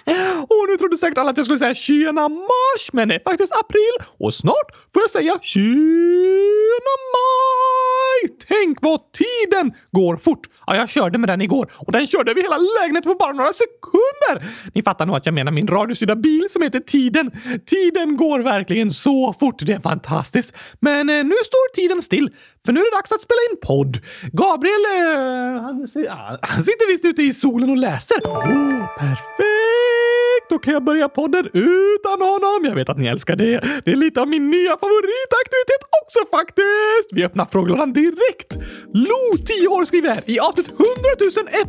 Och 0.49 0.69
nu 0.69 0.77
trodde 0.77 0.97
säkert 0.97 1.19
alla 1.19 1.31
att 1.31 1.37
jag 1.37 1.47
skulle 1.47 1.59
säga 1.59 1.75
tjena 1.75 2.29
mars, 2.29 2.93
men 2.93 3.09
det 3.09 3.15
är 3.15 3.21
faktiskt 3.31 3.53
april 3.53 4.09
och 4.19 4.35
snart 4.35 4.71
får 4.95 5.03
jag 5.03 5.11
säga 5.11 5.39
tjena 5.43 6.95
maj! 7.15 8.37
Tänk 8.49 8.79
vad 8.83 9.01
tiden 9.13 9.73
går 9.91 10.17
fort! 10.17 10.47
Ja, 10.67 10.77
jag 10.77 10.91
körde 10.91 11.19
med 11.19 11.29
den 11.29 11.41
igår 11.41 11.71
och 11.77 11.93
den 11.93 12.07
körde 12.07 12.31
över 12.31 12.43
hela 12.43 12.59
lägenheten 12.59 13.13
på 13.13 13.19
bara 13.19 13.33
några 13.33 13.53
sekunder! 13.53 14.51
Ni 14.75 14.83
fattar 14.83 15.07
nog 15.07 15.17
att 15.17 15.27
jag 15.27 15.35
menar 15.35 15.53
min 15.53 15.67
radiostyrda 15.67 16.17
bil 16.17 16.47
som 16.51 16.63
heter 16.63 16.81
Tiden. 16.81 17.31
Tiden 17.67 18.17
går 18.17 18.41
verkligen 18.41 18.91
så 18.91 19.33
fort, 19.41 19.67
det 19.67 19.73
är 19.73 19.81
fantastiskt. 19.81 20.57
Men 20.81 21.09
eh, 21.09 21.25
nu 21.25 21.35
står 21.45 21.75
tiden 21.75 22.03
still, 22.03 22.31
för 22.67 22.73
nu 22.73 22.81
är 22.81 22.85
det 22.91 22.97
dags 22.97 23.13
att 23.13 23.21
spela 23.21 23.39
in 23.51 23.57
podd. 23.63 23.99
Gabriel, 24.33 24.85
eh, 24.85 25.63
han, 25.63 25.89
ah, 26.11 26.39
han 26.43 26.65
sitter 26.65 26.87
visst 26.93 27.05
ute 27.05 27.23
i 27.23 27.33
solen 27.35 27.71
och 27.71 27.77
läser. 27.77 28.17
Oh, 28.17 28.99
perfekt! 28.99 30.49
Då 30.51 30.59
kan 30.59 30.73
jag 30.73 30.85
börja 30.85 31.09
podden 31.09 31.45
utan 31.53 32.21
honom. 32.21 32.61
Jag 32.65 32.75
vet 32.75 32.89
att 32.89 32.99
ni 32.99 33.07
älskar 33.07 33.37
det. 33.37 33.61
Det 33.85 33.91
är 33.91 33.97
lite 33.97 34.21
av 34.21 34.29
min 34.29 34.51
nya 34.51 34.71
favoritaktivitet 34.71 35.83
också 36.03 36.19
faktiskt. 36.31 37.09
Vi 37.13 37.25
öppnar 37.25 37.45
frågelådan 37.45 37.93
direkt. 37.93 38.53
Lo, 38.95 39.37
10 39.47 39.69
år, 39.69 39.85
skriver 39.85 40.09
här. 40.09 40.21
I 40.27 40.41
avsnitt 40.41 40.71
100 40.71 40.87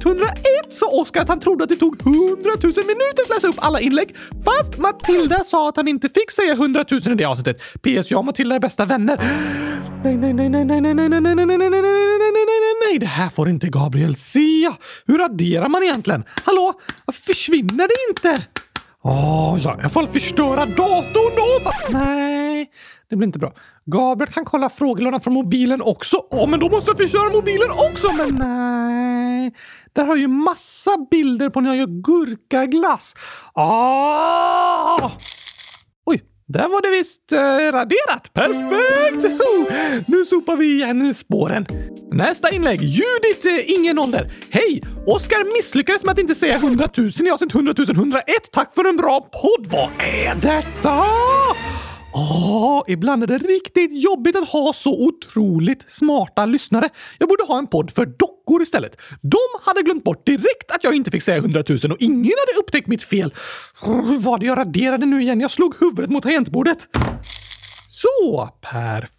101 0.03 0.35
sa 0.69 0.85
Oskar 0.85 1.21
att 1.21 1.29
han 1.29 1.39
trodde 1.39 1.63
att 1.63 1.69
det 1.69 1.75
tog 1.75 2.01
100 2.01 2.15
000 2.63 2.73
minuter 2.75 3.23
att 3.23 3.29
läsa 3.29 3.47
upp 3.47 3.55
alla 3.57 3.79
inlägg. 3.79 4.15
Fast 4.45 4.77
Matilda 4.77 5.43
sa 5.43 5.69
att 5.69 5.77
han 5.77 5.87
inte 5.87 6.09
fick 6.09 6.31
säga 6.31 6.53
100 6.53 6.85
000 6.91 7.01
i 7.11 7.15
det 7.15 7.25
avsnittet. 7.25 7.57
PS. 7.81 8.11
Jag 8.11 8.17
och 8.17 8.25
Matilda 8.25 8.55
är 8.55 8.59
bästa 8.59 8.85
vänner. 8.85 9.17
Nej, 10.03 10.15
nej, 10.17 10.33
nej, 10.33 10.49
nej, 10.49 10.65
nej, 10.65 10.81
nej, 10.83 11.09
nej, 11.09 11.21
nej, 11.21 11.35
nej, 11.35 11.45
nej, 11.45 11.57
nej, 11.57 11.69
nej, 11.69 11.81
nej, 11.81 12.31
nej, 12.45 12.73
nej, 12.87 12.99
det 12.99 13.05
här 13.05 13.29
får 13.29 13.49
inte 13.49 13.67
Gabriel 13.67 14.15
se. 14.15 14.71
Hur 15.05 15.17
raderar 15.17 15.69
man 15.69 15.83
egentligen? 15.83 16.23
Hallå? 16.45 16.73
Försvinner 17.25 17.87
det 17.87 18.09
inte? 18.09 18.47
Åh, 19.03 19.59
ja, 19.63 19.77
jag 19.81 19.91
får 19.91 20.07
förstöra 20.07 20.65
datorn 20.65 21.33
då! 21.35 21.71
Nej, 21.99 22.69
det 23.09 23.15
blir 23.15 23.27
inte 23.27 23.39
bra. 23.39 23.53
Gabriel 23.85 24.33
kan 24.33 24.45
kolla 24.45 24.69
frågelådan 24.69 25.21
från 25.21 25.33
mobilen 25.33 25.81
också. 25.81 26.17
Åh, 26.29 26.49
men 26.49 26.59
då 26.59 26.69
måste 26.69 26.89
jag 26.89 26.97
förstöra 26.97 27.29
mobilen 27.29 27.69
också! 27.71 28.13
Men 28.13 28.35
nej, 28.35 29.53
där 29.93 30.05
har 30.05 30.15
ju 30.15 30.27
massa 30.27 30.91
bilder 31.11 31.49
på 31.49 31.61
när 31.61 31.69
jag 31.69 31.77
gör 31.77 32.01
gurkaglass. 32.01 33.15
Ah! 33.53 34.97
Oj, 35.03 35.11
där 36.53 36.67
var 36.67 36.81
det 36.81 36.89
visst 36.89 37.31
eh, 37.31 37.37
raderat. 37.77 38.33
Perfekt! 38.33 39.41
Nu 40.07 40.25
sopar 40.25 40.55
vi 40.55 40.73
igen 40.73 41.13
spåren. 41.13 41.65
Nästa 42.11 42.51
inlägg. 42.51 42.81
Judith, 42.81 43.47
eh, 43.47 43.71
ingen 43.71 43.99
ålder. 43.99 44.33
Hej! 44.49 44.81
Oskar 45.05 45.55
misslyckades 45.55 46.03
med 46.03 46.11
att 46.11 46.19
inte 46.19 46.35
säga 46.35 46.55
100 46.55 46.89
000 46.97 47.09
i 47.23 47.29
avsnitt 47.29 47.55
100 47.55 47.73
101. 47.77 48.25
Tack 48.51 48.73
för 48.73 48.89
en 48.89 48.97
bra 48.97 49.21
podd. 49.21 49.67
Vad 49.71 49.89
är 49.99 50.35
detta? 50.35 51.03
Åh, 52.15 52.83
ibland 52.87 53.23
är 53.23 53.27
det 53.27 53.37
riktigt 53.37 54.03
jobbigt 54.03 54.35
att 54.35 54.49
ha 54.49 54.73
så 54.73 55.05
otroligt 55.07 55.91
smarta 55.91 56.45
lyssnare. 56.45 56.89
Jag 57.17 57.29
borde 57.29 57.43
ha 57.43 57.57
en 57.57 57.67
podd 57.67 57.91
för 57.91 58.05
dockor 58.05 58.61
istället. 58.61 58.97
De 59.21 59.37
hade 59.61 59.81
glömt 59.81 60.03
bort 60.03 60.25
direkt 60.25 60.71
att 60.71 60.83
jag 60.83 60.95
inte 60.95 61.11
fick 61.11 61.23
säga 61.23 61.37
100 61.37 61.63
000 61.69 61.77
och 61.91 61.97
ingen 61.99 62.33
hade 62.47 62.59
upptäckt 62.59 62.87
mitt 62.87 63.03
fel. 63.03 63.33
Hur 63.81 64.19
var 64.19 64.37
det 64.37 64.45
jag 64.45 64.57
raderade 64.57 65.05
nu 65.05 65.21
igen? 65.21 65.41
Jag 65.41 65.51
slog 65.51 65.75
huvudet 65.79 66.09
mot 66.09 66.23
tangentbordet. 66.23 66.87
Så, 67.91 68.49
perfekt! 68.61 69.13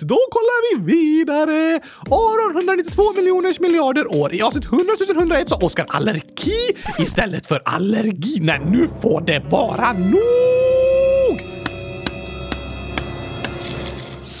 Då 0.00 0.18
kollar 0.30 0.76
vi 0.76 0.92
vidare. 0.92 1.80
Aron 2.10 2.56
192 2.56 3.02
miljoners 3.16 3.60
miljarder 3.60 4.16
år. 4.16 4.34
I 4.34 4.42
avsnitt 4.42 4.64
100 4.64 4.84
101 5.16 5.48
sa 5.48 5.56
Oskar 5.56 5.86
allergi 5.88 6.60
istället 6.98 7.46
för 7.46 7.62
allergi. 7.64 8.38
Nej, 8.40 8.60
nu 8.66 8.88
får 9.02 9.20
det 9.20 9.42
vara 9.50 9.92
nog! 9.92 10.79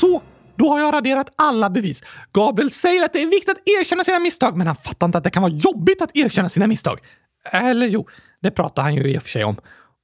Så, 0.00 0.22
då 0.56 0.68
har 0.68 0.80
jag 0.80 0.94
raderat 0.94 1.32
alla 1.36 1.70
bevis. 1.70 2.02
Gabriel 2.32 2.70
säger 2.70 3.04
att 3.04 3.12
det 3.12 3.22
är 3.22 3.26
viktigt 3.26 3.48
att 3.48 3.68
erkänna 3.68 4.04
sina 4.04 4.18
misstag, 4.18 4.56
men 4.56 4.66
han 4.66 4.76
fattar 4.76 5.06
inte 5.06 5.18
att 5.18 5.24
det 5.24 5.30
kan 5.30 5.42
vara 5.42 5.52
jobbigt 5.52 6.02
att 6.02 6.16
erkänna 6.16 6.48
sina 6.48 6.66
misstag. 6.66 6.98
Eller 7.52 7.86
jo, 7.86 8.08
det 8.42 8.50
pratar 8.50 8.82
han 8.82 8.94
ju 8.94 9.12
i 9.14 9.18
och 9.18 9.22
för 9.22 9.30
sig 9.30 9.44
om. 9.44 9.56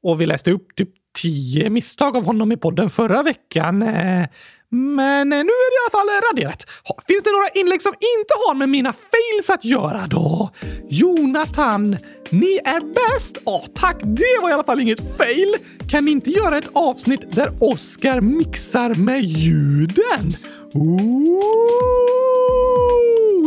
Och 0.02 0.20
vi 0.20 0.26
läste 0.26 0.50
upp 0.50 0.76
typ 0.76 0.88
tio 1.22 1.70
misstag 1.70 2.16
av 2.16 2.24
honom 2.24 2.52
i 2.52 2.56
podden 2.56 2.90
förra 2.90 3.22
veckan. 3.22 3.82
Eh, 3.82 4.28
men 4.70 5.32
eh, 5.32 5.44
nu 5.44 5.50
är 5.50 5.70
det 5.70 5.76
i 5.76 5.80
alla 5.84 5.90
fall 5.98 6.08
eh, 6.08 6.20
raderat. 6.30 6.66
Finns 7.06 7.24
det 7.24 7.30
några 7.32 7.48
inlägg 7.48 7.82
som 7.82 7.92
inte 7.92 8.34
har 8.46 8.54
med 8.54 8.68
mina 8.68 8.92
fails 8.92 9.50
att 9.50 9.64
göra 9.64 10.06
då? 10.06 10.50
Jonathan, 10.88 11.96
ni 12.30 12.60
är 12.64 12.80
bäst! 12.80 13.38
Ja, 13.44 13.64
tack. 13.74 13.96
Det 14.02 14.38
var 14.42 14.50
i 14.50 14.52
alla 14.52 14.64
fall 14.64 14.80
inget 14.80 15.16
fail. 15.16 15.54
Kan 15.90 16.04
ni 16.04 16.10
inte 16.10 16.30
göra 16.30 16.58
ett 16.58 16.68
avsnitt 16.72 17.30
där 17.30 17.50
Oscar 17.60 18.20
mixar 18.20 18.94
med 18.94 19.22
ljuden? 19.22 20.36
Ooh, 20.74 21.12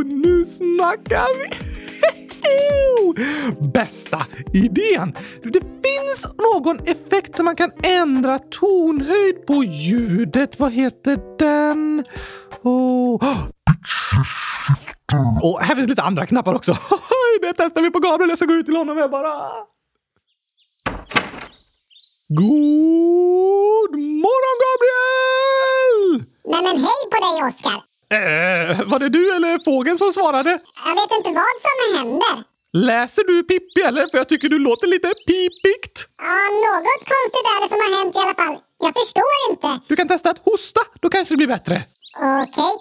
nu 0.05 0.45
snackar 0.45 1.27
vi! 1.39 1.68
Bästa 3.73 4.25
idén! 4.53 5.13
Det 5.43 5.61
finns 5.61 6.27
någon 6.37 6.79
effekt 6.79 7.37
där 7.37 7.43
man 7.43 7.55
kan 7.55 7.71
ändra 7.83 8.39
tonhöjd 8.39 9.45
på 9.47 9.63
ljudet. 9.63 10.59
Vad 10.59 10.71
heter 10.71 11.19
den? 11.39 12.03
Oh. 12.63 13.47
Och 15.41 15.61
här 15.61 15.75
finns 15.75 15.89
lite 15.89 16.01
andra 16.01 16.25
knappar 16.25 16.53
också. 16.53 16.77
Det 17.41 17.53
testar 17.57 17.81
vi 17.81 17.91
på 17.91 17.99
Gabriel. 17.99 18.29
Jag 18.29 18.37
ska 18.37 18.47
gå 18.47 18.53
ut 18.53 18.65
till 18.65 18.75
honom 18.75 18.97
här 18.97 19.07
bara. 19.07 19.51
God 22.29 23.91
morgon 24.23 24.57
Gabriel! 24.65 26.23
Nej 26.45 26.61
men 26.63 26.77
hej 26.85 27.01
på 27.11 27.17
dig 27.25 27.35
Oskar! 27.49 27.79
Eh, 28.11 28.48
var 28.85 28.99
det 28.99 29.09
du 29.09 29.35
eller 29.35 29.63
fågeln 29.65 29.97
som 29.97 30.11
svarade? 30.13 30.49
Jag 30.85 30.95
vet 30.99 31.11
inte 31.17 31.29
vad 31.41 31.55
som 31.65 31.75
händer. 31.97 32.43
Läser 32.73 33.23
du 33.23 33.43
Pippi 33.43 33.81
eller? 33.81 34.07
För 34.11 34.17
jag 34.17 34.29
tycker 34.29 34.49
du 34.49 34.59
låter 34.59 34.87
lite 34.87 35.07
pipigt. 35.27 35.95
Ja, 36.17 36.35
något 36.65 37.03
konstigt 37.13 37.45
är 37.53 37.57
det 37.63 37.69
som 37.69 37.79
har 37.83 37.91
hänt 38.03 38.15
i 38.15 38.19
alla 38.19 38.35
fall. 38.35 38.57
Jag 38.83 38.93
förstår 38.99 39.35
inte. 39.49 39.69
Du 39.87 39.95
kan 39.95 40.07
testa 40.07 40.29
att 40.29 40.37
hosta, 40.45 40.81
då 40.99 41.09
kanske 41.09 41.33
det 41.33 41.37
blir 41.37 41.47
bättre. 41.47 41.83
Okej. 42.43 42.71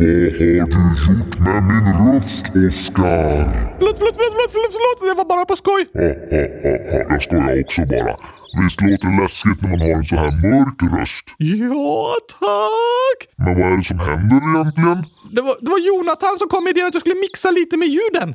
Vad 0.00 0.74
har 0.74 0.74
du 0.74 1.14
gjort 1.18 1.38
med 1.38 1.62
min 1.62 1.86
röst, 2.02 2.46
Oskar? 2.48 3.76
Förlåt, 3.78 3.98
förlåt, 3.98 4.16
förlåt, 4.16 4.34
förlåt, 4.36 4.52
förlåt, 4.52 4.72
förlåt. 4.98 5.10
det 5.10 5.14
var 5.14 5.24
bara 5.24 5.44
på 5.44 5.56
skoj. 5.56 5.88
Ha, 5.94 6.02
ha, 6.02 6.42
ha, 6.62 6.74
ha. 6.92 7.14
Jag 7.14 7.22
skojar 7.22 7.60
också 7.64 7.82
bara. 7.90 8.16
Visst 8.60 8.80
låter 8.80 9.08
det 9.08 9.22
läskigt 9.22 9.62
när 9.62 9.68
man 9.70 9.80
har 9.80 9.88
en 9.88 10.04
så 10.04 10.16
här 10.16 10.30
mörk 10.50 10.98
röst? 10.98 11.26
Ja, 11.38 12.16
tack! 12.40 13.18
Men 13.36 13.54
vad 13.60 13.72
är 13.72 13.76
det 13.76 13.84
som 13.84 13.98
händer 13.98 14.40
egentligen? 14.54 15.04
Det 15.36 15.42
var, 15.42 15.56
det 15.60 15.70
var 15.70 15.78
Jonathan 15.78 16.38
som 16.38 16.48
kom 16.48 16.64
med 16.64 16.70
idén 16.70 16.86
att 16.86 16.94
jag 16.94 17.00
skulle 17.00 17.20
mixa 17.20 17.50
lite 17.50 17.76
med 17.76 17.88
ljuden. 17.88 18.28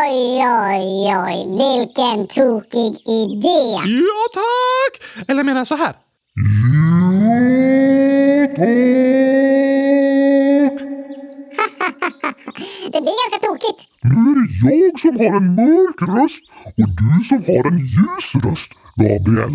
Oj, 0.00 0.42
oj, 0.68 0.88
oj, 1.26 1.38
vilken 1.62 2.26
tokig 2.26 2.92
idé. 3.22 3.60
Ja, 4.00 4.20
tack! 4.40 4.92
Eller 5.28 5.38
jag 5.38 5.46
menar 5.46 5.64
så 5.64 5.76
här. 5.76 5.94
Det 12.92 13.00
blir 13.02 13.30
ganska 13.30 13.46
tokigt. 13.48 13.93
Nu 14.04 14.20
är 14.42 14.70
det 14.70 14.76
jag 14.76 15.00
som 15.00 15.16
har 15.22 15.36
en 15.40 15.54
mörk 15.54 15.98
röst 16.16 16.42
och 16.80 16.90
du 17.00 17.24
som 17.28 17.38
har 17.48 17.62
en 17.70 17.78
ljus 17.78 18.28
röst, 18.44 18.72
Gabriel. 18.96 19.54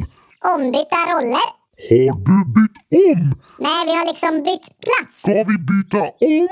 Ombytta 0.56 1.00
roller? 1.12 1.48
Har 1.90 2.16
du 2.28 2.38
bytt 2.56 2.78
om? 3.12 3.22
Nej, 3.66 3.82
vi 3.88 3.94
har 3.98 4.06
liksom 4.12 4.34
bytt 4.48 4.68
plats. 4.86 5.14
Ska 5.22 5.44
vi 5.52 5.58
byta 5.72 6.02
om? 6.32 6.48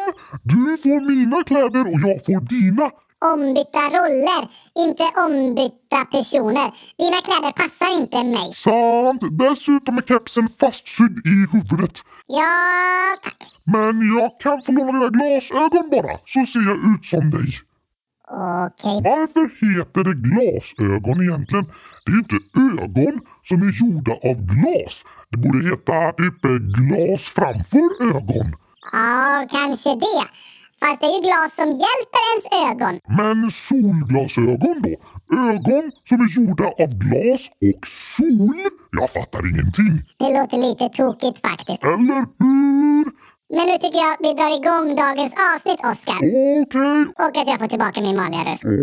Du 0.51 0.61
får 0.83 1.01
mina 1.09 1.43
kläder 1.43 1.83
och 1.93 1.99
jag 2.05 2.25
får 2.25 2.41
dina. 2.53 2.89
Ombytta 3.33 3.83
roller, 3.97 4.41
inte 4.85 5.05
ombytta 5.25 5.99
personer. 6.15 6.67
Dina 7.01 7.19
kläder 7.27 7.51
passar 7.61 7.91
inte 8.01 8.23
mig. 8.23 8.49
Sant! 8.53 9.21
Dessutom 9.39 9.97
är 9.97 10.01
kepsen 10.01 10.47
fastsydd 10.59 11.17
i 11.25 11.35
huvudet. 11.53 11.95
Ja, 12.27 12.53
tack. 13.23 13.41
Men 13.73 13.93
jag 14.17 14.29
kan 14.43 14.61
få 14.61 14.71
låna 14.71 14.91
dina 14.91 15.09
glasögon 15.09 15.89
bara, 15.91 16.13
så 16.25 16.45
ser 16.51 16.63
jag 16.69 16.77
ut 16.93 17.05
som 17.05 17.29
dig. 17.29 17.66
Okej. 18.31 19.01
Varför 19.03 19.45
heter 19.65 20.03
det 20.03 20.15
glasögon 20.27 21.21
egentligen? 21.21 21.65
Det 22.05 22.11
är 22.11 22.15
ju 22.15 22.19
inte 22.19 22.39
ögon 22.83 23.21
som 23.43 23.61
är 23.61 23.71
gjorda 23.81 24.13
av 24.29 24.37
glas. 24.53 25.03
Det 25.31 25.37
borde 25.37 25.69
heta 25.69 26.11
typ 26.11 26.41
glas 26.77 27.23
framför 27.23 27.87
ögon. 28.15 28.53
Ja, 28.91 29.47
kanske 29.51 29.89
det. 29.89 30.23
Fast 30.81 31.01
det 31.01 31.07
är 31.07 31.15
ju 31.17 31.21
glas 31.27 31.55
som 31.55 31.69
hjälper 31.83 32.21
ens 32.31 32.45
ögon. 32.71 32.99
Men 33.17 33.51
solglasögon 33.51 34.81
då? 34.81 34.95
ögon 35.49 35.91
som 36.09 36.21
är 36.21 36.29
gjorda 36.37 36.65
av 36.83 36.89
glas 37.03 37.41
och 37.61 37.87
sol. 37.87 38.59
Jag 38.91 39.09
fattar 39.09 39.49
ingenting. 39.49 39.93
Det 40.19 40.39
låter 40.39 40.57
lite 40.57 40.89
tokigt 40.89 41.47
faktiskt. 41.47 41.83
Eller 41.83 42.25
hur? 42.39 43.05
Men 43.49 43.65
nu 43.65 43.77
tycker 43.77 43.97
jag 43.97 44.17
vi 44.19 44.33
drar 44.33 44.55
igång 44.59 44.95
dagens 44.95 45.33
avsnitt, 45.55 45.79
Oscar. 45.91 46.17
Okej. 46.17 47.05
Och 47.25 47.37
att 47.37 47.47
jag 47.47 47.59
får 47.59 47.67
tillbaka 47.67 48.01
min 48.01 48.17
vanliga 48.17 48.43
röst. 48.43 48.59
Skulle 48.59 48.77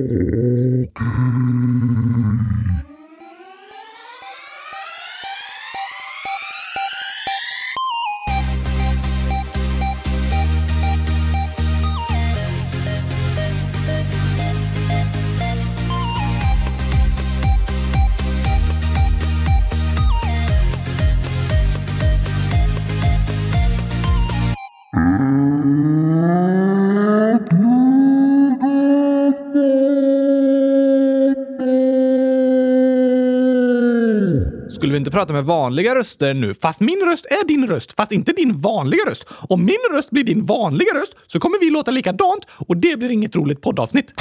prata 35.14 35.32
med 35.32 35.44
vanliga 35.44 35.94
röster 35.94 36.34
nu? 36.34 36.54
Fast 36.54 36.80
min 36.80 37.00
röst 37.00 37.26
är 37.26 37.48
din 37.48 37.66
röst, 37.66 37.92
fast 37.96 38.12
inte 38.12 38.32
din 38.32 38.60
vanliga 38.60 39.04
röst. 39.06 39.26
Om 39.48 39.64
min 39.64 39.78
röst 39.92 40.10
blir 40.10 40.24
din 40.24 40.44
vanliga 40.44 40.94
röst 40.94 41.16
så 41.26 41.40
kommer 41.40 41.60
vi 41.60 41.70
låta 41.70 41.90
likadant 41.90 42.46
och 42.50 42.76
det 42.76 42.96
blir 42.96 43.10
inget 43.10 43.36
roligt 43.36 43.62
poddavsnitt. 43.62 44.14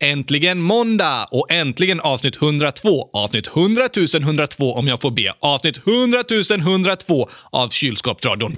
Äntligen 0.00 0.60
måndag 0.60 1.28
och 1.30 1.50
äntligen 1.50 2.00
avsnitt 2.00 2.42
102. 2.42 3.10
Avsnitt 3.12 3.46
100 3.56 3.82
102 4.22 4.74
om 4.74 4.88
jag 4.88 5.00
får 5.00 5.10
be. 5.10 5.34
Avsnitt 5.40 5.86
100 5.86 6.22
102 6.60 7.28
av 7.50 7.68
Kylskåpsradion. 7.68 8.56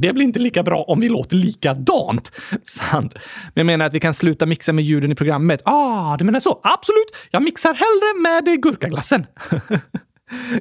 Det 0.00 0.12
blir 0.12 0.24
inte 0.24 0.38
lika 0.38 0.62
bra 0.62 0.84
om 0.88 1.00
vi 1.00 1.08
låter 1.08 1.36
likadant. 1.36 2.32
Sant. 2.64 3.14
Men 3.14 3.52
jag 3.54 3.66
menar 3.66 3.86
att 3.86 3.94
vi 3.94 4.00
kan 4.00 4.14
sluta 4.14 4.46
mixa 4.46 4.72
med 4.72 4.84
ljuden 4.84 5.12
i 5.12 5.14
programmet. 5.14 5.62
Ah, 5.64 6.16
du 6.16 6.24
menar 6.24 6.40
så? 6.40 6.60
Absolut. 6.62 7.30
Jag 7.30 7.42
mixar 7.42 7.74
hellre 7.74 8.22
med 8.22 8.62
gurkaglassen. 8.62 9.26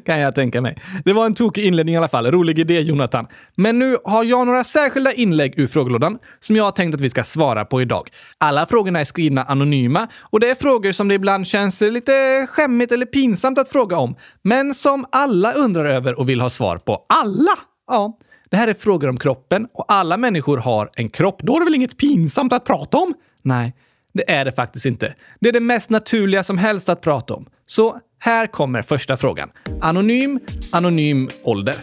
kan 0.06 0.20
jag 0.20 0.36
tänka 0.36 0.62
mig. 0.62 0.82
Det 1.06 1.14
var 1.14 1.26
en 1.26 1.34
tokig 1.34 1.66
inledning 1.66 1.96
i 1.96 1.98
alla 1.98 2.08
fall. 2.08 2.32
Rolig 2.32 2.60
idé, 2.60 2.80
Jonathan. 2.80 3.28
Men 3.56 3.80
nu 3.80 3.98
har 4.04 4.24
jag 4.24 4.48
några 4.48 4.64
särskilda 4.64 5.14
inlägg 5.14 5.60
ur 5.60 5.68
frågelådan 5.68 6.18
som 6.40 6.56
jag 6.56 6.64
har 6.64 6.72
tänkt 6.72 6.96
att 6.96 7.02
vi 7.02 7.10
ska 7.10 7.24
svara 7.24 7.66
på 7.66 7.82
idag. 7.82 8.10
Alla 8.38 8.66
frågorna 8.66 9.00
är 9.00 9.04
skrivna 9.04 9.44
anonyma 9.44 10.08
och 10.22 10.40
det 10.40 10.50
är 10.50 10.56
frågor 10.56 10.92
som 10.92 11.08
det 11.08 11.14
ibland 11.14 11.48
känns 11.48 11.82
lite 11.82 12.48
skämmigt 12.50 12.92
eller 12.92 13.06
pinsamt 13.06 13.60
att 13.60 13.70
fråga 13.70 13.98
om, 13.98 14.16
men 14.42 14.74
som 14.74 15.06
alla 15.12 15.54
undrar 15.54 15.86
över 15.86 16.20
och 16.20 16.30
vill 16.30 16.42
ha 16.42 16.50
svar 16.50 16.78
på. 16.78 17.06
Alla! 17.10 17.52
Ja. 17.88 18.20
Det 18.50 18.58
här 18.58 18.68
är 18.68 18.74
frågor 18.74 19.10
om 19.10 19.18
kroppen 19.18 19.68
och 19.74 19.86
alla 19.88 20.18
människor 20.18 20.58
har 20.58 20.90
en 20.94 21.10
kropp. 21.10 21.42
Då 21.42 21.56
är 21.56 21.60
det 21.60 21.66
väl 21.66 21.76
inget 21.76 21.98
pinsamt 21.98 22.54
att 22.54 22.66
prata 22.66 22.98
om? 22.98 23.14
Nej, 23.42 23.76
det 24.14 24.32
är 24.32 24.46
det 24.46 24.52
faktiskt 24.52 24.86
inte. 24.86 25.16
Det 25.40 25.50
är 25.50 25.54
det 25.54 25.60
mest 25.60 25.90
naturliga 25.90 26.44
som 26.44 26.58
helst 26.58 26.90
att 26.90 27.02
prata 27.02 27.34
om. 27.34 27.46
Så 27.66 28.00
här 28.26 28.48
kommer 28.48 28.82
första 28.82 29.18
frågan. 29.18 29.50
Anonym, 29.82 30.40
anonym 30.72 31.30
ålder. 31.44 31.76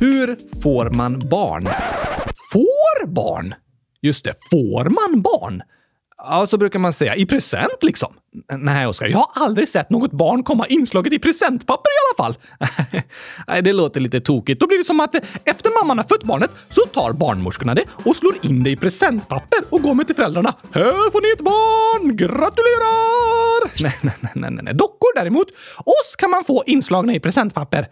Hur 0.00 0.36
får 0.62 0.90
man 0.90 1.18
barn? 1.18 1.62
Får 2.52 3.06
barn? 3.06 3.54
Just 4.02 4.24
det, 4.24 4.34
får 4.50 4.84
man 4.84 5.22
barn? 5.22 5.62
Ja, 6.22 6.46
så 6.46 6.58
brukar 6.58 6.78
man 6.78 6.92
säga. 6.92 7.16
I 7.16 7.26
present 7.26 7.82
liksom? 7.82 8.14
Nej, 8.52 8.86
Oskar, 8.86 9.06
jag 9.06 9.18
har 9.18 9.44
aldrig 9.44 9.68
sett 9.68 9.90
något 9.90 10.12
barn 10.12 10.42
komma 10.42 10.66
inslaget 10.66 11.12
i 11.12 11.18
presentpapper 11.18 11.90
i 11.90 11.98
alla 12.08 12.24
fall. 12.24 12.38
Nej, 13.48 13.62
det 13.62 13.72
låter 13.72 14.00
lite 14.00 14.20
tokigt. 14.20 14.60
Då 14.60 14.66
blir 14.66 14.78
det 14.78 14.84
som 14.84 15.00
att 15.00 15.14
eh, 15.14 15.20
efter 15.44 15.70
mamman 15.82 15.98
har 15.98 16.04
fött 16.04 16.22
barnet 16.22 16.50
så 16.68 16.80
tar 16.80 17.12
barnmorskorna 17.12 17.74
det 17.74 17.84
och 18.04 18.16
slår 18.16 18.34
in 18.42 18.62
det 18.62 18.70
i 18.70 18.76
presentpapper 18.76 19.58
och 19.70 19.82
går 19.82 19.94
med 19.94 20.06
till 20.06 20.16
föräldrarna. 20.16 20.54
Här 20.72 21.10
får 21.10 21.20
ni 21.22 21.32
ett 21.32 21.44
barn! 21.44 22.16
Gratulerar! 22.16 23.82
Nej, 23.82 23.94
nej, 24.00 24.14
nej, 24.20 24.50
nej, 24.50 24.64
nej. 24.64 24.74
Dockor 24.74 25.14
däremot, 25.14 25.48
oss 25.78 26.16
kan 26.18 26.30
man 26.30 26.44
få 26.44 26.64
inslagna 26.66 27.14
i 27.14 27.20
presentpapper. 27.20 27.88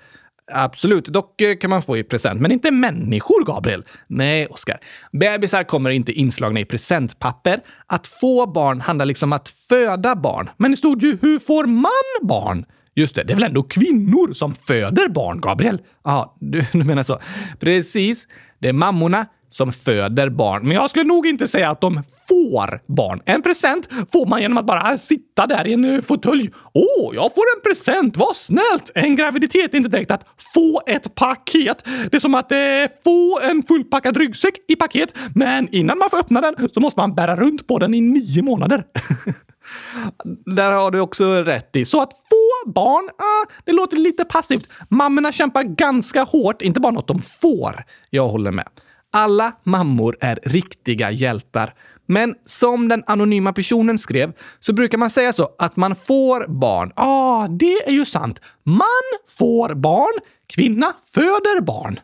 Absolut, 0.52 1.04
dockor 1.04 1.48
eh, 1.48 1.56
kan 1.56 1.70
man 1.70 1.82
få 1.82 1.96
i 1.96 2.04
present, 2.04 2.40
men 2.40 2.52
inte 2.52 2.70
människor, 2.70 3.44
Gabriel. 3.44 3.84
Nej, 4.06 4.46
Oskar. 4.46 4.78
Bebisar 5.12 5.64
kommer 5.64 5.90
inte 5.90 6.12
inslagna 6.12 6.60
i 6.60 6.64
presentpapper. 6.64 7.60
Att 7.86 8.06
få 8.06 8.46
barn 8.46 8.80
handlar 8.80 9.06
liksom 9.06 9.28
om 9.28 9.32
att 9.32 9.48
föda 9.48 10.16
barn. 10.16 10.50
Men 10.56 10.70
det 10.70 10.76
stod 10.76 11.02
ju 11.02 11.18
“Hur 11.22 11.38
får 11.38 11.64
man 11.64 12.28
barn?” 12.28 12.64
Just 12.94 13.14
det, 13.14 13.22
det 13.22 13.32
är 13.32 13.34
väl 13.34 13.44
ändå 13.44 13.62
kvinnor 13.62 14.32
som 14.32 14.54
föder 14.54 15.08
barn, 15.08 15.40
Gabriel? 15.40 15.80
Ja, 16.04 16.36
du, 16.40 16.64
du 16.72 16.84
menar 16.84 17.02
så. 17.02 17.20
Precis. 17.60 18.28
Det 18.58 18.68
är 18.68 18.72
mammorna 18.72 19.26
som 19.50 19.72
föder 19.72 20.28
barn. 20.28 20.62
Men 20.62 20.72
jag 20.72 20.90
skulle 20.90 21.04
nog 21.04 21.26
inte 21.26 21.48
säga 21.48 21.70
att 21.70 21.80
de 21.80 22.02
får 22.28 22.80
barn. 22.86 23.22
En 23.24 23.42
present 23.42 23.88
får 24.12 24.26
man 24.26 24.42
genom 24.42 24.58
att 24.58 24.66
bara 24.66 24.90
äh, 24.90 24.96
sitta 24.96 25.46
där 25.46 25.66
i 25.66 25.72
en 25.72 25.84
eh, 25.84 26.00
fåtölj. 26.00 26.50
Åh, 26.74 27.14
jag 27.14 27.34
får 27.34 27.44
en 27.56 27.62
present, 27.62 28.16
vad 28.16 28.36
snällt! 28.36 28.90
En 28.94 29.16
graviditet 29.16 29.74
är 29.74 29.78
inte 29.78 29.90
direkt 29.90 30.10
att 30.10 30.26
få 30.54 30.82
ett 30.86 31.14
paket. 31.14 31.84
Det 32.10 32.16
är 32.16 32.20
som 32.20 32.34
att 32.34 32.52
eh, 32.52 32.58
få 33.04 33.40
en 33.42 33.62
fullpackad 33.62 34.16
ryggsäck 34.16 34.54
i 34.68 34.76
paket, 34.76 35.14
men 35.34 35.74
innan 35.74 35.98
man 35.98 36.10
får 36.10 36.18
öppna 36.18 36.40
den 36.40 36.68
så 36.68 36.80
måste 36.80 37.00
man 37.00 37.14
bära 37.14 37.36
runt 37.36 37.66
på 37.66 37.78
den 37.78 37.94
i 37.94 38.00
nio 38.00 38.42
månader. 38.42 38.84
Där 40.56 40.72
har 40.72 40.90
du 40.90 41.00
också 41.00 41.32
rätt 41.32 41.76
i. 41.76 41.84
Så 41.84 42.02
att 42.02 42.12
få 42.12 42.70
barn, 42.70 43.08
ah, 43.18 43.52
det 43.64 43.72
låter 43.72 43.96
lite 43.96 44.24
passivt. 44.24 44.68
Mammorna 44.88 45.32
kämpar 45.32 45.62
ganska 45.62 46.22
hårt, 46.22 46.62
inte 46.62 46.80
bara 46.80 46.92
något 46.92 47.08
de 47.08 47.22
får. 47.22 47.84
Jag 48.10 48.28
håller 48.28 48.50
med. 48.50 48.68
Alla 49.16 49.52
mammor 49.62 50.16
är 50.20 50.38
riktiga 50.42 51.10
hjältar. 51.10 51.74
Men 52.06 52.34
som 52.44 52.88
den 52.88 53.02
anonyma 53.06 53.52
personen 53.52 53.98
skrev 53.98 54.32
så 54.60 54.72
brukar 54.72 54.98
man 54.98 55.10
säga 55.10 55.32
så 55.32 55.48
att 55.58 55.76
man 55.76 55.94
får 55.94 56.46
barn. 56.48 56.92
Ja, 56.96 57.02
ah, 57.04 57.48
det 57.48 57.86
är 57.86 57.92
ju 57.92 58.04
sant. 58.04 58.40
Man 58.62 58.86
får 59.38 59.74
barn. 59.74 60.12
Kvinna 60.46 60.92
föder 61.14 61.60
barn. 61.60 62.00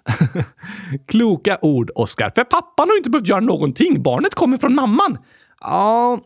Kloka 1.09 1.59
ord, 1.63 1.91
Oskar. 1.95 2.33
För 2.35 2.45
pappan 2.45 2.89
har 2.89 2.97
inte 2.97 3.11
behövt 3.11 3.29
göra 3.29 3.41
någonting. 3.41 4.03
Barnet 4.03 4.35
kommer 4.35 4.59
från 4.59 4.75
mamman. 4.75 5.19
Ja, 5.61 6.21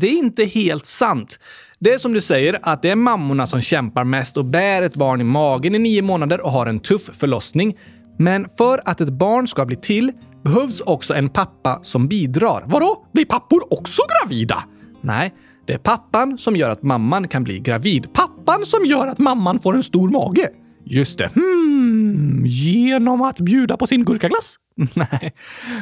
det 0.00 0.06
är 0.06 0.18
inte 0.18 0.44
helt 0.44 0.86
sant. 0.86 1.38
Det 1.78 1.92
är 1.92 1.98
som 1.98 2.12
du 2.12 2.20
säger, 2.20 2.58
att 2.62 2.82
det 2.82 2.90
är 2.90 2.96
mammorna 2.96 3.46
som 3.46 3.60
kämpar 3.60 4.04
mest 4.04 4.36
och 4.36 4.44
bär 4.44 4.82
ett 4.82 4.96
barn 4.96 5.20
i 5.20 5.24
magen 5.24 5.74
i 5.74 5.78
nio 5.78 6.02
månader 6.02 6.40
och 6.40 6.52
har 6.52 6.66
en 6.66 6.78
tuff 6.78 7.10
förlossning. 7.12 7.76
Men 8.18 8.48
för 8.58 8.80
att 8.84 9.00
ett 9.00 9.12
barn 9.12 9.48
ska 9.48 9.64
bli 9.64 9.76
till 9.76 10.12
behövs 10.44 10.80
också 10.80 11.14
en 11.14 11.28
pappa 11.28 11.80
som 11.82 12.08
bidrar. 12.08 12.64
Vadå? 12.66 13.06
Blir 13.12 13.24
pappor 13.24 13.72
också 13.72 14.02
gravida? 14.08 14.64
Nej, 15.00 15.34
det 15.66 15.72
är 15.72 15.78
pappan 15.78 16.38
som 16.38 16.56
gör 16.56 16.70
att 16.70 16.82
mamman 16.82 17.28
kan 17.28 17.44
bli 17.44 17.58
gravid. 17.58 18.12
Pappan 18.12 18.64
som 18.64 18.84
gör 18.84 19.06
att 19.06 19.18
mamman 19.18 19.58
får 19.58 19.74
en 19.74 19.82
stor 19.82 20.08
mage. 20.08 20.50
Just 20.84 21.18
det. 21.18 21.30
Hmm, 21.34 22.42
genom 22.46 23.22
att 23.22 23.40
bjuda 23.40 23.76
på 23.76 23.86
sin 23.86 24.04
gurkaglass? 24.04 24.56
Nej. 24.94 25.34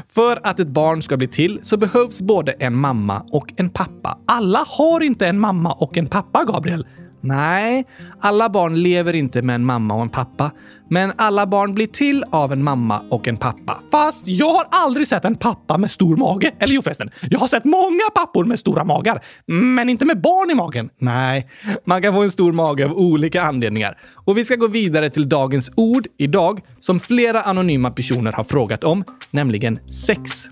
För 0.08 0.40
att 0.46 0.60
ett 0.60 0.68
barn 0.68 1.02
ska 1.02 1.16
bli 1.16 1.28
till 1.28 1.60
så 1.62 1.76
behövs 1.76 2.20
både 2.20 2.52
en 2.52 2.76
mamma 2.76 3.26
och 3.32 3.52
en 3.56 3.70
pappa. 3.70 4.18
Alla 4.26 4.64
har 4.68 5.02
inte 5.02 5.26
en 5.26 5.38
mamma 5.38 5.72
och 5.72 5.96
en 5.98 6.06
pappa, 6.06 6.44
Gabriel. 6.44 6.86
Nej, 7.22 7.86
alla 8.20 8.48
barn 8.48 8.82
lever 8.82 9.12
inte 9.12 9.42
med 9.42 9.54
en 9.54 9.64
mamma 9.64 9.94
och 9.94 10.02
en 10.02 10.08
pappa. 10.08 10.50
Men 10.88 11.12
alla 11.16 11.46
barn 11.46 11.74
blir 11.74 11.86
till 11.86 12.24
av 12.30 12.52
en 12.52 12.64
mamma 12.64 13.02
och 13.10 13.28
en 13.28 13.36
pappa. 13.36 13.80
Fast 13.90 14.28
jag 14.28 14.52
har 14.52 14.66
aldrig 14.70 15.08
sett 15.08 15.24
en 15.24 15.36
pappa 15.36 15.78
med 15.78 15.90
stor 15.90 16.16
mage. 16.16 16.52
Eller 16.58 16.74
jo 16.74 16.82
förresten, 16.82 17.10
jag 17.30 17.38
har 17.38 17.48
sett 17.48 17.64
många 17.64 18.10
pappor 18.14 18.44
med 18.44 18.58
stora 18.58 18.84
magar. 18.84 19.24
Men 19.46 19.88
inte 19.88 20.04
med 20.04 20.20
barn 20.20 20.50
i 20.50 20.54
magen. 20.54 20.90
Nej, 20.98 21.48
man 21.84 22.02
kan 22.02 22.14
få 22.14 22.22
en 22.22 22.30
stor 22.30 22.52
mage 22.52 22.84
av 22.84 22.92
olika 22.92 23.42
anledningar. 23.42 23.98
Och 24.14 24.38
vi 24.38 24.44
ska 24.44 24.56
gå 24.56 24.66
vidare 24.66 25.10
till 25.10 25.28
dagens 25.28 25.70
ord 25.76 26.06
idag 26.18 26.60
som 26.80 27.00
flera 27.00 27.42
anonyma 27.42 27.90
personer 27.90 28.32
har 28.32 28.44
frågat 28.44 28.84
om, 28.84 29.04
nämligen 29.30 29.78
sex. 30.06 30.48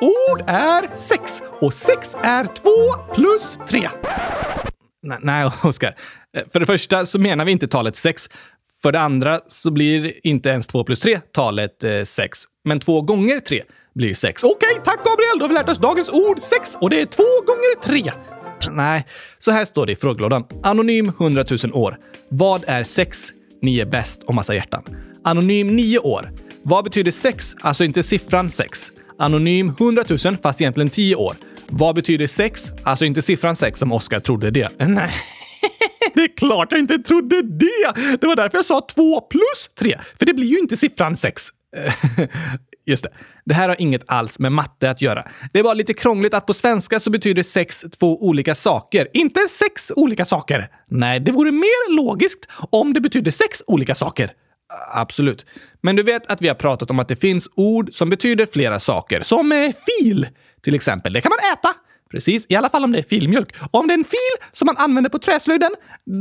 Ord 0.00 0.42
är 0.46 0.96
sex 0.96 1.42
och 1.60 1.74
sex 1.74 2.16
är 2.22 2.44
två 2.44 3.14
plus 3.14 3.58
tre. 3.68 3.90
Nej, 5.20 5.50
Oskar. 5.62 5.96
För 6.52 6.60
det 6.60 6.66
första 6.66 7.06
så 7.06 7.18
menar 7.18 7.44
vi 7.44 7.52
inte 7.52 7.68
talet 7.68 7.96
sex. 7.96 8.28
För 8.82 8.92
det 8.92 9.00
andra 9.00 9.40
så 9.48 9.70
blir 9.70 10.26
inte 10.26 10.48
ens 10.48 10.66
två 10.66 10.84
plus 10.84 11.00
tre 11.00 11.20
talet 11.32 11.84
eh, 11.84 12.02
sex. 12.04 12.44
Men 12.64 12.80
två 12.80 13.00
gånger 13.00 13.40
tre 13.40 13.62
blir 13.94 14.14
sex. 14.14 14.42
Okej, 14.42 14.80
tack 14.84 14.98
Gabriel! 15.04 15.38
Då 15.38 15.44
har 15.44 15.48
vi 15.48 15.54
lärt 15.54 15.68
oss 15.68 15.78
dagens 15.78 16.08
ord 16.08 16.40
sex 16.40 16.76
och 16.80 16.90
det 16.90 17.00
är 17.00 17.06
två 17.06 17.22
gånger 17.46 17.82
tre. 17.82 18.12
Nej, 18.70 19.06
så 19.38 19.50
här 19.50 19.64
står 19.64 19.86
det 19.86 19.92
i 19.92 19.96
frågelådan. 19.96 20.44
Anonym 20.62 21.08
100 21.08 21.44
000 21.64 21.72
år. 21.72 21.98
Vad 22.28 22.64
är 22.66 22.82
sex? 22.82 23.32
Ni 23.62 23.80
är 23.80 23.86
bäst 23.86 24.22
och 24.22 24.34
massa 24.34 24.54
hjärtan. 24.54 24.82
Anonym 25.24 25.76
9 25.76 25.98
år. 25.98 26.30
Vad 26.62 26.84
betyder 26.84 27.10
sex? 27.10 27.54
Alltså 27.60 27.84
inte 27.84 28.02
siffran 28.02 28.50
sex. 28.50 28.90
Anonym 29.18 29.68
100 29.68 30.04
000 30.24 30.36
fast 30.42 30.60
egentligen 30.60 30.90
10 30.90 31.14
år. 31.16 31.36
Vad 31.68 31.94
betyder 31.94 32.26
sex? 32.26 32.72
Alltså 32.82 33.04
inte 33.04 33.22
siffran 33.22 33.56
sex 33.56 33.78
som 33.78 33.92
Oskar 33.92 34.20
trodde 34.20 34.50
det. 34.50 34.70
Nej. 34.78 35.10
Det 36.14 36.22
är 36.22 36.36
klart 36.36 36.72
jag 36.72 36.80
inte 36.80 36.98
trodde 36.98 37.42
det! 37.42 37.92
Det 38.20 38.26
var 38.26 38.36
därför 38.36 38.58
jag 38.58 38.64
sa 38.64 38.86
2 38.94 39.20
plus 39.20 39.70
3, 39.78 39.98
för 40.18 40.26
det 40.26 40.34
blir 40.34 40.46
ju 40.46 40.58
inte 40.58 40.76
siffran 40.76 41.16
6. 41.16 41.42
Just 42.86 43.02
det. 43.02 43.10
Det 43.44 43.54
här 43.54 43.68
har 43.68 43.76
inget 43.80 44.02
alls 44.06 44.38
med 44.38 44.52
matte 44.52 44.90
att 44.90 45.02
göra. 45.02 45.28
Det 45.52 45.58
är 45.58 45.62
bara 45.62 45.74
lite 45.74 45.94
krångligt 45.94 46.34
att 46.34 46.46
på 46.46 46.54
svenska 46.54 47.00
så 47.00 47.10
betyder 47.10 47.42
sex 47.42 47.84
två 47.98 48.26
olika 48.26 48.54
saker. 48.54 49.08
Inte 49.12 49.40
sex 49.50 49.92
olika 49.96 50.24
saker. 50.24 50.68
Nej, 50.90 51.20
det 51.20 51.32
vore 51.32 51.52
mer 51.52 51.96
logiskt 51.96 52.48
om 52.70 52.92
det 52.92 53.00
betydde 53.00 53.32
sex 53.32 53.62
olika 53.66 53.94
saker. 53.94 54.32
Absolut. 54.92 55.46
Men 55.80 55.96
du 55.96 56.02
vet 56.02 56.26
att 56.26 56.42
vi 56.42 56.48
har 56.48 56.54
pratat 56.54 56.90
om 56.90 56.98
att 56.98 57.08
det 57.08 57.16
finns 57.16 57.48
ord 57.54 57.92
som 57.92 58.10
betyder 58.10 58.46
flera 58.46 58.78
saker. 58.78 59.22
Som 59.22 59.52
eh, 59.52 59.72
fil, 59.86 60.28
till 60.62 60.74
exempel. 60.74 61.12
Det 61.12 61.20
kan 61.20 61.30
man 61.30 61.52
äta. 61.52 61.74
Precis, 62.10 62.46
i 62.48 62.56
alla 62.56 62.68
fall 62.68 62.84
om 62.84 62.92
det 62.92 62.98
är 62.98 63.02
filmjölk. 63.02 63.54
Om 63.70 63.88
det 63.88 63.94
är 63.94 63.98
en 63.98 64.04
fil 64.04 64.48
som 64.52 64.66
man 64.66 64.76
använder 64.76 65.10
på 65.10 65.18
träslöjden, 65.18 65.70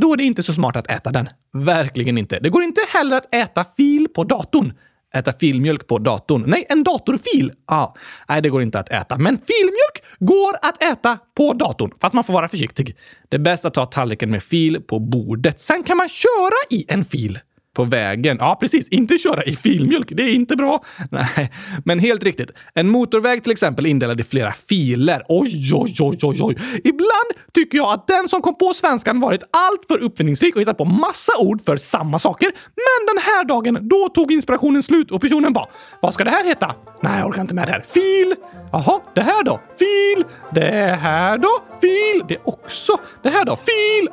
då 0.01 0.13
är 0.13 0.17
det 0.17 0.23
inte 0.23 0.43
så 0.43 0.53
smart 0.53 0.75
att 0.75 0.91
äta 0.91 1.11
den. 1.11 1.29
Verkligen 1.53 2.17
inte. 2.17 2.39
Det 2.39 2.49
går 2.49 2.63
inte 2.63 2.81
heller 2.89 3.17
att 3.17 3.33
äta 3.33 3.65
fil 3.77 4.07
på 4.15 4.23
datorn. 4.23 4.73
Äta 5.15 5.33
filmjölk 5.33 5.87
på 5.87 5.97
datorn? 5.97 6.43
Nej, 6.47 6.65
en 6.69 6.83
datorfil. 6.83 7.51
Ah, 7.65 7.87
nej, 8.29 8.41
det 8.41 8.49
går 8.49 8.61
inte 8.61 8.79
att 8.79 8.89
äta. 8.89 9.17
Men 9.17 9.37
filmjölk 9.37 10.03
går 10.19 10.53
att 10.61 10.83
äta 10.83 11.17
på 11.37 11.53
datorn, 11.53 11.91
fast 12.01 12.13
man 12.13 12.23
får 12.23 12.33
vara 12.33 12.49
försiktig. 12.49 12.97
Det 13.29 13.37
är 13.37 13.39
bäst 13.39 13.65
att 13.65 13.73
ta 13.73 13.85
tallriken 13.85 14.31
med 14.31 14.43
fil 14.43 14.81
på 14.81 14.99
bordet. 14.99 15.61
Sen 15.61 15.83
kan 15.83 15.97
man 15.97 16.09
köra 16.09 16.55
i 16.69 16.85
en 16.87 17.05
fil 17.05 17.39
på 17.75 17.83
vägen. 17.83 18.37
Ja, 18.39 18.57
precis. 18.59 18.89
Inte 18.89 19.17
köra 19.17 19.43
i 19.43 19.55
filmjölk. 19.55 20.07
Det 20.11 20.23
är 20.23 20.33
inte 20.33 20.55
bra. 20.55 20.83
Nej, 21.11 21.51
men 21.85 21.99
helt 21.99 22.23
riktigt. 22.23 22.51
En 22.73 22.89
motorväg 22.89 23.43
till 23.43 23.51
exempel 23.51 23.85
indelad 23.85 24.19
i 24.19 24.23
flera 24.23 24.53
filer. 24.53 25.21
Oj, 25.27 25.71
oj, 25.73 25.95
oj, 25.99 26.17
oj, 26.21 26.37
oj. 26.41 26.55
Ibland 26.83 27.29
tycker 27.53 27.77
jag 27.77 27.93
att 27.93 28.07
den 28.07 28.29
som 28.29 28.41
kom 28.41 28.57
på 28.57 28.73
svenskan 28.73 29.19
varit 29.19 29.43
alltför 29.51 29.97
uppfinningsrik 30.03 30.55
och 30.55 30.61
hittat 30.61 30.77
på 30.77 30.85
massa 30.85 31.31
ord 31.39 31.65
för 31.65 31.77
samma 31.77 32.19
saker. 32.19 32.51
Men 32.75 33.15
den 33.15 33.23
här 33.23 33.43
dagen, 33.43 33.89
då 33.89 34.09
tog 34.09 34.31
inspirationen 34.31 34.83
slut 34.83 35.11
och 35.11 35.21
personen 35.21 35.53
bara 35.53 35.67
“Vad 36.01 36.13
ska 36.13 36.23
det 36.23 36.29
här 36.29 36.45
heta?” 36.45 36.75
“Nej, 37.01 37.19
jag 37.19 37.29
orkar 37.29 37.41
inte 37.41 37.55
med 37.55 37.67
det 37.67 37.71
här.” 37.71 37.83
“Fil!” 37.87 38.35
“Jaha, 38.71 38.99
det 39.15 39.21
här 39.21 39.43
då?” 39.43 39.59
“Fil!” 39.79 40.25
“Det 40.53 40.99
här 41.01 41.37
då?” 41.37 41.49
“Fil!” 41.81 42.23
“Det 42.27 42.37
också?” 42.43 42.97
“Det 43.23 43.29
här 43.29 43.45
då?” 43.45 43.55
“Fil!” 43.55 44.07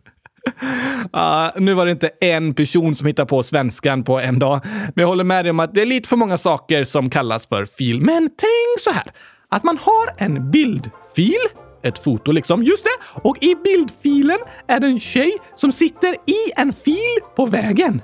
Uh, 1.16 1.50
nu 1.62 1.74
var 1.74 1.86
det 1.86 1.92
inte 1.92 2.10
en 2.20 2.54
person 2.54 2.94
som 2.94 3.06
hittade 3.06 3.28
på 3.28 3.42
svenskan 3.42 4.04
på 4.04 4.20
en 4.20 4.38
dag, 4.38 4.60
men 4.64 5.02
jag 5.02 5.06
håller 5.06 5.24
med 5.24 5.44
dig 5.44 5.50
om 5.50 5.60
att 5.60 5.74
det 5.74 5.82
är 5.82 5.86
lite 5.86 6.08
för 6.08 6.16
många 6.16 6.38
saker 6.38 6.84
som 6.84 7.10
kallas 7.10 7.46
för 7.46 7.64
fil. 7.64 8.00
Men 8.00 8.22
tänk 8.22 8.80
så 8.80 8.90
här, 8.90 9.12
att 9.48 9.64
man 9.64 9.78
har 9.78 10.24
en 10.24 10.50
bildfil, 10.50 11.40
ett 11.82 11.98
foto 11.98 12.32
liksom, 12.32 12.62
just 12.62 12.84
det, 12.84 13.20
och 13.22 13.42
i 13.42 13.54
bildfilen 13.64 14.38
är 14.68 14.80
det 14.80 14.86
en 14.86 15.00
tjej 15.00 15.32
som 15.56 15.72
sitter 15.72 16.12
i 16.12 16.52
en 16.56 16.72
fil 16.72 17.18
på 17.36 17.46
vägen. 17.46 18.02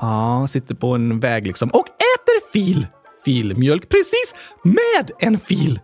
Ja, 0.00 0.46
sitter 0.50 0.74
på 0.74 0.94
en 0.94 1.20
väg 1.20 1.46
liksom 1.46 1.68
och 1.68 1.86
äter 1.86 2.52
fil. 2.52 2.86
Filmjölk, 3.24 3.88
precis, 3.88 4.34
med 4.62 5.10
en 5.18 5.38
fil. 5.38 5.80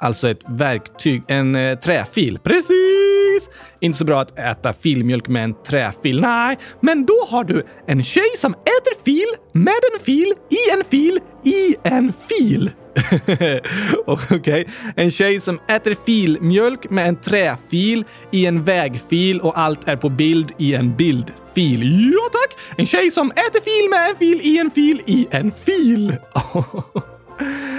Alltså 0.00 0.28
ett 0.28 0.42
verktyg, 0.48 1.22
en 1.28 1.54
eh, 1.54 1.78
träfil. 1.78 2.38
Precis! 2.38 3.50
Inte 3.80 3.98
så 3.98 4.04
bra 4.04 4.20
att 4.20 4.38
äta 4.38 4.72
filmjölk 4.72 5.28
med 5.28 5.44
en 5.44 5.54
träfil. 5.62 6.20
Nej, 6.20 6.58
men 6.80 7.06
då 7.06 7.26
har 7.28 7.44
du 7.44 7.66
en 7.86 8.02
tjej 8.02 8.30
som 8.36 8.52
äter 8.52 9.04
fil 9.04 9.28
med 9.52 9.80
en 9.92 10.04
fil 10.04 10.34
i 10.48 10.70
en 10.72 10.84
fil 10.84 11.20
i 11.44 11.76
en 11.82 12.12
fil. 12.28 12.70
Okej, 14.06 14.36
okay. 14.38 14.64
en 14.96 15.10
tjej 15.10 15.40
som 15.40 15.60
äter 15.68 15.96
filmjölk 16.06 16.90
med 16.90 17.08
en 17.08 17.16
träfil 17.16 18.04
i 18.30 18.46
en 18.46 18.64
vägfil 18.64 19.40
och 19.40 19.58
allt 19.58 19.88
är 19.88 19.96
på 19.96 20.08
bild 20.08 20.52
i 20.58 20.74
en 20.74 20.96
bildfil. 20.96 22.12
Ja 22.12 22.28
tack! 22.32 22.58
En 22.76 22.86
tjej 22.86 23.10
som 23.10 23.30
äter 23.30 23.60
fil 23.60 23.90
med 23.90 24.10
en 24.10 24.16
fil 24.16 24.40
i 24.42 24.58
en 24.58 24.70
fil 24.70 25.02
i 25.06 25.28
en 25.30 25.52
fil. 25.52 26.16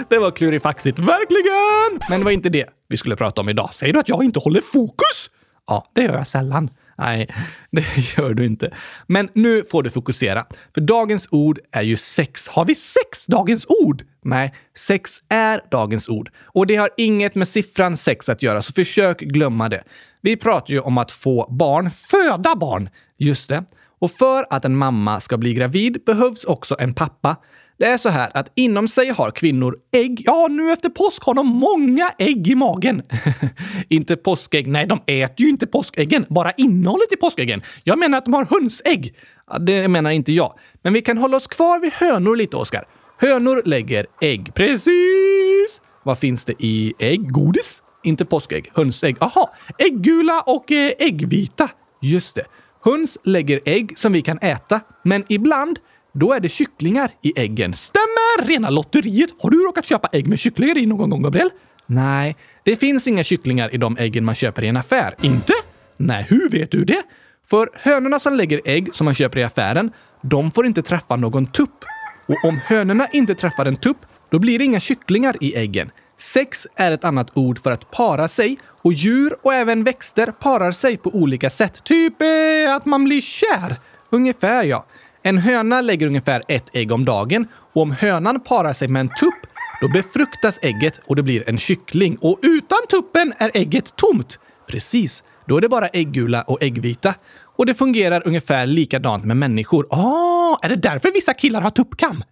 Det 0.10 0.18
var 0.18 0.32
klurifaxigt, 0.32 1.00
verkligen! 1.00 2.00
Men 2.10 2.20
det 2.20 2.24
var 2.24 2.32
inte 2.32 2.50
det 2.50 2.66
vi 2.88 2.98
skulle 2.98 3.16
prata 3.16 3.42
om 3.42 3.50
idag. 3.50 3.74
Säger 3.74 3.94
du 3.94 4.00
att 4.00 4.10
jag 4.10 4.24
inte 4.24 4.40
håller 4.40 4.62
fokus? 4.62 5.30
Ja, 5.68 5.92
det 5.96 6.02
gör 6.02 6.14
jag 6.14 6.28
sällan. 6.28 6.70
Nej, 6.98 7.28
det 7.72 7.84
gör 8.18 8.34
du 8.34 8.46
inte. 8.46 8.74
Men 9.08 9.30
nu 9.34 9.64
får 9.72 9.84
du 9.84 9.90
fokusera. 9.90 10.46
För 10.74 10.82
dagens 10.82 11.28
ord 11.32 11.60
är 11.72 11.82
ju 11.82 11.98
sex. 11.98 12.48
Har 12.48 12.66
vi 12.66 12.76
sex 12.76 13.26
dagens 13.26 13.66
ord? 13.84 14.04
Nej, 14.24 14.54
sex 14.78 15.12
är 15.30 15.62
dagens 15.72 16.10
ord. 16.10 16.32
Och 16.46 16.68
det 16.68 16.76
har 16.76 16.90
inget 16.98 17.36
med 17.36 17.48
siffran 17.48 17.98
sex 17.98 18.30
att 18.30 18.44
göra, 18.44 18.62
så 18.62 18.74
försök 18.74 19.20
glömma 19.20 19.70
det. 19.70 19.84
Vi 20.22 20.38
pratar 20.38 20.74
ju 20.74 20.80
om 20.80 20.98
att 20.98 21.12
få 21.12 21.48
barn, 21.52 21.92
föda 21.92 22.56
barn. 22.56 22.90
Just 23.18 23.50
det. 23.50 23.64
Och 24.00 24.12
för 24.12 24.46
att 24.50 24.66
en 24.66 24.76
mamma 24.76 25.20
ska 25.20 25.38
bli 25.38 25.54
gravid 25.54 25.98
behövs 26.06 26.44
också 26.44 26.76
en 26.80 26.94
pappa. 26.94 27.36
Det 27.80 27.86
är 27.86 27.98
så 27.98 28.10
här 28.10 28.32
att 28.34 28.52
inom 28.56 28.88
sig 28.88 29.10
har 29.10 29.32
kvinnor 29.32 29.78
ägg. 29.92 30.22
Ja, 30.26 30.48
nu 30.50 30.72
efter 30.72 30.90
påsk 30.90 31.24
har 31.24 31.34
de 31.34 31.48
många 31.48 32.12
ägg 32.18 32.48
i 32.48 32.56
magen. 32.56 33.02
inte 33.90 34.16
påskägg. 34.16 34.68
Nej, 34.68 34.88
de 34.88 35.02
äter 35.06 35.42
ju 35.42 35.50
inte 35.50 35.68
påskäggen. 35.68 36.26
Bara 36.30 36.52
innehållet 36.52 37.14
i 37.14 37.16
påskäggen. 37.16 37.62
Jag 37.84 38.00
menar 38.00 38.18
att 38.18 38.26
de 38.26 38.34
har 38.34 38.46
hönsägg. 38.50 39.16
Ja, 39.48 39.60
det 39.60 39.88
menar 39.88 40.12
inte 40.12 40.32
jag. 40.32 40.54
Men 40.82 40.94
vi 40.94 41.02
kan 41.02 41.18
hålla 41.18 41.38
oss 41.38 41.48
kvar 41.48 41.80
vid 41.80 41.94
hönor 41.94 42.36
lite, 42.36 42.58
Oskar. 42.58 42.84
Hönor 43.18 43.62
lägger 43.66 44.06
ägg. 44.22 44.54
Precis! 44.54 45.82
Vad 46.04 46.20
finns 46.20 46.46
det 46.46 46.54
i 46.60 46.94
ägg? 47.00 47.32
Godis? 47.32 47.84
Inte 48.04 48.26
påskägg. 48.26 48.72
Hönsägg. 48.76 49.18
Aha, 49.20 49.54
ägggula 49.78 50.42
och 50.42 50.72
eh, 50.72 50.92
äggvita. 51.00 51.70
Just 52.02 52.36
det. 52.36 52.46
Höns 52.86 53.18
lägger 53.24 53.60
ägg 53.66 53.98
som 53.98 54.14
vi 54.14 54.22
kan 54.22 54.40
äta, 54.40 54.80
men 55.04 55.24
ibland 55.28 55.80
då 56.14 56.34
är 56.34 56.40
det 56.40 56.50
kycklingar 56.50 57.12
i 57.22 57.40
äggen. 57.40 57.74
Stämmer! 57.74 58.48
Rena 58.48 58.70
lotteriet! 58.70 59.30
Har 59.40 59.50
du 59.50 59.58
råkat 59.58 59.86
köpa 59.86 60.10
ägg 60.12 60.28
med 60.28 60.40
kycklingar 60.40 60.78
i 60.78 60.86
någon 60.86 61.10
gång, 61.10 61.22
Gabriel? 61.22 61.50
Nej, 61.86 62.36
det 62.64 62.76
finns 62.76 63.08
inga 63.08 63.24
kycklingar 63.24 63.74
i 63.74 63.78
de 63.78 63.98
äggen 63.98 64.26
man 64.26 64.36
köper 64.36 64.64
i 64.64 64.68
en 64.68 64.78
affär. 64.78 65.16
Inte? 65.22 65.54
Nej, 65.98 66.26
hur 66.30 66.50
vet 66.50 66.72
du 66.72 66.86
det? 66.86 67.04
För 67.50 67.70
hönorna 67.74 68.20
som 68.20 68.34
lägger 68.34 68.62
ägg 68.66 68.96
som 68.96 69.06
man 69.06 69.14
köper 69.14 69.40
i 69.40 69.44
affären, 69.44 69.92
de 70.22 70.52
får 70.52 70.66
inte 70.66 70.82
träffa 70.82 71.16
någon 71.16 71.46
tupp. 71.46 71.86
Och 72.28 72.46
om 72.50 72.60
hönorna 72.66 73.08
inte 73.14 73.36
träffar 73.36 73.66
en 73.66 73.78
tupp, 73.78 73.98
då 74.30 74.40
blir 74.40 74.60
det 74.60 74.66
inga 74.66 74.80
kycklingar 74.80 75.36
i 75.42 75.56
äggen. 75.56 75.92
Sex 76.18 76.68
är 76.76 76.92
ett 76.92 77.04
annat 77.04 77.32
ord 77.34 77.60
för 77.60 77.72
att 77.72 77.92
para 77.92 78.28
sig 78.28 78.58
och 78.82 78.94
djur 78.94 79.36
och 79.42 79.54
även 79.54 79.84
växter 79.84 80.32
parar 80.32 80.72
sig 80.72 80.98
på 80.98 81.10
olika 81.10 81.50
sätt. 81.50 81.84
Typ 81.84 82.22
eh, 82.22 82.76
att 82.76 82.86
man 82.86 83.04
blir 83.04 83.22
kär. 83.22 83.76
Ungefär 84.10 84.64
ja. 84.64 84.86
En 85.24 85.38
höna 85.38 85.82
lägger 85.82 86.08
ungefär 86.08 86.44
ett 86.48 86.70
ägg 86.74 86.92
om 86.92 87.06
dagen 87.06 87.48
och 87.74 87.82
om 87.82 87.92
hönan 87.92 88.40
parar 88.40 88.74
sig 88.74 88.88
med 88.88 89.00
en 89.00 89.10
tupp, 89.10 89.48
då 89.82 89.88
befruktas 89.88 90.60
ägget 90.64 91.02
och 91.06 91.16
det 91.16 91.24
blir 91.24 91.50
en 91.50 91.58
kyckling. 91.58 92.18
Och 92.18 92.40
utan 92.42 92.80
tuppen 92.90 93.34
är 93.38 93.52
ägget 93.54 93.96
tomt. 93.96 94.40
Precis, 94.68 95.24
då 95.46 95.58
är 95.58 95.62
det 95.62 95.70
bara 95.70 95.88
äggula 95.88 96.42
och 96.42 96.64
äggvita. 96.64 97.14
Och 97.60 97.66
det 97.66 97.74
fungerar 97.74 98.28
ungefär 98.28 98.66
likadant 98.66 99.26
med 99.26 99.38
människor. 99.38 99.88
Ah, 99.90 100.58
är 100.62 100.70
det 100.70 100.76
därför 100.76 101.12
vissa 101.14 101.34
killar 101.34 101.62
har 101.62 101.70
tuppkam? 101.70 102.24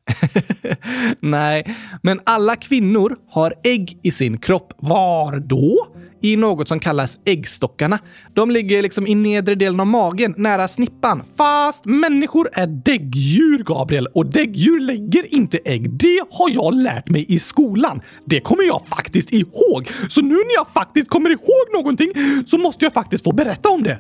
Nej, 1.19 1.75
men 2.01 2.19
alla 2.23 2.55
kvinnor 2.55 3.17
har 3.29 3.53
ägg 3.63 3.99
i 4.03 4.11
sin 4.11 4.37
kropp. 4.37 4.73
Var 4.77 5.39
då? 5.39 5.87
I 6.33 6.35
något 6.35 6.67
som 6.67 6.79
kallas 6.79 7.19
äggstockarna. 7.25 7.99
De 8.33 8.51
ligger 8.51 8.81
liksom 8.81 9.07
i 9.07 9.15
nedre 9.15 9.55
delen 9.55 9.79
av 9.79 9.87
magen, 9.87 10.33
nära 10.37 10.67
snippan. 10.67 11.23
Fast 11.37 11.85
människor 11.85 12.49
är 12.53 12.67
däggdjur, 12.67 13.63
Gabriel, 13.63 14.07
och 14.07 14.25
däggdjur 14.25 14.79
lägger 14.79 15.33
inte 15.33 15.59
ägg. 15.65 15.89
Det 15.89 16.19
har 16.31 16.49
jag 16.49 16.73
lärt 16.73 17.09
mig 17.09 17.25
i 17.27 17.39
skolan. 17.39 18.01
Det 18.25 18.39
kommer 18.39 18.63
jag 18.63 18.87
faktiskt 18.87 19.33
ihåg. 19.33 19.89
Så 20.09 20.21
nu 20.21 20.35
när 20.35 20.55
jag 20.55 20.67
faktiskt 20.73 21.09
kommer 21.09 21.29
ihåg 21.29 21.73
någonting 21.73 22.11
så 22.45 22.57
måste 22.57 22.85
jag 22.85 22.93
faktiskt 22.93 23.23
få 23.23 23.31
berätta 23.31 23.69
om 23.69 23.83
det. 23.83 23.99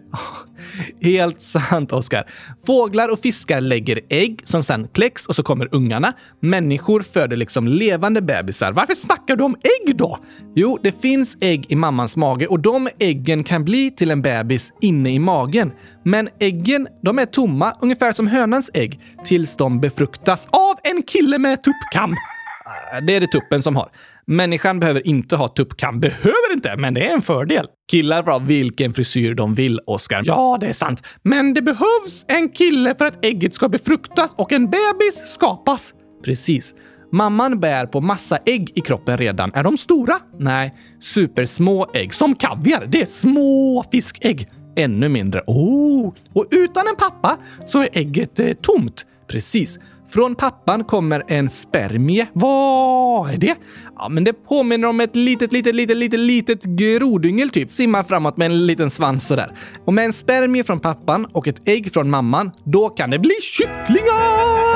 Helt 1.01 1.41
sant, 1.41 1.91
Oskar. 1.91 2.23
Fåglar 2.65 3.09
och 3.09 3.19
fiskar 3.19 3.61
lägger 3.61 3.99
ägg 4.09 4.41
som 4.43 4.63
sen 4.63 4.87
kläcks 4.87 5.25
och 5.25 5.35
så 5.35 5.43
kommer 5.43 5.69
ungarna. 5.71 6.13
Människor 6.39 7.01
föder 7.01 7.37
liksom 7.37 7.67
levande 7.67 8.21
bebisar. 8.21 8.71
Varför 8.71 8.93
snackar 8.93 9.35
du 9.35 9.43
om 9.43 9.55
ägg 9.55 9.97
då? 9.97 10.19
Jo, 10.55 10.79
det 10.83 11.01
finns 11.01 11.37
ägg 11.41 11.65
i 11.69 11.75
mammans 11.75 12.15
mage 12.17 12.47
och 12.47 12.59
de 12.59 12.89
äggen 12.99 13.43
kan 13.43 13.65
bli 13.65 13.91
till 13.91 14.11
en 14.11 14.21
bebis 14.21 14.73
inne 14.81 15.09
i 15.09 15.19
magen. 15.19 15.71
Men 16.03 16.29
äggen, 16.39 16.87
de 17.03 17.19
är 17.19 17.25
tomma, 17.25 17.73
ungefär 17.81 18.11
som 18.11 18.27
hönans 18.27 18.71
ägg, 18.73 18.99
tills 19.25 19.55
de 19.55 19.79
befruktas 19.79 20.47
av 20.51 20.75
en 20.83 21.03
kille 21.03 21.37
med 21.37 21.63
tuppkam. 21.63 22.11
Äh, 22.11 23.05
det 23.07 23.15
är 23.15 23.19
det 23.19 23.27
tuppen 23.27 23.63
som 23.63 23.75
har. 23.75 23.89
Människan 24.27 24.79
behöver 24.79 25.07
inte 25.07 25.35
ha 25.35 25.47
tuppkam. 25.47 25.99
Behöver 25.99 26.53
inte, 26.53 26.77
men 26.77 26.93
det 26.93 27.07
är 27.07 27.13
en 27.13 27.21
fördel. 27.21 27.67
Killar 27.91 28.23
får 28.23 28.31
ha 28.31 28.39
vilken 28.39 28.93
frisyr 28.93 29.33
de 29.33 29.55
vill, 29.55 29.79
Oscar. 29.85 30.21
Ja, 30.25 30.57
det 30.61 30.67
är 30.67 30.73
sant. 30.73 31.03
Men 31.23 31.53
det 31.53 31.61
behövs 31.61 32.25
en 32.27 32.49
kille 32.49 32.95
för 32.95 33.05
att 33.05 33.25
ägget 33.25 33.53
ska 33.53 33.69
befruktas 33.69 34.33
och 34.37 34.51
en 34.51 34.65
bebis 34.65 35.33
skapas. 35.33 35.93
Precis. 36.23 36.75
Mamman 37.11 37.59
bär 37.59 37.85
på 37.85 38.01
massa 38.01 38.37
ägg 38.45 38.71
i 38.75 38.81
kroppen 38.81 39.17
redan. 39.17 39.51
Är 39.53 39.63
de 39.63 39.77
stora? 39.77 40.19
Nej, 40.37 40.75
supersmå 41.01 41.87
ägg. 41.93 42.13
Som 42.13 42.35
kaviar. 42.35 42.85
Det 42.85 43.01
är 43.01 43.05
små 43.05 43.85
fiskägg. 43.91 44.49
Ännu 44.75 45.09
mindre. 45.09 45.43
Oh! 45.47 46.13
Och 46.33 46.45
utan 46.51 46.87
en 46.87 46.95
pappa 46.95 47.37
så 47.65 47.81
är 47.81 47.89
ägget 47.93 48.39
eh, 48.39 48.53
tomt. 48.53 49.05
Precis. 49.27 49.79
Från 50.09 50.35
pappan 50.35 50.83
kommer 50.83 51.23
en 51.27 51.49
spermie. 51.49 52.27
Vad 52.33 53.33
är 53.33 53.37
det? 53.37 53.55
Ja, 53.95 54.09
men 54.09 54.23
det 54.23 54.33
påminner 54.33 54.87
om 54.87 54.99
ett 54.99 55.15
litet, 55.15 55.51
litet, 55.51 55.75
litet, 55.75 55.97
litet, 55.97 56.19
litet 56.19 56.63
grodyngel 56.63 57.49
typ. 57.49 57.71
Simmar 57.71 58.03
framåt 58.03 58.37
med 58.37 58.45
en 58.45 58.65
liten 58.65 58.89
svans 58.89 59.27
sådär. 59.27 59.51
Och 59.85 59.93
med 59.93 60.05
en 60.05 60.13
spermie 60.13 60.63
från 60.63 60.79
pappan 60.79 61.25
och 61.25 61.47
ett 61.47 61.61
ägg 61.65 61.93
från 61.93 62.09
mamman, 62.09 62.51
då 62.63 62.89
kan 62.89 63.09
det 63.09 63.19
bli 63.19 63.35
kycklingar! 63.41 64.66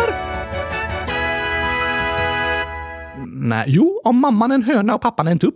Nej, 3.44 3.66
jo, 3.68 4.02
om 4.04 4.20
mamman 4.22 4.52
är 4.52 4.56
en 4.56 4.64
höna 4.64 4.96
och 4.96 5.02
pappan 5.02 5.28
är 5.28 5.32
en 5.32 5.40
tupp. 5.40 5.56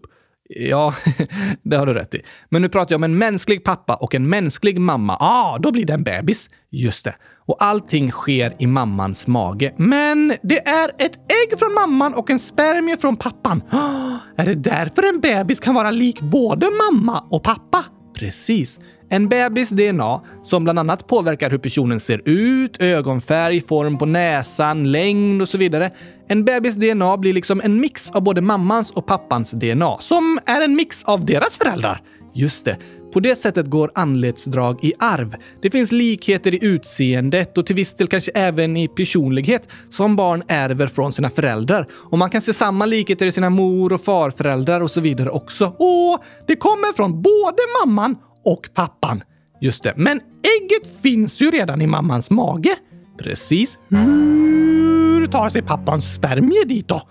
Ja, 0.50 0.94
det 1.64 1.78
har 1.78 1.86
du 1.86 1.94
rätt 1.94 2.16
i. 2.16 2.22
Men 2.50 2.62
nu 2.62 2.70
pratar 2.70 2.94
jag 2.94 3.00
om 3.00 3.04
en 3.04 3.18
mänsklig 3.18 3.64
pappa 3.64 3.96
och 3.96 4.16
en 4.16 4.30
mänsklig 4.30 4.80
mamma. 4.80 5.18
ah, 5.20 5.58
då 5.58 5.72
blir 5.72 5.86
det 5.86 5.94
en 5.94 6.04
bebis. 6.04 6.50
Just 6.72 7.06
det. 7.06 7.16
Och 7.46 7.64
allting 7.64 8.12
sker 8.12 8.54
i 8.60 8.68
mammans 8.68 9.28
mage. 9.28 9.74
Men 9.78 10.34
det 10.44 10.68
är 10.68 10.92
ett 10.98 11.16
ägg 11.16 11.60
från 11.60 11.74
mamman 11.74 12.14
och 12.14 12.30
en 12.30 12.40
spermie 12.40 12.98
från 12.98 13.16
pappan. 13.16 13.62
Oh, 13.72 14.16
är 14.38 14.46
det 14.46 14.56
därför 14.56 15.04
en 15.04 15.20
bebis 15.20 15.60
kan 15.60 15.76
vara 15.76 15.92
lik 15.92 16.22
både 16.22 16.68
mamma 16.92 17.24
och 17.30 17.44
pappa? 17.44 17.86
Precis. 18.16 18.80
En 19.16 19.30
bebis 19.30 19.70
DNA 19.70 20.22
som 20.44 20.64
bland 20.64 20.80
annat 20.80 21.08
påverkar 21.08 21.50
hur 21.50 21.58
personen 21.58 22.00
ser 22.00 22.22
ut, 22.26 22.82
ögonfärg, 22.82 23.62
form 23.62 23.98
på 23.98 24.06
näsan, 24.06 24.92
längd 24.92 25.42
och 25.42 25.50
så 25.50 25.58
vidare. 25.58 25.92
En 26.28 26.46
bebis 26.46 26.76
DNA 26.76 27.18
blir 27.18 27.34
liksom 27.34 27.62
en 27.64 27.80
mix 27.80 28.10
av 28.10 28.22
både 28.22 28.42
mammans 28.42 28.92
och 28.92 29.06
pappans 29.06 29.52
DNA, 29.52 29.98
som 30.00 30.40
är 30.46 30.62
en 30.62 30.76
mix 30.76 31.04
av 31.04 31.26
deras 31.26 31.58
föräldrar. 31.58 32.02
Just 32.34 32.66
det. 32.66 32.78
På 33.14 33.20
det 33.20 33.36
sättet 33.36 33.66
går 33.66 33.92
anletsdrag 33.96 34.84
i 34.84 34.94
arv. 35.00 35.36
Det 35.62 35.70
finns 35.70 35.92
likheter 35.92 36.54
i 36.54 36.66
utseendet 36.66 37.58
och 37.58 37.66
till 37.66 37.76
viss 37.76 37.94
del 37.94 38.08
kanske 38.08 38.32
även 38.32 38.78
i 38.78 38.88
personlighet 38.88 39.70
som 39.90 40.16
barn 40.16 40.44
ärver 40.48 40.88
från 40.88 41.14
sina 41.14 41.30
föräldrar. 41.30 41.88
Och 41.92 42.18
man 42.18 42.30
kan 42.30 42.42
se 42.42 42.54
samma 42.54 42.86
likheter 42.86 43.26
i 43.26 43.32
sina 43.32 43.50
mor 43.50 43.94
och 43.94 44.02
farföräldrar 44.02 44.82
och 44.82 44.92
så 44.92 45.02
vidare 45.02 45.30
också. 45.30 45.66
Och 45.66 46.24
det 46.48 46.56
kommer 46.56 46.94
från 46.94 47.22
både 47.22 47.62
mamman 47.86 48.16
och 48.46 48.70
pappan. 48.74 49.24
Just 49.62 49.84
det. 49.84 49.94
Men 49.98 50.22
ägget 50.44 51.02
finns 51.02 51.42
ju 51.42 51.52
redan 51.52 51.82
i 51.82 51.88
mammans 51.88 52.30
mage. 52.30 52.76
Precis. 53.18 53.80
Hur 53.90 55.28
tar 55.28 55.50
sig 55.50 55.62
pappans 55.62 56.16
spermie 56.16 56.66
dit 56.66 56.88
då? 56.88 57.02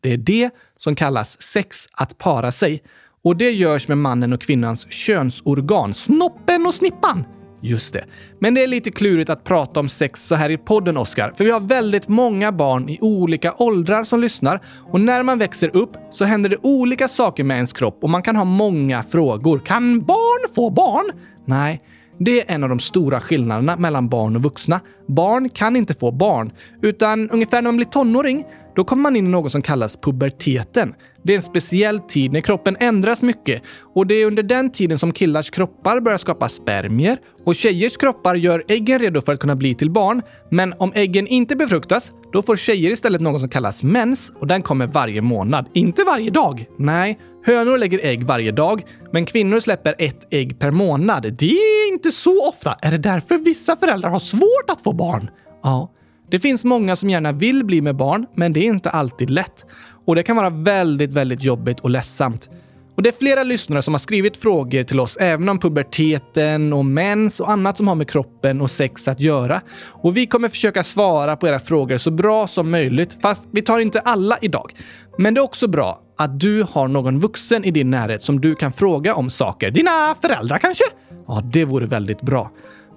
Det 0.00 0.12
är 0.12 0.16
det 0.16 0.50
som 0.78 0.94
kallas 0.94 1.42
sex, 1.42 1.88
att 1.92 2.18
para 2.18 2.52
sig. 2.52 2.82
Och 3.24 3.36
det 3.36 3.50
görs 3.50 3.88
med 3.88 3.98
mannen 3.98 4.32
och 4.32 4.40
kvinnans 4.40 4.92
könsorgan, 4.92 5.94
snoppen 5.94 6.66
och 6.66 6.74
snippan. 6.74 7.24
Just 7.64 7.92
det. 7.92 8.04
Men 8.38 8.54
det 8.54 8.62
är 8.62 8.66
lite 8.66 8.90
klurigt 8.90 9.30
att 9.30 9.44
prata 9.44 9.80
om 9.80 9.88
sex 9.88 10.24
så 10.24 10.34
här 10.34 10.50
i 10.50 10.56
podden, 10.58 10.96
Oscar. 10.96 11.32
För 11.36 11.44
vi 11.44 11.50
har 11.50 11.60
väldigt 11.60 12.08
många 12.08 12.52
barn 12.52 12.88
i 12.88 12.98
olika 13.00 13.54
åldrar 13.58 14.04
som 14.04 14.20
lyssnar. 14.20 14.60
Och 14.92 15.00
när 15.00 15.22
man 15.22 15.38
växer 15.38 15.76
upp 15.76 15.90
så 16.10 16.24
händer 16.24 16.50
det 16.50 16.56
olika 16.62 17.08
saker 17.08 17.44
med 17.44 17.54
ens 17.54 17.72
kropp 17.72 17.98
och 18.02 18.10
man 18.10 18.22
kan 18.22 18.36
ha 18.36 18.44
många 18.44 19.02
frågor. 19.02 19.58
Kan 19.58 20.00
barn 20.00 20.54
få 20.54 20.70
barn? 20.70 21.10
Nej. 21.46 21.80
Det 22.18 22.40
är 22.40 22.54
en 22.54 22.62
av 22.62 22.68
de 22.68 22.80
stora 22.80 23.20
skillnaderna 23.20 23.76
mellan 23.76 24.08
barn 24.08 24.36
och 24.36 24.42
vuxna. 24.42 24.80
Barn 25.08 25.48
kan 25.48 25.76
inte 25.76 25.94
få 25.94 26.10
barn, 26.10 26.52
utan 26.82 27.30
ungefär 27.30 27.62
när 27.62 27.70
man 27.70 27.76
blir 27.76 27.86
tonåring, 27.86 28.44
då 28.76 28.84
kommer 28.84 29.02
man 29.02 29.16
in 29.16 29.26
i 29.26 29.28
något 29.28 29.52
som 29.52 29.62
kallas 29.62 29.96
puberteten. 29.96 30.94
Det 31.22 31.32
är 31.32 31.36
en 31.36 31.42
speciell 31.42 31.98
tid 31.98 32.32
när 32.32 32.40
kroppen 32.40 32.76
ändras 32.80 33.22
mycket 33.22 33.62
och 33.94 34.06
det 34.06 34.14
är 34.14 34.26
under 34.26 34.42
den 34.42 34.70
tiden 34.70 34.98
som 34.98 35.12
killars 35.12 35.50
kroppar 35.50 36.00
börjar 36.00 36.18
skapa 36.18 36.48
spermier 36.48 37.18
och 37.44 37.54
tjejers 37.54 37.96
kroppar 37.96 38.34
gör 38.34 38.64
äggen 38.68 38.98
redo 38.98 39.20
för 39.20 39.32
att 39.32 39.40
kunna 39.40 39.56
bli 39.56 39.74
till 39.74 39.90
barn. 39.90 40.22
Men 40.50 40.74
om 40.78 40.92
äggen 40.94 41.26
inte 41.26 41.56
befruktas, 41.56 42.12
då 42.32 42.42
får 42.42 42.56
tjejer 42.56 42.90
istället 42.90 43.20
något 43.20 43.40
som 43.40 43.48
kallas 43.48 43.82
mens 43.82 44.32
och 44.40 44.46
den 44.46 44.62
kommer 44.62 44.86
varje 44.86 45.22
månad. 45.22 45.68
Inte 45.72 46.04
varje 46.04 46.30
dag. 46.30 46.66
Nej, 46.78 47.18
hönor 47.46 47.78
lägger 47.78 48.00
ägg 48.04 48.24
varje 48.24 48.52
dag, 48.52 48.82
men 49.12 49.26
kvinnor 49.26 49.60
släpper 49.60 49.94
ett 49.98 50.26
ägg 50.30 50.58
per 50.58 50.70
månad. 50.70 51.22
Det 51.38 51.50
är 51.50 51.92
inte 51.92 52.10
så 52.10 52.48
ofta. 52.48 52.76
Är 52.82 52.90
det 52.90 52.98
därför 52.98 53.38
vissa 53.38 53.76
föräldrar 53.76 54.10
har 54.10 54.18
svårt 54.18 54.70
att 54.70 54.80
få 54.80 54.92
barn? 54.92 55.30
Ja. 55.62 55.90
Det 56.30 56.38
finns 56.38 56.64
många 56.64 56.96
som 56.96 57.10
gärna 57.10 57.32
vill 57.32 57.64
bli 57.64 57.80
med 57.80 57.96
barn, 57.96 58.26
men 58.34 58.52
det 58.52 58.60
är 58.60 58.64
inte 58.64 58.90
alltid 58.90 59.30
lätt. 59.30 59.66
Och 60.06 60.14
det 60.14 60.22
kan 60.22 60.36
vara 60.36 60.50
väldigt, 60.50 61.12
väldigt 61.12 61.42
jobbigt 61.42 61.80
och 61.80 61.90
ledsamt. 61.90 62.50
Och 62.96 63.02
det 63.02 63.08
är 63.08 63.14
flera 63.18 63.42
lyssnare 63.42 63.82
som 63.82 63.94
har 63.94 63.98
skrivit 63.98 64.36
frågor 64.36 64.82
till 64.82 65.00
oss 65.00 65.16
även 65.16 65.48
om 65.48 65.58
puberteten 65.58 66.72
och 66.72 66.84
mens 66.84 67.40
och 67.40 67.50
annat 67.50 67.76
som 67.76 67.88
har 67.88 67.94
med 67.94 68.10
kroppen 68.10 68.60
och 68.60 68.70
sex 68.70 69.08
att 69.08 69.20
göra. 69.20 69.60
Och 69.80 70.16
vi 70.16 70.26
kommer 70.26 70.48
försöka 70.48 70.84
svara 70.84 71.36
på 71.36 71.48
era 71.48 71.58
frågor 71.58 71.98
så 71.98 72.10
bra 72.10 72.46
som 72.46 72.70
möjligt, 72.70 73.18
fast 73.22 73.42
vi 73.50 73.62
tar 73.62 73.78
inte 73.78 74.00
alla 74.00 74.38
idag. 74.42 74.74
Men 75.18 75.34
det 75.34 75.40
är 75.40 75.42
också 75.42 75.68
bra 75.68 76.00
att 76.16 76.40
du 76.40 76.66
har 76.70 76.88
någon 76.88 77.20
vuxen 77.20 77.64
i 77.64 77.70
din 77.70 77.90
närhet 77.90 78.22
som 78.22 78.40
du 78.40 78.54
kan 78.54 78.72
fråga 78.72 79.14
om 79.14 79.30
saker. 79.30 79.70
Dina 79.70 80.14
föräldrar 80.22 80.58
kanske? 80.58 80.84
Ja, 81.28 81.42
det 81.52 81.64
vore 81.64 81.86
väldigt 81.86 82.22
bra. 82.22 82.50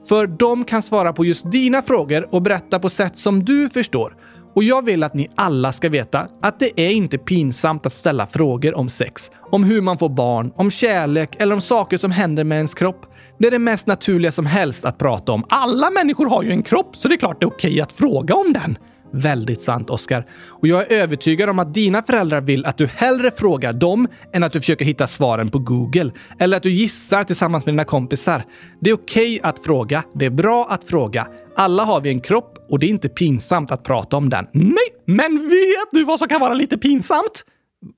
För 0.07 0.27
de 0.27 0.63
kan 0.63 0.81
svara 0.81 1.13
på 1.13 1.25
just 1.25 1.51
dina 1.51 1.81
frågor 1.81 2.27
och 2.31 2.41
berätta 2.41 2.79
på 2.79 2.89
sätt 2.89 3.17
som 3.17 3.43
du 3.43 3.69
förstår. 3.69 4.15
Och 4.55 4.63
jag 4.63 4.85
vill 4.85 5.03
att 5.03 5.13
ni 5.13 5.29
alla 5.35 5.71
ska 5.71 5.89
veta 5.89 6.27
att 6.41 6.59
det 6.59 6.79
är 6.79 6.89
inte 6.89 7.17
pinsamt 7.17 7.85
att 7.85 7.93
ställa 7.93 8.27
frågor 8.27 8.75
om 8.75 8.89
sex, 8.89 9.31
om 9.51 9.63
hur 9.63 9.81
man 9.81 9.97
får 9.97 10.09
barn, 10.09 10.51
om 10.55 10.71
kärlek 10.71 11.35
eller 11.39 11.55
om 11.55 11.61
saker 11.61 11.97
som 11.97 12.11
händer 12.11 12.43
med 12.43 12.55
ens 12.55 12.73
kropp. 12.73 13.05
Det 13.39 13.47
är 13.47 13.51
det 13.51 13.59
mest 13.59 13.87
naturliga 13.87 14.31
som 14.31 14.45
helst 14.45 14.85
att 14.85 14.97
prata 14.97 15.31
om. 15.31 15.43
Alla 15.49 15.89
människor 15.89 16.25
har 16.25 16.43
ju 16.43 16.51
en 16.51 16.63
kropp, 16.63 16.95
så 16.95 17.07
det 17.07 17.15
är 17.15 17.17
klart 17.17 17.39
det 17.39 17.45
är 17.45 17.49
okej 17.49 17.81
att 17.81 17.91
fråga 17.91 18.35
om 18.35 18.53
den. 18.53 18.77
Väldigt 19.13 19.61
sant, 19.61 19.89
Oscar. 19.89 20.25
Och 20.49 20.67
jag 20.67 20.91
är 20.91 20.95
övertygad 20.95 21.49
om 21.49 21.59
att 21.59 21.73
dina 21.73 22.03
föräldrar 22.03 22.41
vill 22.41 22.65
att 22.65 22.77
du 22.77 22.85
hellre 22.85 23.31
frågar 23.31 23.73
dem 23.73 24.07
än 24.33 24.43
att 24.43 24.53
du 24.53 24.59
försöker 24.59 24.85
hitta 24.85 25.07
svaren 25.07 25.49
på 25.49 25.59
Google. 25.59 26.11
Eller 26.39 26.57
att 26.57 26.63
du 26.63 26.71
gissar 26.71 27.23
tillsammans 27.23 27.65
med 27.65 27.73
dina 27.73 27.83
kompisar. 27.83 28.43
Det 28.81 28.89
är 28.89 28.93
okej 28.93 29.39
okay 29.39 29.49
att 29.49 29.59
fråga. 29.59 30.03
Det 30.15 30.25
är 30.25 30.29
bra 30.29 30.67
att 30.69 30.83
fråga. 30.83 31.27
Alla 31.55 31.83
har 31.83 32.01
vi 32.01 32.09
en 32.09 32.21
kropp 32.21 32.65
och 32.69 32.79
det 32.79 32.85
är 32.85 32.89
inte 32.89 33.09
pinsamt 33.09 33.71
att 33.71 33.83
prata 33.83 34.17
om 34.17 34.29
den. 34.29 34.47
Nej, 34.53 34.87
men 35.05 35.41
vet 35.41 35.91
du 35.91 36.03
vad 36.03 36.19
som 36.19 36.27
kan 36.27 36.41
vara 36.41 36.53
lite 36.53 36.77
pinsamt? 36.77 37.43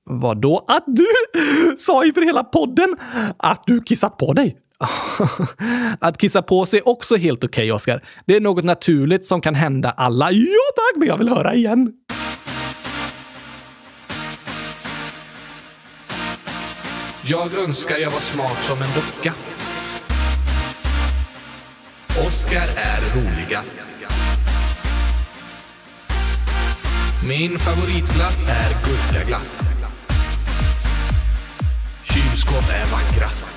Vadå? 0.04 0.64
Att 0.68 0.84
du 0.86 1.06
sa 1.78 2.04
inför 2.04 2.22
hela 2.22 2.44
podden 2.44 2.96
att 3.36 3.62
du 3.66 3.82
kissat 3.82 4.16
på 4.16 4.32
dig. 4.32 4.56
Att 6.00 6.18
kissa 6.18 6.42
på 6.42 6.66
sig 6.66 6.78
är 6.78 6.88
också 6.88 7.16
helt 7.16 7.44
okej, 7.44 7.62
okay, 7.62 7.72
Oskar. 7.72 8.04
Det 8.26 8.36
är 8.36 8.40
något 8.40 8.64
naturligt 8.64 9.24
som 9.24 9.40
kan 9.40 9.54
hända 9.54 9.90
alla. 9.90 10.32
Ja 10.32 10.72
tack, 10.76 10.96
men 10.96 11.08
jag 11.08 11.16
vill 11.16 11.28
höra 11.28 11.54
igen. 11.54 11.92
Jag 17.24 17.58
önskar 17.58 17.98
jag 17.98 18.10
var 18.10 18.20
smart 18.20 18.58
som 18.62 18.82
en 18.82 18.88
docka. 18.94 19.34
Oskar 22.26 22.68
är 22.76 23.16
roligast. 23.16 23.86
Min 27.28 27.58
favoritglass 27.58 28.42
är 28.42 28.70
gurkaglass. 28.84 29.60
Kylskåp 32.04 32.68
är 32.74 32.92
vackrast 32.92 33.49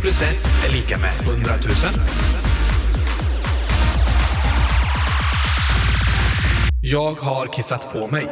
plus 0.00 0.22
1 0.22 0.28
är 0.68 0.72
lika 0.72 0.98
med 0.98 1.10
100 1.20 1.50
000. 1.64 1.74
Jag 6.82 7.12
har 7.14 7.46
kissat 7.46 7.92
på 7.92 8.06
mig. 8.06 8.26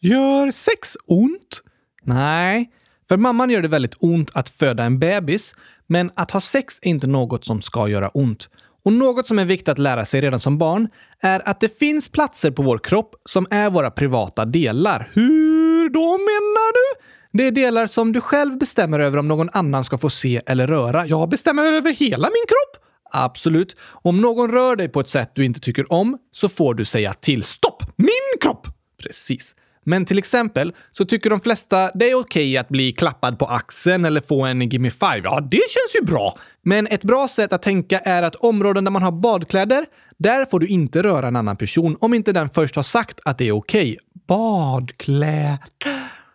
Gör 0.00 0.50
sex 0.50 0.96
ont? 1.06 1.62
Nej, 2.02 2.70
för 3.08 3.16
mamman 3.16 3.50
gör 3.50 3.62
det 3.62 3.68
väldigt 3.68 3.94
ont 3.98 4.30
att 4.34 4.48
föda 4.48 4.84
en 4.84 4.98
bebis, 4.98 5.54
men 5.86 6.10
att 6.14 6.30
ha 6.30 6.40
sex 6.40 6.78
är 6.82 6.90
inte 6.90 7.06
något 7.06 7.44
som 7.44 7.62
ska 7.62 7.88
göra 7.88 8.08
ont. 8.08 8.48
Och 8.84 8.92
något 8.92 9.26
som 9.26 9.38
är 9.38 9.44
viktigt 9.44 9.68
att 9.68 9.78
lära 9.78 10.06
sig 10.06 10.20
redan 10.20 10.40
som 10.40 10.58
barn 10.58 10.88
är 11.20 11.48
att 11.48 11.60
det 11.60 11.78
finns 11.78 12.08
platser 12.08 12.50
på 12.50 12.62
vår 12.62 12.78
kropp 12.78 13.14
som 13.24 13.46
är 13.50 13.70
våra 13.70 13.90
privata 13.90 14.44
delar. 14.44 15.10
Hur 15.12 15.90
då 15.90 16.18
menar 16.18 16.72
du? 16.72 17.00
Det 17.32 17.44
är 17.44 17.50
delar 17.50 17.86
som 17.86 18.12
du 18.12 18.20
själv 18.20 18.58
bestämmer 18.58 19.00
över 19.00 19.18
om 19.18 19.28
någon 19.28 19.50
annan 19.52 19.84
ska 19.84 19.98
få 19.98 20.10
se 20.10 20.42
eller 20.46 20.66
röra. 20.66 21.06
Jag 21.06 21.28
bestämmer 21.28 21.72
över 21.72 21.92
hela 21.92 22.28
min 22.28 22.44
kropp? 22.48 22.84
Absolut. 23.10 23.76
Om 23.90 24.20
någon 24.20 24.50
rör 24.50 24.76
dig 24.76 24.88
på 24.88 25.00
ett 25.00 25.08
sätt 25.08 25.30
du 25.34 25.44
inte 25.44 25.60
tycker 25.60 25.92
om 25.92 26.18
så 26.32 26.48
får 26.48 26.74
du 26.74 26.84
säga 26.84 27.12
till. 27.12 27.42
Stopp! 27.42 27.82
Min 27.96 28.40
kropp! 28.40 28.66
Precis. 29.02 29.54
Men 29.88 30.04
till 30.04 30.18
exempel 30.18 30.72
så 30.92 31.04
tycker 31.04 31.30
de 31.30 31.40
flesta 31.40 31.90
det 31.94 32.10
är 32.10 32.14
okej 32.14 32.56
att 32.56 32.68
bli 32.68 32.92
klappad 32.92 33.38
på 33.38 33.46
axeln 33.46 34.04
eller 34.04 34.20
få 34.20 34.44
en 34.44 34.68
gimme 34.68 34.90
five. 34.90 35.20
Ja, 35.24 35.40
det 35.40 35.56
känns 35.70 35.96
ju 36.00 36.06
bra. 36.06 36.38
Men 36.62 36.86
ett 36.86 37.04
bra 37.04 37.28
sätt 37.28 37.52
att 37.52 37.62
tänka 37.62 37.98
är 37.98 38.22
att 38.22 38.34
områden 38.34 38.84
där 38.84 38.90
man 38.90 39.02
har 39.02 39.12
badkläder, 39.12 39.86
där 40.18 40.46
får 40.46 40.60
du 40.60 40.66
inte 40.66 41.02
röra 41.02 41.28
en 41.28 41.36
annan 41.36 41.56
person 41.56 41.96
om 42.00 42.14
inte 42.14 42.32
den 42.32 42.50
först 42.50 42.76
har 42.76 42.82
sagt 42.82 43.20
att 43.24 43.38
det 43.38 43.48
är 43.48 43.52
okej. 43.52 43.96
Badkläder. 44.26 45.58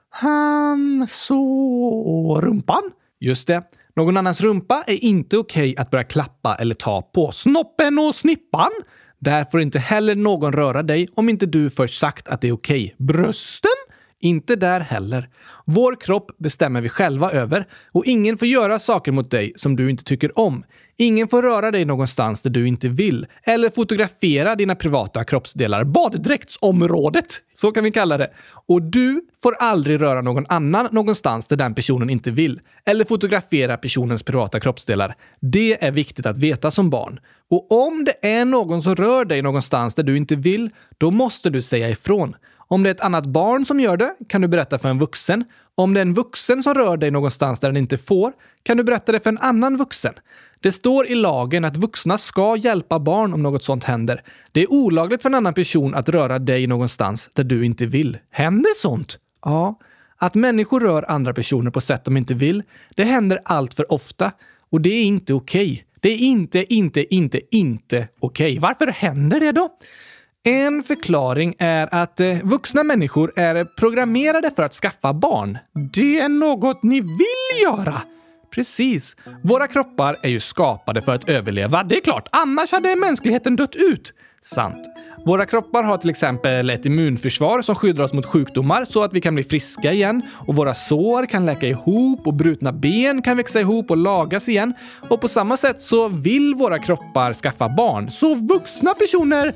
Han, 0.10 1.08
så... 1.10 2.42
Rumpan? 2.42 2.92
Just 3.20 3.48
det. 3.48 3.64
Någon 3.96 4.18
annans 4.18 4.42
rumpa 4.42 4.84
är 4.88 5.04
inte 5.04 5.38
okej 5.38 5.76
att 5.78 5.92
börja 5.92 6.04
klappa 6.04 6.56
eller 6.56 6.76
ta 6.76 7.02
på. 7.02 7.32
Snoppen 7.32 8.00
och 8.00 8.16
snippan? 8.16 8.72
Där 9.24 9.46
får 9.46 9.62
inte 9.62 9.80
heller 9.80 10.16
någon 10.16 10.54
röra 10.54 10.84
dig 10.84 11.08
om 11.16 11.30
inte 11.30 11.46
du 11.46 11.70
först 11.70 12.00
sagt 12.00 12.28
att 12.28 12.42
det 12.42 12.48
är 12.48 12.52
okej. 12.52 12.96
Brösten? 12.98 13.70
Inte 14.20 14.56
där 14.56 14.80
heller. 14.80 15.30
Vår 15.66 15.96
kropp 16.02 16.32
bestämmer 16.38 16.82
vi 16.82 16.90
själva 16.90 17.32
över 17.32 17.68
och 17.92 18.06
ingen 18.06 18.38
får 18.38 18.48
göra 18.48 18.80
saker 18.80 19.12
mot 19.12 19.32
dig 19.32 19.54
som 19.56 19.76
du 19.76 19.90
inte 19.90 20.04
tycker 20.04 20.40
om. 20.40 20.64
Ingen 20.98 21.28
får 21.28 21.42
röra 21.42 21.72
dig 21.72 21.86
någonstans 21.86 22.42
där 22.42 22.50
du 22.50 22.68
inte 22.68 22.90
vill 22.90 23.28
eller 23.44 23.70
fotografera 23.70 24.56
dina 24.56 24.76
privata 24.76 25.24
kroppsdelar. 25.24 25.84
Baddräktsområdet, 25.84 27.42
så 27.56 27.72
kan 27.72 27.84
vi 27.84 27.92
kalla 27.92 28.18
det. 28.18 28.34
Och 28.68 28.82
du 28.82 29.22
får 29.44 29.56
aldrig 29.60 30.02
röra 30.02 30.22
någon 30.22 30.46
annan 30.50 30.88
någonstans 30.92 31.48
där 31.48 31.56
den 31.56 31.76
personen 31.76 32.10
inte 32.10 32.32
vill 32.32 32.62
eller 32.86 33.06
fotografera 33.06 33.78
personens 33.78 34.24
privata 34.24 34.60
kroppsdelar. 34.60 35.16
Det 35.40 35.84
är 35.84 35.92
viktigt 35.92 36.26
att 36.26 36.38
veta 36.38 36.72
som 36.72 36.90
barn. 36.90 37.20
Och 37.50 37.72
om 37.72 38.06
det 38.06 38.28
är 38.28 38.46
någon 38.46 38.84
som 38.84 38.96
rör 38.96 39.26
dig 39.26 39.42
någonstans 39.42 39.96
där 39.96 40.04
du 40.04 40.18
inte 40.18 40.36
vill, 40.36 40.70
då 40.98 41.12
måste 41.12 41.50
du 41.50 41.62
säga 41.62 41.90
ifrån. 41.90 42.36
Om 42.68 42.84
det 42.84 42.90
är 42.90 42.94
ett 42.94 43.02
annat 43.02 43.26
barn 43.26 43.66
som 43.66 43.80
gör 43.80 43.98
det 43.98 44.16
kan 44.30 44.42
du 44.42 44.48
berätta 44.48 44.80
för 44.80 44.90
en 44.90 45.00
vuxen. 45.00 45.46
Om 45.76 45.94
det 45.94 46.00
är 46.00 46.02
en 46.02 46.14
vuxen 46.14 46.64
som 46.64 46.74
rör 46.74 46.98
dig 46.98 47.12
någonstans 47.12 47.60
där 47.60 47.70
den 47.70 47.78
inte 47.78 47.98
får 47.98 48.34
kan 48.64 48.78
du 48.78 48.84
berätta 48.84 49.12
det 49.12 49.20
för 49.20 49.30
en 49.30 49.38
annan 49.38 49.78
vuxen. 49.78 50.14
Det 50.64 50.72
står 50.72 51.08
i 51.08 51.16
lagen 51.16 51.66
att 51.66 51.78
vuxna 51.78 52.18
ska 52.18 52.58
hjälpa 52.58 53.00
barn 53.00 53.34
om 53.34 53.44
något 53.44 53.64
sånt 53.64 53.84
händer. 53.84 54.22
Det 54.52 54.62
är 54.62 54.72
olagligt 54.72 55.22
för 55.22 55.30
en 55.30 55.36
annan 55.36 55.54
person 55.54 55.96
att 55.96 56.10
röra 56.10 56.40
dig 56.40 56.68
någonstans 56.68 57.30
där 57.34 57.44
du 57.44 57.66
inte 57.66 57.86
vill. 57.86 58.18
Händer 58.32 58.76
sånt? 58.76 59.18
Ja. 59.46 59.80
Att 60.18 60.36
människor 60.36 60.80
rör 60.80 61.06
andra 61.08 61.34
personer 61.34 61.72
på 61.72 61.82
sätt 61.82 62.06
de 62.06 62.18
inte 62.18 62.34
vill, 62.34 62.64
det 62.96 63.04
händer 63.04 63.40
allt 63.46 63.74
för 63.74 63.92
ofta. 63.92 64.32
Och 64.70 64.82
det 64.82 64.90
är 64.90 65.04
inte 65.04 65.34
okej. 65.34 65.72
Okay. 65.72 65.84
Det 66.00 66.10
är 66.10 66.18
inte, 66.18 66.74
inte, 66.74 67.16
inte, 67.16 67.42
inte 67.52 68.08
okej. 68.20 68.52
Okay. 68.52 68.60
Varför 68.60 68.88
händer 68.88 69.40
det 69.40 69.52
då? 69.52 69.70
En 70.44 70.84
förklaring 70.84 71.56
är 71.60 71.90
att 71.92 72.20
eh, 72.20 72.38
vuxna 72.44 72.84
människor 72.84 73.32
är 73.36 73.66
programmerade 73.66 74.52
för 74.56 74.64
att 74.64 74.74
skaffa 74.74 75.14
barn. 75.14 75.58
Det 75.94 76.20
är 76.20 76.30
något 76.30 76.84
ni 76.84 77.02
vill 77.02 77.64
göra. 77.64 78.02
Precis. 78.54 79.16
Våra 79.42 79.68
kroppar 79.68 80.16
är 80.22 80.30
ju 80.30 80.40
skapade 80.40 81.02
för 81.02 81.16
att 81.16 81.30
överleva. 81.30 81.84
Det 81.84 81.98
är 81.98 82.02
klart, 82.02 82.28
annars 82.32 82.72
hade 82.72 82.96
mänskligheten 82.96 83.56
dött 83.56 83.76
ut. 83.76 84.14
Sant. 84.42 84.86
Våra 85.26 85.46
kroppar 85.46 85.84
har 85.84 85.98
till 85.98 86.10
exempel 86.10 86.70
ett 86.70 86.86
immunförsvar 86.86 87.62
som 87.62 87.76
skyddar 87.76 88.04
oss 88.04 88.14
mot 88.14 88.26
sjukdomar 88.26 88.86
så 88.86 89.04
att 89.04 89.14
vi 89.14 89.22
kan 89.22 89.36
bli 89.36 89.44
friska 89.44 89.94
igen. 89.94 90.22
Och 90.48 90.56
våra 90.56 90.74
sår 90.74 91.26
kan 91.26 91.46
läka 91.46 91.68
ihop 91.68 92.28
och 92.28 92.34
brutna 92.34 92.72
ben 92.72 93.22
kan 93.22 93.38
växa 93.38 93.60
ihop 93.60 93.92
och 93.92 93.98
lagas 93.98 94.50
igen. 94.50 94.74
Och 95.10 95.22
på 95.22 95.28
samma 95.28 95.58
sätt 95.58 95.82
så 95.82 96.08
vill 96.08 96.56
våra 96.56 96.80
kroppar 96.80 97.34
skaffa 97.34 97.70
barn. 97.70 98.12
Så 98.12 98.36
vuxna 98.36 98.94
personer 98.94 99.56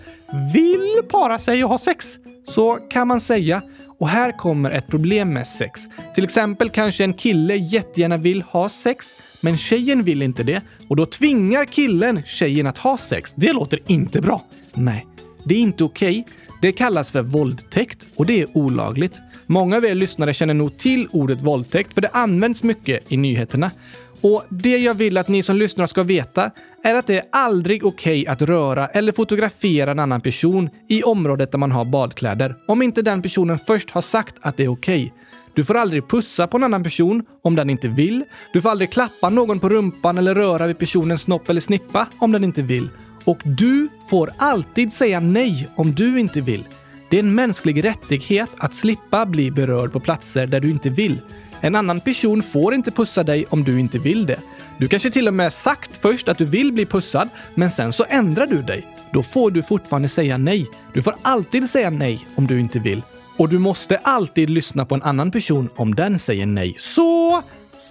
vill 0.53 1.01
para 1.09 1.37
sig 1.37 1.63
och 1.63 1.69
ha 1.69 1.77
sex. 1.77 2.17
Så 2.43 2.75
kan 2.75 3.07
man 3.07 3.21
säga. 3.21 3.61
Och 3.99 4.09
här 4.09 4.31
kommer 4.31 4.71
ett 4.71 4.87
problem 4.87 5.33
med 5.33 5.47
sex. 5.47 5.81
Till 6.15 6.23
exempel 6.23 6.69
kanske 6.69 7.03
en 7.03 7.13
kille 7.13 7.55
jättegärna 7.55 8.17
vill 8.17 8.41
ha 8.41 8.69
sex, 8.69 9.07
men 9.41 9.57
tjejen 9.57 10.03
vill 10.03 10.21
inte 10.21 10.43
det. 10.43 10.61
Och 10.87 10.95
då 10.95 11.05
tvingar 11.05 11.65
killen 11.65 12.23
tjejen 12.25 12.67
att 12.67 12.77
ha 12.77 12.97
sex. 12.97 13.33
Det 13.35 13.53
låter 13.53 13.79
inte 13.87 14.21
bra. 14.21 14.45
Nej, 14.73 15.07
det 15.45 15.55
är 15.55 15.59
inte 15.59 15.83
okej. 15.83 16.19
Okay. 16.19 16.33
Det 16.61 16.71
kallas 16.71 17.11
för 17.11 17.21
våldtäkt 17.21 18.07
och 18.15 18.25
det 18.25 18.41
är 18.41 18.57
olagligt. 18.57 19.21
Många 19.45 19.77
av 19.77 19.85
er 19.85 19.95
lyssnare 19.95 20.33
känner 20.33 20.53
nog 20.53 20.77
till 20.77 21.07
ordet 21.11 21.41
våldtäkt 21.41 21.93
för 21.93 22.01
det 22.01 22.09
används 22.13 22.63
mycket 22.63 23.11
i 23.11 23.17
nyheterna. 23.17 23.71
Och 24.21 24.43
det 24.49 24.77
jag 24.77 24.95
vill 24.95 25.17
att 25.17 25.27
ni 25.27 25.43
som 25.43 25.55
lyssnar 25.55 25.87
ska 25.87 26.03
veta 26.03 26.51
är 26.83 26.95
att 26.95 27.07
det 27.07 27.17
är 27.17 27.25
aldrig 27.31 27.85
okej 27.85 28.21
okay 28.21 28.33
att 28.33 28.41
röra 28.41 28.87
eller 28.87 29.11
fotografera 29.11 29.91
en 29.91 29.99
annan 29.99 30.21
person 30.21 30.69
i 30.87 31.03
området 31.03 31.51
där 31.51 31.57
man 31.57 31.71
har 31.71 31.85
badkläder 31.85 32.55
om 32.67 32.81
inte 32.81 33.01
den 33.01 33.21
personen 33.21 33.59
först 33.59 33.89
har 33.89 34.01
sagt 34.01 34.35
att 34.41 34.57
det 34.57 34.63
är 34.63 34.71
okej. 34.71 35.03
Okay. 35.03 35.11
Du 35.53 35.65
får 35.65 35.75
aldrig 35.75 36.07
pussa 36.07 36.47
på 36.47 36.57
en 36.57 36.63
annan 36.63 36.83
person 36.83 37.23
om 37.41 37.55
den 37.55 37.69
inte 37.69 37.87
vill. 37.87 38.23
Du 38.53 38.61
får 38.61 38.69
aldrig 38.69 38.91
klappa 38.91 39.29
någon 39.29 39.59
på 39.59 39.69
rumpan 39.69 40.17
eller 40.17 40.35
röra 40.35 40.67
vid 40.67 40.77
personens 40.77 41.21
snopp 41.21 41.49
eller 41.49 41.61
snippa 41.61 42.07
om 42.17 42.31
den 42.31 42.43
inte 42.43 42.61
vill. 42.61 42.89
Och 43.23 43.41
du 43.43 43.87
får 44.09 44.31
alltid 44.37 44.93
säga 44.93 45.19
nej 45.19 45.69
om 45.75 45.95
du 45.95 46.19
inte 46.19 46.41
vill. 46.41 46.63
Det 47.09 47.17
är 47.17 47.23
en 47.23 47.35
mänsklig 47.35 47.83
rättighet 47.83 48.49
att 48.57 48.73
slippa 48.73 49.25
bli 49.25 49.51
berörd 49.51 49.91
på 49.91 49.99
platser 49.99 50.45
där 50.45 50.59
du 50.59 50.69
inte 50.69 50.89
vill. 50.89 51.19
En 51.61 51.75
annan 51.75 51.99
person 51.99 52.43
får 52.43 52.73
inte 52.73 52.91
pussa 52.91 53.23
dig 53.23 53.45
om 53.49 53.63
du 53.63 53.79
inte 53.79 53.99
vill 53.99 54.25
det. 54.25 54.39
Du 54.77 54.87
kanske 54.87 55.09
till 55.09 55.27
och 55.27 55.33
med 55.33 55.53
sagt 55.53 55.97
först 55.97 56.29
att 56.29 56.37
du 56.37 56.45
vill 56.45 56.71
bli 56.71 56.85
pussad, 56.85 57.29
men 57.55 57.71
sen 57.71 57.93
så 57.93 58.05
ändrar 58.09 58.47
du 58.47 58.61
dig. 58.61 58.87
Då 59.11 59.23
får 59.23 59.51
du 59.51 59.63
fortfarande 59.63 60.09
säga 60.09 60.37
nej. 60.37 60.67
Du 60.93 61.03
får 61.03 61.15
alltid 61.21 61.69
säga 61.69 61.89
nej 61.89 62.27
om 62.35 62.47
du 62.47 62.59
inte 62.59 62.79
vill. 62.79 63.01
Och 63.37 63.49
du 63.49 63.59
måste 63.59 63.97
alltid 63.97 64.49
lyssna 64.49 64.85
på 64.85 64.95
en 64.95 65.03
annan 65.03 65.31
person 65.31 65.69
om 65.75 65.95
den 65.95 66.19
säger 66.19 66.45
nej. 66.45 66.75
Så 66.79 67.43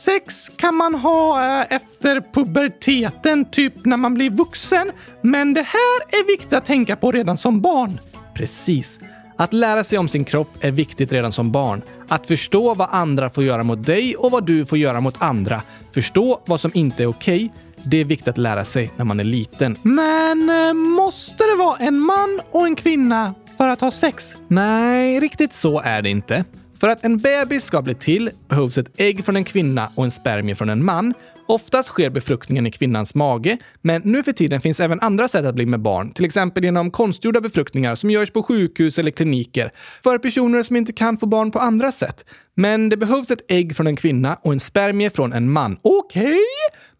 sex 0.04 0.48
kan 0.56 0.74
man 0.74 0.94
ha 0.94 1.44
eh, 1.60 1.76
efter 1.76 2.22
puberteten, 2.32 3.50
typ 3.50 3.84
när 3.84 3.96
man 3.96 4.14
blir 4.14 4.30
vuxen. 4.30 4.92
Men 5.22 5.54
det 5.54 5.62
här 5.62 6.00
är 6.08 6.26
viktigt 6.26 6.52
att 6.52 6.66
tänka 6.66 6.96
på 6.96 7.12
redan 7.12 7.36
som 7.36 7.60
barn. 7.60 8.00
Precis. 8.34 8.98
Att 9.36 9.52
lära 9.52 9.84
sig 9.84 9.98
om 9.98 10.08
sin 10.08 10.24
kropp 10.24 10.48
är 10.60 10.70
viktigt 10.70 11.12
redan 11.12 11.32
som 11.32 11.52
barn. 11.52 11.82
Att 12.08 12.26
förstå 12.26 12.74
vad 12.74 12.88
andra 12.90 13.30
får 13.30 13.44
göra 13.44 13.62
mot 13.62 13.86
dig 13.86 14.16
och 14.16 14.30
vad 14.30 14.46
du 14.46 14.66
får 14.66 14.78
göra 14.78 15.00
mot 15.00 15.14
andra. 15.18 15.62
Förstå 15.94 16.40
vad 16.46 16.60
som 16.60 16.70
inte 16.74 17.02
är 17.02 17.06
okej. 17.06 17.36
Okay. 17.36 17.62
Det 17.90 17.96
är 17.96 18.04
viktigt 18.04 18.28
att 18.28 18.38
lära 18.38 18.64
sig 18.64 18.90
när 18.96 19.04
man 19.04 19.20
är 19.20 19.24
liten. 19.24 19.76
Men 19.82 20.50
eh, 20.50 20.72
måste 20.74 21.44
det 21.44 21.54
vara 21.58 21.76
en 21.76 21.98
man 21.98 22.40
och 22.50 22.66
en 22.66 22.76
kvinna 22.76 23.34
för 23.56 23.68
att 23.68 23.80
ha 23.80 23.90
sex? 23.90 24.36
Nej, 24.48 25.20
riktigt 25.20 25.52
så 25.52 25.80
är 25.80 26.02
det 26.02 26.10
inte. 26.10 26.44
För 26.80 26.88
att 26.88 27.04
en 27.04 27.18
bebis 27.18 27.64
ska 27.64 27.82
bli 27.82 27.94
till 27.94 28.30
behövs 28.48 28.78
ett 28.78 28.90
ägg 28.96 29.24
från 29.24 29.36
en 29.36 29.44
kvinna 29.44 29.90
och 29.94 30.04
en 30.04 30.10
spermie 30.10 30.54
från 30.54 30.68
en 30.68 30.84
man. 30.84 31.14
Oftast 31.48 31.88
sker 31.88 32.10
befruktningen 32.10 32.66
i 32.66 32.70
kvinnans 32.70 33.14
mage, 33.14 33.58
men 33.82 34.02
nu 34.04 34.22
för 34.22 34.32
tiden 34.32 34.60
finns 34.60 34.80
även 34.80 35.00
andra 35.00 35.28
sätt 35.28 35.44
att 35.44 35.54
bli 35.54 35.66
med 35.66 35.80
barn, 35.80 36.12
till 36.12 36.24
exempel 36.24 36.64
genom 36.64 36.90
konstgjorda 36.90 37.40
befruktningar 37.40 37.94
som 37.94 38.10
görs 38.10 38.30
på 38.30 38.42
sjukhus 38.42 38.98
eller 38.98 39.10
kliniker 39.10 39.70
för 40.02 40.18
personer 40.18 40.62
som 40.62 40.76
inte 40.76 40.92
kan 40.92 41.16
få 41.16 41.26
barn 41.26 41.50
på 41.50 41.58
andra 41.58 41.92
sätt. 41.92 42.24
Men 42.54 42.88
det 42.88 42.96
behövs 42.96 43.30
ett 43.30 43.40
ägg 43.48 43.76
från 43.76 43.86
en 43.86 43.96
kvinna 43.96 44.38
och 44.42 44.52
en 44.52 44.60
spermie 44.60 45.10
från 45.10 45.32
en 45.32 45.52
man. 45.52 45.78
Okej? 45.82 46.22
Okay. 46.24 46.38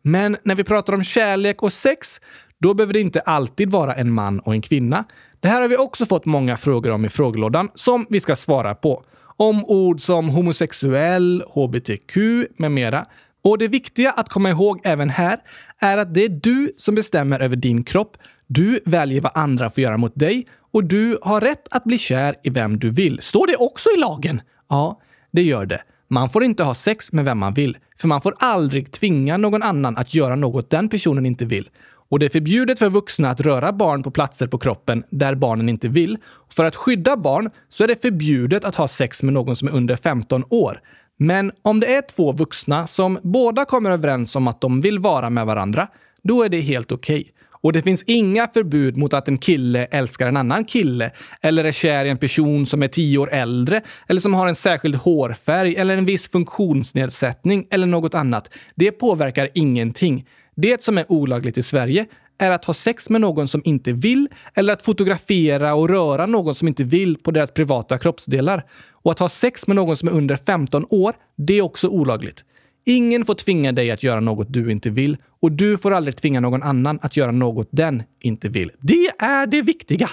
Men 0.03 0.37
när 0.43 0.55
vi 0.55 0.65
pratar 0.65 0.93
om 0.93 1.05
kärlek 1.05 1.63
och 1.63 1.73
sex, 1.73 2.21
då 2.59 2.75
behöver 2.75 2.93
det 2.93 3.01
inte 3.01 3.21
alltid 3.21 3.71
vara 3.71 3.95
en 3.95 4.13
man 4.13 4.41
och 4.41 4.53
en 4.53 4.63
kvinna. 4.63 5.05
Det 5.41 5.49
här 5.49 5.61
har 5.61 5.69
vi 5.69 5.77
också 5.77 6.07
fått 6.07 6.25
många 6.25 6.57
frågor 6.57 6.91
om 6.91 7.05
i 7.05 7.09
frågelådan 7.09 7.69
som 7.75 8.07
vi 8.09 8.21
ska 8.21 8.37
svara 8.37 8.75
på. 8.75 9.05
Om 9.37 9.65
ord 9.65 10.01
som 10.01 10.29
homosexuell, 10.29 11.45
hbtq 11.55 12.17
med 12.57 12.73
mera. 12.73 13.07
Och 13.47 13.59
det 13.59 13.69
viktiga 13.69 14.11
att 14.11 14.29
komma 14.29 14.51
ihåg 14.51 14.81
även 14.85 15.11
här 15.11 15.39
är 15.79 15.99
att 15.99 16.15
det 16.15 16.25
är 16.25 16.29
du 16.29 16.73
som 16.77 16.95
bestämmer 16.95 17.41
över 17.41 17.57
din 17.57 17.85
kropp. 17.85 18.17
Du 18.47 18.81
väljer 18.85 19.21
vad 19.21 19.33
andra 19.35 19.71
får 19.71 19.83
göra 19.83 19.97
mot 19.97 20.15
dig 20.15 20.47
och 20.73 20.85
du 20.85 21.19
har 21.23 21.41
rätt 21.41 21.69
att 21.71 21.85
bli 21.85 21.99
kär 21.99 22.35
i 22.43 22.51
vem 22.51 22.79
du 22.79 22.91
vill. 22.91 23.21
Står 23.21 23.47
det 23.47 23.57
också 23.57 23.89
i 23.97 24.01
lagen? 24.01 24.41
Ja, 24.69 25.01
det 25.31 25.43
gör 25.43 25.67
det. 25.67 25.83
Man 26.09 26.31
får 26.31 26.45
inte 26.45 26.63
ha 26.63 26.75
sex 26.75 27.13
med 27.13 27.25
vem 27.25 27.39
man 27.39 27.55
vill, 27.55 27.77
för 27.99 28.09
man 28.09 28.21
får 28.21 28.35
aldrig 28.39 28.93
tvinga 28.93 29.37
någon 29.37 29.63
annan 29.63 29.97
att 29.97 30.15
göra 30.15 30.37
något 30.37 30.71
den 30.71 30.89
personen 30.89 31.27
inte 31.27 31.45
vill. 31.45 31.69
Och 32.09 32.19
det 32.19 32.27
är 32.27 32.31
förbjudet 32.31 32.79
för 32.79 32.91
vuxna 32.91 33.31
att 33.31 33.41
röra 33.41 33.73
barn 33.73 34.03
på 34.03 34.11
platser 34.11 34.47
på 34.47 34.59
kroppen 34.59 35.05
där 35.11 35.35
barnen 35.35 35.69
inte 35.69 35.89
vill. 35.89 36.19
För 36.49 36.65
att 36.65 36.77
skydda 36.77 37.17
barn 37.17 37.51
så 37.71 37.85
är 37.85 37.89
det 37.89 38.03
förbjudet 38.03 38.65
att 38.65 38.75
ha 38.75 38.89
sex 38.89 39.23
med 39.23 39.35
någon 39.35 39.57
som 39.57 39.69
är 39.69 39.73
under 39.73 39.97
15 39.97 40.45
år. 40.51 40.81
Men 41.17 41.53
om 41.63 41.81
det 41.81 41.95
är 41.95 42.03
två 42.03 42.33
vuxna 42.33 42.87
som 42.87 43.19
båda 43.23 43.65
kommer 43.65 43.91
överens 43.91 44.37
om 44.37 44.49
att 44.49 44.61
de 44.61 44.81
vill 44.81 44.99
vara 44.99 45.31
med 45.31 45.47
varandra, 45.47 45.89
då 46.23 46.43
är 46.43 46.49
det 46.49 46.61
helt 46.61 46.93
okej. 46.93 47.21
Okay. 47.21 47.33
Och 47.67 47.73
det 47.73 47.83
finns 47.83 48.03
inga 48.03 48.49
förbud 48.49 48.97
mot 48.97 49.15
att 49.15 49.29
en 49.29 49.39
kille 49.39 49.85
älskar 49.85 50.27
en 50.27 50.37
annan 50.37 50.65
kille 50.65 51.11
eller 51.41 51.65
är 51.65 51.73
kär 51.73 52.05
i 52.05 52.11
en 52.11 52.19
person 52.19 52.67
som 52.67 52.83
är 52.83 52.89
tio 52.89 53.19
år 53.19 53.33
äldre 53.33 53.83
eller 54.09 54.21
som 54.21 54.35
har 54.35 54.47
en 54.47 54.55
särskild 54.55 54.95
hårfärg 54.95 55.77
eller 55.77 55.97
en 55.97 56.05
viss 56.05 56.29
funktionsnedsättning 56.29 57.67
eller 57.71 57.87
något 57.87 58.15
annat. 58.15 58.51
Det 58.75 58.93
påverkar 58.93 59.49
ingenting. 59.55 60.27
Det 60.57 60.83
som 60.83 60.99
är 60.99 61.13
olagligt 61.13 61.59
i 61.59 61.63
Sverige 61.63 62.07
är 62.39 62.51
att 62.51 62.65
ha 62.65 62.75
sex 62.75 63.11
med 63.11 63.21
någon 63.21 63.49
som 63.49 63.63
inte 63.65 63.93
vill 63.93 64.29
eller 64.55 64.73
att 64.73 64.83
fotografera 64.83 65.75
och 65.75 65.89
röra 65.89 66.27
någon 66.27 66.55
som 66.55 66.69
inte 66.69 66.85
vill 66.85 67.17
på 67.17 67.31
deras 67.31 67.51
privata 67.51 67.99
kroppsdelar. 67.99 68.65
Och 68.91 69.13
att 69.13 69.19
ha 69.19 69.29
sex 69.29 69.67
med 69.67 69.77
någon 69.77 69.97
som 69.97 70.09
är 70.09 70.13
under 70.13 70.37
15 70.37 70.87
år, 70.91 71.15
det 71.37 71.55
är 71.55 71.63
också 71.63 71.89
olagligt. 71.89 72.45
Ingen 72.85 73.25
får 73.25 73.35
tvinga 73.35 73.73
dig 73.73 73.91
att 73.91 74.03
göra 74.03 74.21
något 74.21 74.53
du 74.53 74.71
inte 74.71 74.91
vill 74.91 75.17
och 75.41 75.53
du 75.53 75.79
får 75.79 75.91
aldrig 75.91 76.17
tvinga 76.17 76.41
någon 76.41 76.63
annan 76.63 76.99
att 77.03 77.17
göra 77.17 77.33
något 77.33 77.69
den 77.71 78.03
inte 78.21 78.49
vill. 78.49 78.73
Det 78.81 79.11
är 79.19 79.47
det 79.47 79.63
viktiga! 79.63 80.11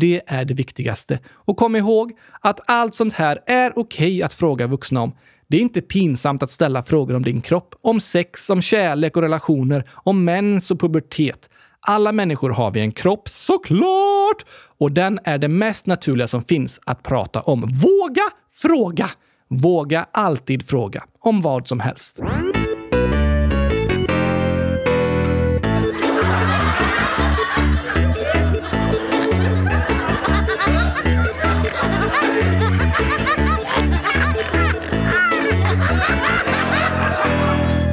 Det 0.00 0.20
är 0.26 0.44
det 0.44 0.54
viktigaste. 0.54 1.18
Och 1.26 1.56
kom 1.56 1.76
ihåg 1.76 2.12
att 2.40 2.60
allt 2.66 2.94
sånt 2.94 3.12
här 3.12 3.40
är 3.46 3.78
okej 3.78 4.08
okay 4.08 4.22
att 4.22 4.34
fråga 4.34 4.66
vuxna 4.66 5.02
om. 5.02 5.12
Det 5.48 5.56
är 5.56 5.60
inte 5.60 5.80
pinsamt 5.80 6.42
att 6.42 6.50
ställa 6.50 6.82
frågor 6.82 7.16
om 7.16 7.22
din 7.22 7.40
kropp, 7.40 7.74
om 7.80 8.00
sex, 8.00 8.50
om 8.50 8.62
kärlek 8.62 9.16
och 9.16 9.22
relationer, 9.22 9.84
om 9.92 10.24
mens 10.24 10.70
och 10.70 10.80
pubertet. 10.80 11.50
Alla 11.86 12.12
människor 12.12 12.50
har 12.50 12.70
vi 12.70 12.80
en 12.80 12.92
kropp, 12.92 13.28
såklart! 13.28 14.44
Och 14.78 14.92
den 14.92 15.20
är 15.24 15.38
det 15.38 15.48
mest 15.48 15.86
naturliga 15.86 16.28
som 16.28 16.42
finns 16.42 16.80
att 16.86 17.02
prata 17.02 17.40
om. 17.40 17.60
Våga 17.60 18.22
fråga! 18.54 19.10
Våga 19.48 20.06
alltid 20.12 20.68
fråga 20.68 21.04
om 21.20 21.42
vad 21.42 21.68
som 21.68 21.80
helst. 21.80 22.18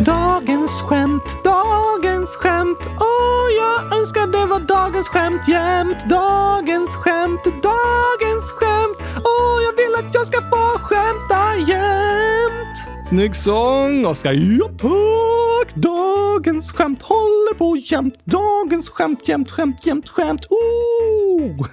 Dagens 0.05 0.71
skämt, 0.81 1.43
dagens 1.43 2.10
dagens 2.31 2.35
skämt. 2.35 2.79
Åh, 2.99 3.47
jag 3.57 3.99
önskar 3.99 4.27
det 4.27 4.45
var 4.45 4.59
dagens 4.59 5.09
skämt 5.09 5.47
jämt. 5.47 6.09
Dagens 6.09 6.95
skämt, 6.95 7.43
dagens 7.43 8.51
skämt. 8.51 8.97
Åh, 9.15 9.63
jag 9.63 9.75
vill 9.83 9.95
att 9.95 10.13
jag 10.13 10.27
ska 10.27 10.41
få 10.41 10.79
skämta 10.79 11.71
jämt. 11.71 13.07
Snygg 13.07 13.35
sång, 13.35 14.05
Oskar. 14.05 14.33
Ja, 14.33 14.69
tack. 14.77 15.75
Dagens 15.75 16.71
skämt 16.71 17.01
håller 17.01 17.53
på 17.53 17.77
jämt. 17.77 18.15
Dagens 18.25 18.89
skämt, 18.89 19.27
jämt, 19.27 19.51
skämt, 19.51 19.85
jämt, 19.85 20.09
skämt. 20.09 20.45
Oh. 20.49 21.67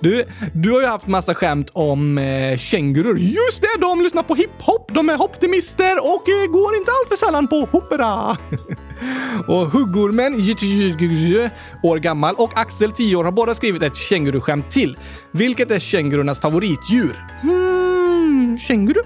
Du, 0.00 0.24
du 0.54 0.72
har 0.72 0.80
ju 0.80 0.86
haft 0.86 1.06
massa 1.06 1.34
skämt 1.34 1.70
om 1.72 2.18
eh, 2.18 2.58
kängurur. 2.58 3.16
Just 3.16 3.60
det, 3.60 3.80
de 3.80 4.02
lyssnar 4.02 4.22
på 4.22 4.34
hiphop. 4.34 4.90
De 4.94 5.08
är 5.08 5.22
optimister 5.22 5.98
och 5.98 6.28
eh, 6.28 6.46
går 6.46 6.76
inte 6.76 6.90
allt 6.90 7.08
för 7.08 7.26
sällan 7.26 7.48
på 7.48 7.68
opera. 7.72 8.36
och 9.46 9.66
huggormen, 9.66 10.34
år 11.82 11.96
gammal, 11.96 12.34
och 12.34 12.50
Axel, 12.54 12.92
10 12.92 13.16
år, 13.16 13.24
har 13.24 13.32
båda 13.32 13.54
skrivit 13.54 13.82
ett 13.82 13.96
känguruskämt 13.96 14.70
till. 14.70 14.98
Vilket 15.30 15.70
är 15.70 15.78
kängurornas 15.78 16.40
favoritdjur? 16.40 17.24
Hmm, 17.40 18.58
känguru? 18.58 19.00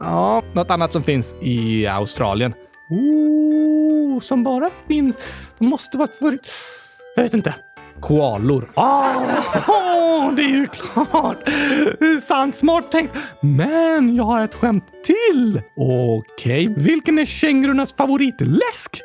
Ja, 0.00 0.42
något 0.52 0.70
annat 0.70 0.92
som 0.92 1.02
finns 1.02 1.34
i 1.40 1.86
Australien. 1.86 2.54
Oh, 2.88 4.20
som 4.20 4.44
bara 4.44 4.70
finns... 4.88 5.16
Det 5.58 5.64
måste 5.64 5.98
vara 5.98 6.08
ett 6.08 6.18
favorit... 6.18 6.40
Jag 7.16 7.22
vet 7.22 7.34
inte. 7.34 7.54
Koalor. 8.00 8.70
Ah, 8.74 9.14
oh, 9.66 10.34
det 10.34 10.42
är 10.42 10.48
ju 10.48 10.66
klart! 10.66 11.38
Sant 12.22 12.56
smart 12.56 12.92
tänkt. 12.92 13.16
Men 13.40 14.16
jag 14.16 14.24
har 14.24 14.44
ett 14.44 14.54
skämt 14.54 14.84
till. 15.04 15.62
Okej, 15.76 16.68
okay. 16.68 16.84
vilken 16.84 17.18
är 17.18 17.26
kängurornas 17.26 17.92
favoritläsk? 17.92 19.02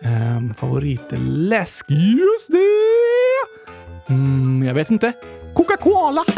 Um, 0.00 0.54
favoritläsk? 0.54 1.86
Just 1.90 2.48
det! 2.48 4.12
Mm, 4.12 4.62
jag 4.66 4.74
vet 4.74 4.90
inte. 4.90 5.12
Coca-Cola! 5.54 6.24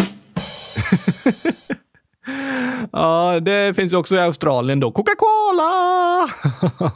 Ja, 2.93 3.41
det 3.41 3.77
finns 3.77 3.93
ju 3.93 3.97
också 3.97 4.17
i 4.17 4.19
Australien 4.19 4.81
då. 4.81 4.91
Coca-Cola! 4.91 6.31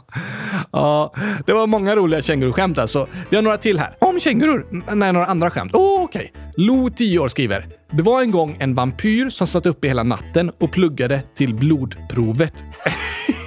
ja, 0.71 1.13
det 1.45 1.53
var 1.53 1.67
många 1.67 1.95
roliga 1.95 2.21
känguruskämt 2.21 2.77
alltså. 2.77 3.07
Vi 3.29 3.35
har 3.35 3.43
några 3.43 3.57
till 3.57 3.79
här. 3.79 3.95
Om 3.99 4.19
kängurur? 4.19 4.65
Nej, 4.95 5.13
några 5.13 5.25
andra 5.25 5.49
skämt. 5.49 5.75
Oh, 5.75 6.03
Okej. 6.03 6.31
Okay. 6.33 6.65
Lo, 6.65 6.89
10 6.89 7.19
år, 7.19 7.27
skriver. 7.27 7.67
Det 7.91 8.03
var 8.03 8.21
en 8.21 8.31
gång 8.31 8.57
en 8.59 8.75
vampyr 8.75 9.29
som 9.29 9.47
satt 9.47 9.65
uppe 9.65 9.87
hela 9.87 10.03
natten 10.03 10.51
och 10.59 10.71
pluggade 10.71 11.21
till 11.35 11.55
blodprovet. 11.55 12.63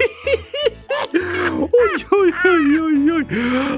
Oj, 1.57 2.05
oj, 2.11 2.33
oj, 2.45 2.81
oj, 2.81 3.11
oj, 3.11 3.25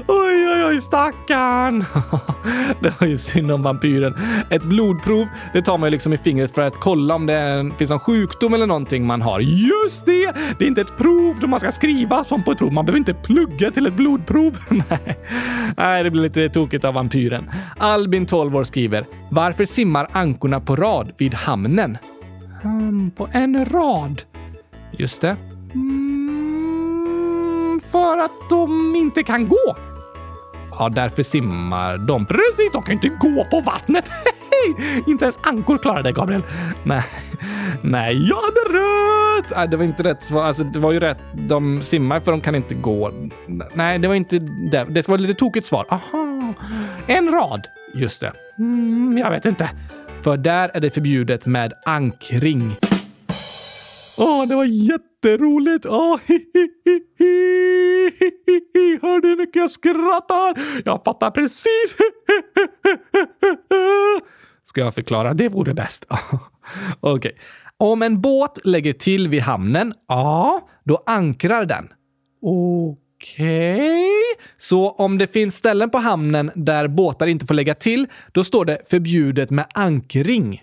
oj, 0.08 0.48
oj, 0.48 0.64
oj, 0.64 0.80
stackarn. 0.80 1.84
Det 2.82 3.00
var 3.00 3.06
ju 3.06 3.18
synd 3.18 3.52
om 3.52 3.62
vampyren. 3.62 4.14
Ett 4.50 4.62
blodprov, 4.62 5.26
det 5.52 5.62
tar 5.62 5.78
man 5.78 5.86
ju 5.86 5.90
liksom 5.90 6.12
i 6.12 6.16
fingret 6.16 6.54
för 6.54 6.62
att 6.62 6.74
kolla 6.74 7.14
om 7.14 7.26
det 7.26 7.70
finns 7.78 7.90
någon 7.90 8.00
sjukdom 8.00 8.54
eller 8.54 8.66
någonting 8.66 9.06
man 9.06 9.22
har. 9.22 9.40
Just 9.40 10.06
det! 10.06 10.32
Det 10.58 10.64
är 10.64 10.68
inte 10.68 10.80
ett 10.80 10.96
prov 10.96 11.36
då 11.40 11.46
man 11.46 11.60
ska 11.60 11.72
skriva 11.72 12.24
som 12.24 12.42
på 12.42 12.52
ett 12.52 12.58
prov. 12.58 12.72
Man 12.72 12.86
behöver 12.86 12.98
inte 12.98 13.14
plugga 13.14 13.70
till 13.70 13.86
ett 13.86 13.94
blodprov. 13.94 14.58
Nej, 14.68 15.18
Nej 15.76 16.02
det 16.02 16.10
blir 16.10 16.22
lite 16.22 16.48
tokigt 16.48 16.84
av 16.84 16.94
vampyren. 16.94 17.50
Albin, 17.78 18.26
12 18.26 18.56
år, 18.56 18.64
skriver 18.64 19.04
“Varför 19.30 19.64
simmar 19.64 20.08
ankorna 20.12 20.60
på 20.60 20.76
rad 20.76 21.12
vid 21.16 21.34
hamnen?” 21.34 21.98
um, 22.64 23.10
På 23.16 23.28
en 23.32 23.64
rad? 23.64 24.22
Just 24.98 25.20
det. 25.20 25.36
Mm 25.74 26.39
för 27.90 28.18
att 28.18 28.48
de 28.50 28.96
inte 28.96 29.22
kan 29.22 29.48
gå. 29.48 29.76
Ja, 30.70 30.88
därför 30.88 31.22
simmar 31.22 31.98
de. 31.98 32.26
Precis, 32.26 32.72
de 32.72 32.82
kan 32.82 32.92
inte 32.92 33.08
gå 33.08 33.46
på 33.50 33.60
vattnet. 33.60 34.10
inte 35.06 35.24
ens 35.24 35.38
ankor 35.42 35.78
klarar 35.78 36.02
det, 36.02 36.12
Gabriel. 36.12 36.42
Nej, 36.82 37.04
nej, 37.82 38.28
jag 38.28 38.36
hade 38.36 38.78
rätt! 38.78 39.52
Nej, 39.56 39.68
det 39.68 39.76
var 39.76 39.84
inte 39.84 40.02
rätt. 40.02 40.32
Alltså, 40.32 40.64
det 40.64 40.78
var 40.78 40.92
ju 40.92 41.00
rätt. 41.00 41.18
De 41.34 41.82
simmar 41.82 42.20
för 42.20 42.32
de 42.32 42.40
kan 42.40 42.54
inte 42.54 42.74
gå. 42.74 43.12
Nej, 43.74 43.98
det 43.98 44.08
var 44.08 44.14
inte 44.14 44.38
det. 44.70 44.86
Det 44.88 45.08
var 45.08 45.14
ett 45.14 45.20
lite 45.20 45.34
tokigt 45.34 45.66
svar. 45.66 45.86
Aha, 45.88 46.54
en 47.06 47.28
rad. 47.28 47.66
Just 47.94 48.20
det. 48.20 48.32
Mm, 48.58 49.18
jag 49.18 49.30
vet 49.30 49.46
inte. 49.46 49.70
För 50.22 50.36
där 50.36 50.70
är 50.74 50.80
det 50.80 50.90
förbjudet 50.90 51.46
med 51.46 51.72
ankring. 51.84 52.76
Åh, 54.18 54.46
det 54.46 54.54
var 54.54 54.64
jätteroligt! 55.24 55.86
Ah, 55.86 55.90
Åh, 55.90 56.18
hi, 56.26 56.34
hi, 56.54 56.68
hi, 56.84 57.00
hi. 57.18 58.98
Hör 59.02 59.20
du 59.20 59.28
hur 59.28 59.36
mycket 59.36 59.56
jag 59.56 59.70
skrattar? 59.70 60.82
Jag 60.84 61.04
fattar 61.04 61.30
precis. 61.30 61.94
Ska 64.64 64.80
jag 64.80 64.94
förklara? 64.94 65.34
Det 65.34 65.48
vore 65.48 65.74
bäst. 65.74 66.06
Okej. 67.00 67.30
Okay. 67.30 67.32
Om 67.78 68.02
en 68.02 68.20
båt 68.20 68.58
lägger 68.64 68.92
till 68.92 69.28
vid 69.28 69.42
hamnen, 69.42 69.94
ja, 70.08 70.60
då 70.84 71.02
ankrar 71.06 71.64
den. 71.64 71.88
Okej. 72.42 73.74
Okay. 73.74 74.04
Så 74.58 74.90
om 74.90 75.18
det 75.18 75.26
finns 75.26 75.54
ställen 75.54 75.90
på 75.90 75.98
hamnen 75.98 76.50
där 76.54 76.88
båtar 76.88 77.26
inte 77.26 77.46
får 77.46 77.54
lägga 77.54 77.74
till, 77.74 78.06
då 78.32 78.44
står 78.44 78.64
det 78.64 78.78
förbjudet 78.90 79.50
med 79.50 79.66
ankring. 79.74 80.62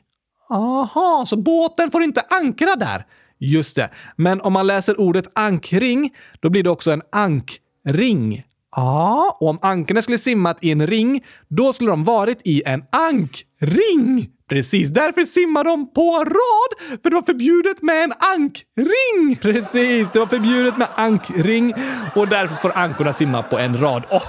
Aha, 0.49 1.25
så 1.27 1.37
båten 1.37 1.91
får 1.91 2.03
inte 2.03 2.21
ankra 2.29 2.75
där? 2.75 3.05
Just 3.39 3.75
det. 3.75 3.89
Men 4.15 4.41
om 4.41 4.53
man 4.53 4.67
läser 4.67 4.99
ordet 4.99 5.31
ankring, 5.35 6.15
då 6.39 6.49
blir 6.49 6.63
det 6.63 6.69
också 6.69 6.91
en 6.91 7.01
ankring. 7.11 8.43
Ja, 8.75 9.37
och 9.39 9.49
om 9.49 9.59
ankarna 9.61 10.01
skulle 10.01 10.17
simmat 10.17 10.57
i 10.61 10.71
en 10.71 10.87
ring, 10.87 11.23
då 11.47 11.73
skulle 11.73 11.89
de 11.89 12.03
varit 12.03 12.41
i 12.43 12.63
en 12.65 12.83
ankring. 12.91 14.29
Precis, 14.49 14.89
därför 14.89 15.23
simmar 15.23 15.63
de 15.63 15.93
på 15.93 16.23
rad, 16.23 16.99
för 17.03 17.09
det 17.09 17.15
var 17.15 17.23
förbjudet 17.23 17.81
med 17.81 18.03
en 18.03 18.13
ankring. 18.35 19.37
Precis, 19.41 20.07
det 20.13 20.19
var 20.19 20.25
förbjudet 20.25 20.77
med 20.77 20.87
ankring 20.95 21.73
och 22.15 22.27
därför 22.27 22.55
får 22.55 22.77
ankorna 22.77 23.13
simma 23.13 23.43
på 23.43 23.57
en 23.57 23.81
rad. 23.81 24.03
Oh, 24.11 24.23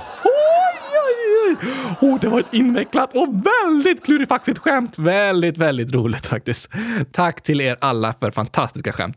Oh, 2.00 2.20
det 2.20 2.28
var 2.28 2.40
ett 2.40 2.54
invecklat 2.54 3.16
och 3.16 3.28
väldigt 3.64 4.04
klurifaxigt 4.04 4.58
skämt. 4.58 4.98
Väldigt, 4.98 5.58
väldigt 5.58 5.92
roligt 5.94 6.26
faktiskt. 6.26 6.70
Tack 7.12 7.42
till 7.42 7.60
er 7.60 7.76
alla 7.80 8.12
för 8.12 8.30
fantastiska 8.30 8.92
skämt. 8.92 9.16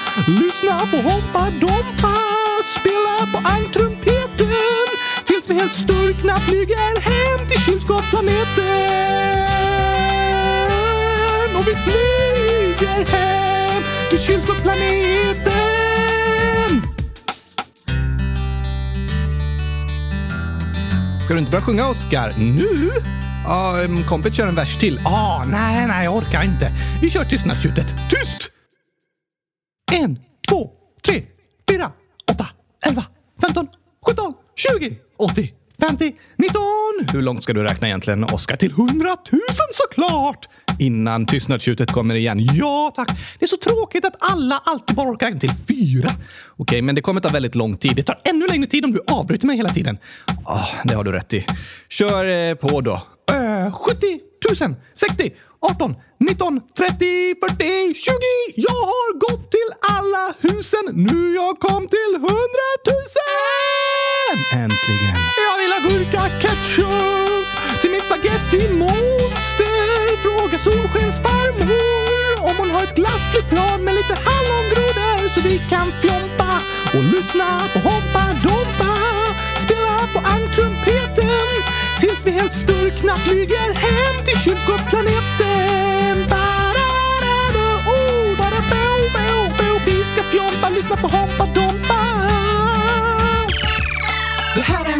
Lyssna 0.27 0.79
på 0.79 0.97
Hoppa 0.97 1.49
Dompa, 1.61 2.15
spela 2.65 3.27
på 3.33 3.37
ankrumpeten 3.47 4.87
tills 5.25 5.49
vi 5.49 5.53
helt 5.53 5.71
sturkna 5.71 6.35
flyger 6.35 7.01
hem 7.01 7.47
till 7.47 7.61
kylskåpsplaneten. 7.61 8.67
Och 11.55 11.67
vi 11.67 11.75
flyger 11.75 13.05
hem 13.11 13.83
till 14.09 14.19
kylskåpsplaneten. 14.19 15.51
Ska 21.25 21.33
du 21.33 21.39
inte 21.39 21.51
börja 21.51 21.63
sjunga, 21.63 21.87
Oscar? 21.87 22.33
Nu? 22.37 22.91
Ja, 23.45 23.81
um, 23.83 24.03
kompet 24.07 24.35
kör 24.35 24.47
en 24.47 24.55
vers 24.55 24.77
till. 24.77 25.01
Ah, 25.05 25.43
nej, 25.45 25.87
nej, 25.87 26.05
jag 26.05 26.15
orkar 26.15 26.43
inte. 26.43 26.71
Vi 27.01 27.09
kör 27.09 27.25
tystnadstjutet. 27.25 27.93
Tyst! 28.09 28.40
20, 34.81 34.95
80, 35.17 35.53
50, 35.79 36.15
19. 36.37 36.61
Hur 37.13 37.21
långt 37.21 37.43
ska 37.43 37.53
du 37.53 37.63
räkna 37.63 37.87
egentligen, 37.87 38.23
Oskar? 38.23 38.55
Till 38.55 38.71
100 38.71 39.17
000 39.31 39.41
såklart! 39.71 40.49
Innan 40.79 41.25
tystnadstjutet 41.25 41.91
kommer 41.91 42.15
igen. 42.15 42.39
Ja, 42.53 42.91
tack. 42.95 43.09
Det 43.39 43.45
är 43.45 43.47
så 43.47 43.57
tråkigt 43.57 44.05
att 44.05 44.15
alla 44.19 44.61
alltid 44.65 44.95
bara 44.95 45.09
orkar 45.09 45.25
räkna 45.25 45.39
till 45.39 45.49
fyra. 45.49 46.09
Okej, 46.57 46.81
men 46.81 46.95
det 46.95 47.01
kommer 47.01 47.21
ta 47.21 47.29
väldigt 47.29 47.55
lång 47.55 47.77
tid. 47.77 47.95
Det 47.95 48.03
tar 48.03 48.21
ännu 48.23 48.47
längre 48.47 48.67
tid 48.67 48.85
om 48.85 48.91
du 48.91 49.01
avbryter 49.07 49.47
mig 49.47 49.57
hela 49.57 49.69
tiden. 49.69 49.97
Oh, 50.45 50.69
det 50.83 50.95
har 50.95 51.03
du 51.03 51.11
rätt 51.11 51.33
i. 51.33 51.45
Kör 51.89 52.25
eh, 52.25 52.55
på 52.55 52.81
då. 52.81 53.01
Uh, 53.31 53.71
70 53.73 54.19
000, 54.61 54.75
60, 54.93 55.31
18, 55.59 55.95
19, 56.19 56.61
30, 56.77 57.35
40, 57.49 57.93
20. 57.93 58.11
Jag 58.55 58.71
har 58.71 59.13
gått 59.19 59.51
till 59.51 59.69
alla 59.97 60.33
husen. 60.39 60.83
Nu 60.93 61.33
jag 61.35 61.59
kom 61.59 61.87
till 61.87 62.15
100 62.15 62.29
000! 62.87 63.60
Glassflygplan 73.51 73.83
med 73.83 73.93
lite 73.93 74.13
hallongrodor 74.13 75.29
så 75.29 75.41
vi 75.41 75.61
kan 75.69 75.91
fjompa 76.01 76.61
och 76.93 77.03
lyssna 77.03 77.61
på 77.73 77.79
Hoppa 77.79 78.23
Dompa. 78.43 78.93
Spela 79.57 79.97
på 80.13 80.19
ankrumpeten 80.19 81.29
tills 81.99 82.25
vi 82.25 82.31
helt 82.31 82.53
sturkna 82.53 83.15
flyger 83.15 83.73
hem 83.73 84.25
till 84.25 84.39
kylskåpsplaneten. 84.39 86.15
Ba-da-da-da, 86.29 87.67
oh, 87.95 88.37
ba-da-bo, 88.37 88.87
bo, 89.15 89.49
bo. 89.57 89.79
Vi 89.85 90.03
ska 90.03 90.23
fjompa, 90.23 90.69
lyssna 90.69 90.95
på 90.95 91.07
Hoppa 91.07 91.45
Dompa. 91.45 92.40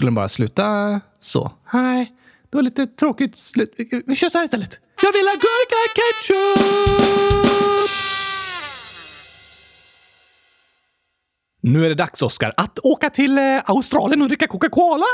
Skulle 0.00 0.08
den 0.08 0.14
bara 0.14 0.28
sluta 0.28 1.00
så? 1.20 1.52
Nej, 1.72 2.12
det 2.50 2.56
var 2.56 2.62
lite 2.62 2.86
tråkigt 2.86 3.36
slut. 3.36 3.74
Vi- 4.06 4.16
kör 4.16 4.28
så 4.28 4.38
här 4.38 4.44
istället. 4.44 4.78
Jag 5.02 5.12
vill 5.12 5.26
ha 5.26 5.34
gurka 5.34 5.76
ketchup! 5.94 7.90
Nu 11.62 11.84
är 11.84 11.88
det 11.88 11.94
dags, 11.94 12.22
Oskar, 12.22 12.52
att 12.56 12.78
åka 12.82 13.10
till 13.10 13.38
eh, 13.38 13.44
Australien 13.64 14.22
och 14.22 14.28
dricka 14.28 14.46
Coca-Cola. 14.46 15.06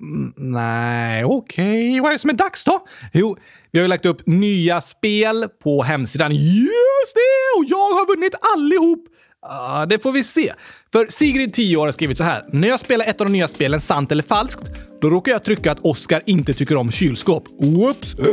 Mm, 0.00 0.32
nej, 0.36 1.24
okej. 1.24 2.00
Vad 2.00 2.08
är 2.08 2.12
det 2.12 2.18
som 2.18 2.30
är 2.30 2.34
dags 2.34 2.64
då? 2.64 2.86
Jo, 3.12 3.36
vi 3.70 3.78
har 3.78 3.84
ju 3.84 3.88
lagt 3.88 4.06
upp 4.06 4.26
nya 4.26 4.80
spel 4.80 5.48
på 5.62 5.82
hemsidan. 5.82 6.32
Just 6.34 7.14
det! 7.14 7.58
Och 7.58 7.64
jag 7.68 7.90
har 7.94 8.06
vunnit 8.06 8.34
allihop! 8.54 9.08
Uh, 9.50 9.86
det 9.88 9.98
får 9.98 10.12
vi 10.12 10.24
se. 10.24 10.52
För 10.92 11.06
Sigrid, 11.08 11.54
10 11.54 11.76
år, 11.76 11.84
har 11.84 11.92
skrivit 11.92 12.18
så 12.18 12.24
här. 12.24 12.42
När 12.48 12.68
jag 12.68 12.80
spelar 12.80 13.04
ett 13.06 13.20
av 13.20 13.26
de 13.26 13.32
nya 13.32 13.48
spelen, 13.48 13.80
sant 13.80 14.12
eller 14.12 14.22
falskt, 14.22 14.70
då 15.00 15.10
råkar 15.10 15.32
jag 15.32 15.42
trycka 15.42 15.72
att 15.72 15.80
Oscar 15.80 16.22
inte 16.26 16.54
tycker 16.54 16.76
om 16.76 16.90
kylskåp. 16.90 17.44
Whoops! 17.60 18.16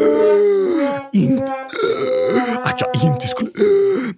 Inte... 1.13 1.43
Att 2.63 2.81
jag 2.81 3.11
inte 3.11 3.27
skulle... 3.27 3.49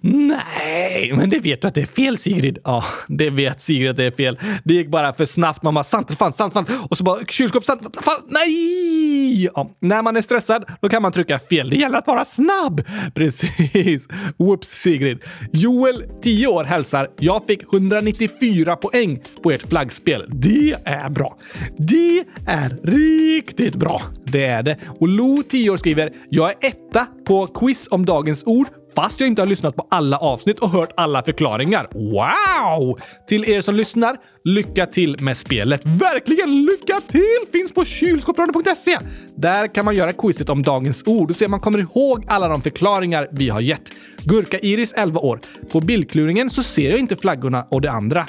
Nej, 0.00 1.12
men 1.16 1.30
det 1.30 1.38
vet 1.38 1.62
du 1.62 1.68
att 1.68 1.74
det 1.74 1.80
är 1.80 1.86
fel 1.86 2.18
Sigrid. 2.18 2.58
Ja, 2.64 2.84
det 3.08 3.30
vet 3.30 3.60
Sigrid 3.60 3.90
att 3.90 3.96
det 3.96 4.04
är 4.04 4.10
fel. 4.10 4.38
Det 4.64 4.74
gick 4.74 4.88
bara 4.88 5.12
för 5.12 5.26
snabbt. 5.26 5.62
Man 5.62 5.74
bara 5.74 5.84
sant 5.84 6.10
eller 6.10 6.16
falskt, 6.16 6.38
sant, 6.38 6.52
falskt. 6.52 6.72
Och 6.90 6.98
så 6.98 7.04
bara 7.04 7.24
kylskåp, 7.28 7.64
sant, 7.64 7.96
falskt. 8.04 8.26
Nej! 8.28 9.44
Ja, 9.54 9.70
när 9.80 10.02
man 10.02 10.16
är 10.16 10.22
stressad, 10.22 10.64
då 10.80 10.88
kan 10.88 11.02
man 11.02 11.12
trycka 11.12 11.38
fel. 11.38 11.70
Det 11.70 11.76
gäller 11.76 11.98
att 11.98 12.06
vara 12.06 12.24
snabb. 12.24 12.82
Precis. 13.14 14.08
Whoops 14.36 14.68
Sigrid. 14.68 15.18
Joel, 15.52 16.04
10 16.22 16.46
år, 16.46 16.64
hälsar. 16.64 17.08
Jag 17.18 17.46
fick 17.46 17.74
195 17.74 18.31
194 18.40 18.76
poäng 18.76 19.22
på 19.42 19.50
ert 19.50 19.68
flaggspel. 19.68 20.24
Det 20.28 20.76
är 20.84 21.10
bra. 21.10 21.38
Det 21.76 22.24
är 22.46 22.76
riktigt 22.82 23.74
bra. 23.74 24.02
Det 24.24 24.44
är 24.44 24.62
det. 24.62 24.78
Och 25.00 25.08
Lo, 25.08 25.42
10 25.48 25.70
år, 25.70 25.76
skriver 25.76 26.12
“Jag 26.28 26.50
är 26.50 26.56
etta 26.60 27.06
på 27.26 27.46
quiz 27.46 27.88
om 27.90 28.06
dagens 28.06 28.42
ord 28.46 28.66
fast 28.94 29.20
jag 29.20 29.26
inte 29.26 29.42
har 29.42 29.46
lyssnat 29.46 29.76
på 29.76 29.86
alla 29.90 30.16
avsnitt 30.16 30.58
och 30.58 30.70
hört 30.70 30.90
alla 30.96 31.22
förklaringar. 31.22 31.88
Wow! 31.92 32.98
Till 33.28 33.44
er 33.44 33.60
som 33.60 33.74
lyssnar, 33.74 34.16
lycka 34.44 34.86
till 34.86 35.16
med 35.20 35.36
spelet. 35.36 35.80
Verkligen 35.84 36.64
lycka 36.64 37.00
till! 37.08 37.38
Finns 37.52 37.72
på 37.72 37.84
kylskåpsradion.se. 37.84 38.98
Där 39.36 39.68
kan 39.68 39.84
man 39.84 39.94
göra 39.94 40.12
quizet 40.12 40.48
om 40.48 40.62
dagens 40.62 41.02
ord 41.06 41.30
och 41.30 41.36
se 41.36 41.44
om 41.44 41.50
man 41.50 41.60
kommer 41.60 41.78
ihåg 41.78 42.24
alla 42.28 42.48
de 42.48 42.62
förklaringar 42.62 43.28
vi 43.32 43.48
har 43.48 43.60
gett. 43.60 43.92
Gurka-Iris, 44.18 44.92
11 44.96 45.20
år. 45.20 45.40
På 45.72 45.80
bildkluringen 45.80 46.50
så 46.50 46.62
ser 46.62 46.90
jag 46.90 46.98
inte 46.98 47.16
flaggorna 47.16 47.66
och 47.70 47.80
det 47.80 47.90
andra. 47.90 48.26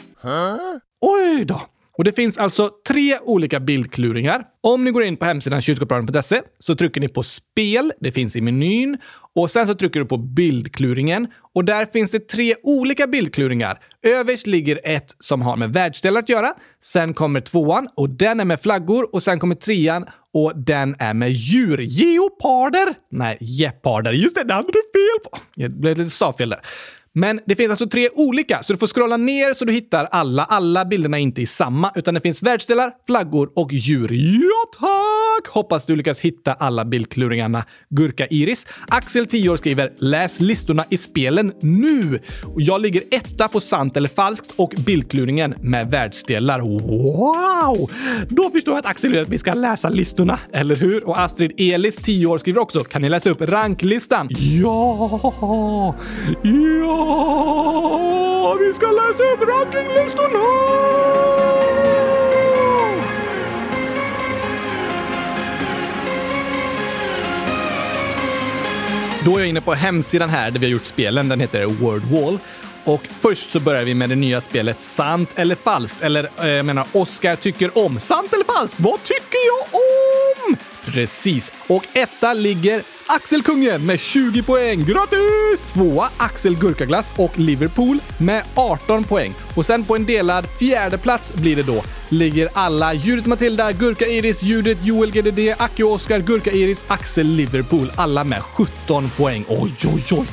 Oj 1.02 1.46
då! 1.46 1.62
Och 1.98 2.04
det 2.04 2.12
finns 2.12 2.38
alltså 2.38 2.70
tre 2.88 3.20
olika 3.20 3.60
bildkluringar. 3.60 4.44
Om 4.62 4.84
ni 4.84 4.92
går 4.92 5.04
in 5.04 5.18
på 5.18 5.26
hemsidan 5.26 5.62
kylskåpsradion.se 5.62 6.42
så 6.60 6.76
trycker 6.76 7.02
ni 7.02 7.08
på 7.08 7.24
spel, 7.24 7.92
det 8.00 8.12
finns 8.12 8.36
i 8.36 8.42
menyn. 8.42 8.98
Och 9.36 9.52
sen 9.52 9.68
så 9.68 9.76
trycker 9.76 10.00
du 10.00 10.06
på 10.06 10.18
bildkluringen 10.18 11.28
och 11.54 11.66
där 11.66 11.86
finns 11.86 12.12
det 12.12 12.28
tre 12.28 12.56
olika 12.64 13.08
bildkluringar. 13.08 13.80
Överst 14.04 14.48
ligger 14.48 14.80
ett 14.84 15.16
som 15.20 15.42
har 15.42 15.58
med 15.58 15.74
världsdelar 15.74 16.20
att 16.20 16.30
göra. 16.30 16.54
Sen 16.82 17.14
kommer 17.14 17.42
tvåan 17.42 17.88
och 17.96 18.10
den 18.10 18.40
är 18.40 18.46
med 18.46 18.62
flaggor 18.62 19.16
och 19.16 19.24
sen 19.24 19.40
kommer 19.40 19.56
trean 19.56 20.06
och 20.34 20.54
den 20.56 20.96
är 21.00 21.14
med 21.14 21.32
djur. 21.32 21.78
Geoparder! 21.82 22.94
Nej, 23.12 23.38
geparder. 23.42 24.14
Just 24.14 24.36
det, 24.36 24.44
det 24.44 24.54
hade 24.54 24.68
du 24.68 24.82
fel 24.94 25.32
på. 25.32 25.38
Det 25.56 25.70
blev 25.70 25.92
ett 25.92 25.98
litet 25.98 26.14
stavfel 26.14 26.50
där. 26.50 26.60
Men 27.16 27.40
det 27.46 27.56
finns 27.56 27.70
alltså 27.70 27.88
tre 27.88 28.10
olika, 28.16 28.64
så 28.64 28.74
du 28.74 28.80
får 28.80 28.88
scrolla 28.88 29.18
ner 29.18 29.54
så 29.54 29.66
du 29.66 29.74
hittar 29.74 30.08
alla. 30.12 30.44
Alla 30.44 30.86
bilderna 30.86 31.20
är 31.20 31.22
inte 31.22 31.42
i 31.42 31.46
samma, 31.46 31.92
utan 31.96 32.14
det 32.14 32.22
finns 32.22 32.44
världsdelar, 32.44 32.92
flaggor 33.08 33.52
och 33.56 33.74
djur. 33.74 34.10
Ja, 34.12 34.80
tack! 34.80 35.54
Hoppas 35.54 35.86
du 35.86 35.96
lyckas 35.96 36.20
hitta 36.20 36.54
alla 36.54 36.86
bildkluringarna. 36.86 37.66
Gurka 37.90 38.28
Iris. 38.28 38.68
Axel, 38.88 39.26
10 39.26 39.50
år, 39.50 39.56
skriver 39.56 39.94
“Läs 39.98 40.40
listorna 40.40 40.86
i 40.90 40.98
spelen 40.98 41.52
nu!” 41.62 42.20
Jag 42.58 42.82
ligger 42.82 43.04
etta 43.12 43.48
på 43.48 43.60
sant 43.60 43.98
eller 43.98 44.10
falskt 44.10 44.54
och 44.56 44.74
bildkluringen 44.86 45.56
med 45.62 45.92
världsdelar. 45.92 46.60
Wow! 46.60 47.92
Då 48.30 48.50
förstår 48.50 48.74
jag 48.74 48.80
att 48.80 48.86
Axel 48.86 49.12
vill 49.12 49.22
att 49.22 49.30
vi 49.30 49.38
ska 49.38 49.54
läsa 49.54 49.90
listorna, 49.90 50.40
eller 50.54 50.76
hur? 50.76 51.08
Och 51.08 51.20
Astrid 51.20 51.52
Elis, 51.58 51.96
10 51.96 52.26
år, 52.26 52.38
skriver 52.38 52.62
också 52.62 52.84
“Kan 52.84 53.02
ni 53.02 53.10
läsa 53.10 53.30
upp 53.30 53.42
ranklistan?” 53.42 54.30
Ja! 54.40 55.96
Ja! 56.44 57.03
Vi 58.60 58.74
ska 58.74 58.92
läsa 58.92 59.24
upp 59.24 59.42
rankinglistorna! 59.42 60.40
Då 69.26 69.36
är 69.36 69.40
jag 69.40 69.50
inne 69.50 69.62
på 69.62 69.74
hemsidan 69.74 70.30
här 70.30 70.52
där 70.52 70.60
vi 70.60 70.66
har 70.66 70.72
gjort 70.72 70.86
spelen. 70.86 71.30
Den 71.30 71.40
heter 71.40 71.66
Word 71.66 72.02
Wall. 72.02 72.40
Och 72.84 73.08
först 73.20 73.52
så 73.52 73.60
börjar 73.60 73.84
vi 73.84 73.94
med 73.94 74.10
det 74.10 74.16
nya 74.16 74.42
spelet 74.42 74.82
Sant 74.82 75.30
eller 75.36 75.56
falskt. 75.56 76.02
Eller 76.02 76.30
eh, 76.40 76.48
jag 76.48 76.66
menar, 76.66 76.88
Oscar 76.92 77.36
tycker 77.36 77.78
om. 77.78 78.00
Sant 78.00 78.34
eller 78.34 78.44
falskt? 78.44 78.80
Vad 78.80 79.04
tycker 79.04 79.40
jag 79.48 79.82
om? 79.82 80.58
Precis. 80.86 81.52
Och 81.68 81.86
etta 81.94 82.34
ligger 82.34 82.82
Axel 83.08 83.44
Kungen 83.44 83.86
med 83.86 84.00
20 84.00 84.44
poäng. 84.44 84.86
Grattis! 84.86 85.74
Tvåa 85.74 86.10
Axel 86.18 86.56
Gurkaglass 86.56 87.12
och 87.16 87.40
Liverpool 87.40 88.00
med 88.18 88.44
18 88.56 89.04
poäng. 89.04 89.34
Och 89.56 89.66
sen 89.66 89.84
på 89.84 89.96
en 89.96 90.06
delad 90.06 90.48
fjärde 90.60 90.98
plats 90.98 91.34
blir 91.34 91.56
det 91.56 91.64
då 91.64 91.84
ligger 92.14 92.50
alla 92.54 92.94
Judith 92.94 93.28
Matilda, 93.28 93.72
Gurka 93.72 94.08
Iris, 94.08 94.44
Judith, 94.44 94.88
Joel 94.88 95.12
GDD, 95.12 95.40
Acke 95.58 95.84
Oskar, 95.84 96.20
Gurka 96.20 96.52
Iris, 96.52 96.84
Axel 96.88 97.28
Liverpool. 97.28 97.92
Alla 97.96 98.24
med 98.24 98.42
17 98.42 99.10
poäng. 99.18 99.46
Oj, 99.48 99.72
oj, 99.86 100.04
oj! 100.12 100.28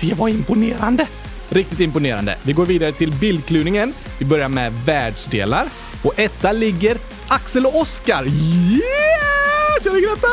Det 0.00 0.14
var 0.14 0.28
imponerande! 0.28 1.06
Riktigt 1.48 1.80
imponerande. 1.80 2.36
Vi 2.42 2.52
går 2.52 2.66
vidare 2.66 2.92
till 2.92 3.12
bildkluningen. 3.12 3.94
Vi 4.18 4.24
börjar 4.24 4.48
med 4.48 4.72
världsdelar. 4.86 5.66
Och 6.04 6.18
etta 6.18 6.52
ligger 6.52 6.96
Axel 7.28 7.66
och 7.66 7.80
Oskar. 7.80 8.24
Yes! 8.24 9.84
Jag 9.84 9.92
vill 9.92 10.04
gratta! 10.04 10.28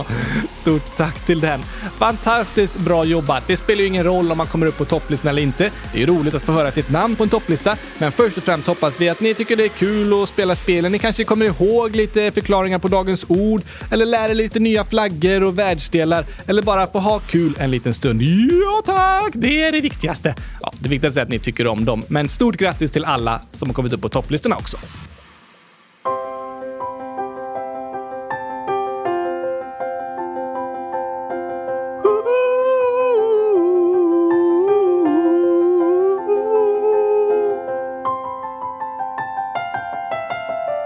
Stort 0.61 0.97
tack 0.97 1.25
till 1.25 1.39
den. 1.39 1.59
Fantastiskt 1.97 2.77
bra 2.77 3.05
jobbat. 3.05 3.43
Det 3.47 3.57
spelar 3.57 3.81
ju 3.81 3.87
ingen 3.87 4.03
roll 4.03 4.31
om 4.31 4.37
man 4.37 4.47
kommer 4.47 4.65
upp 4.65 4.77
på 4.77 4.85
topplistan 4.85 5.29
eller 5.29 5.41
inte. 5.41 5.71
Det 5.91 5.97
är 5.97 5.99
ju 5.99 6.05
roligt 6.05 6.33
att 6.33 6.43
få 6.43 6.51
höra 6.51 6.71
sitt 6.71 6.89
namn 6.89 7.15
på 7.15 7.23
en 7.23 7.29
topplista, 7.29 7.77
men 7.97 8.11
först 8.11 8.37
och 8.37 8.43
främst 8.43 8.67
hoppas 8.67 9.01
vi 9.01 9.09
att 9.09 9.21
ni 9.21 9.33
tycker 9.33 9.55
det 9.55 9.63
är 9.63 9.69
kul 9.69 10.23
att 10.23 10.29
spela 10.29 10.55
spelen. 10.55 10.91
Ni 10.91 10.99
kanske 10.99 11.23
kommer 11.23 11.45
ihåg 11.45 11.95
lite 11.95 12.31
förklaringar 12.31 12.79
på 12.79 12.87
dagens 12.87 13.25
ord 13.27 13.61
eller 13.91 14.05
lär 14.05 14.29
er 14.29 14.33
lite 14.33 14.59
nya 14.59 14.85
flaggor 14.85 15.43
och 15.43 15.59
världsdelar 15.59 16.25
eller 16.47 16.61
bara 16.61 16.87
få 16.87 16.99
ha 16.99 17.19
kul 17.19 17.55
en 17.59 17.71
liten 17.71 17.93
stund. 17.93 18.21
Ja 18.21 18.81
tack! 18.85 19.31
Det 19.33 19.63
är 19.63 19.71
det 19.71 19.81
viktigaste. 19.81 20.35
Ja, 20.61 20.73
det 20.79 20.89
viktigaste 20.89 21.19
är 21.19 21.23
att 21.23 21.29
ni 21.29 21.39
tycker 21.39 21.67
om 21.67 21.85
dem, 21.85 22.03
men 22.07 22.29
stort 22.29 22.57
grattis 22.57 22.91
till 22.91 23.05
alla 23.05 23.41
som 23.51 23.69
har 23.69 23.73
kommit 23.73 23.93
upp 23.93 24.01
på 24.01 24.09
topplistorna 24.09 24.55
också. 24.55 24.77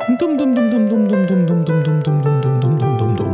Dum, 0.07 0.17
dum, 0.17 0.37
dum, 0.37 0.69
dum, 0.69 0.87
dum, 0.89 1.07
dum, 1.07 1.27
dum, 1.27 1.45
dum, 1.45 1.63
dum, 1.65 1.83
dum, 1.83 2.01
dum, 2.03 2.41
dum, 2.41 2.59
dum, 2.59 2.77
dum, 2.77 2.97
dum, 2.97 3.15
dum. 3.15 3.33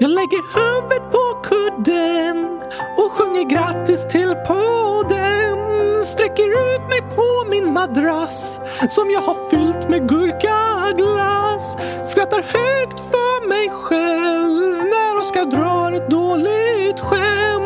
Jag 0.00 0.10
lägger 0.10 0.42
huvudet 0.58 1.12
på 1.12 1.42
kudden 1.42 2.60
och 2.96 3.12
sjunger 3.12 3.50
grattis 3.50 4.08
till 4.08 4.34
podden. 4.46 5.58
Sträcker 6.04 6.74
ut 6.74 6.88
mig 6.88 7.00
på 7.16 7.50
min 7.50 7.72
madrass 7.72 8.60
som 8.88 9.10
jag 9.10 9.20
har 9.20 9.50
fyllt 9.50 9.88
med 9.88 10.08
gurkaglass. 10.08 11.76
Skrattar 12.04 12.42
högt 12.42 13.00
för 13.00 13.48
mig 13.48 13.68
själv 13.68 14.84
när 14.84 15.18
Oskar 15.18 15.44
drar 15.44 15.92
ett 15.92 16.10
dåligt 16.10 17.00
skämt. 17.00 17.57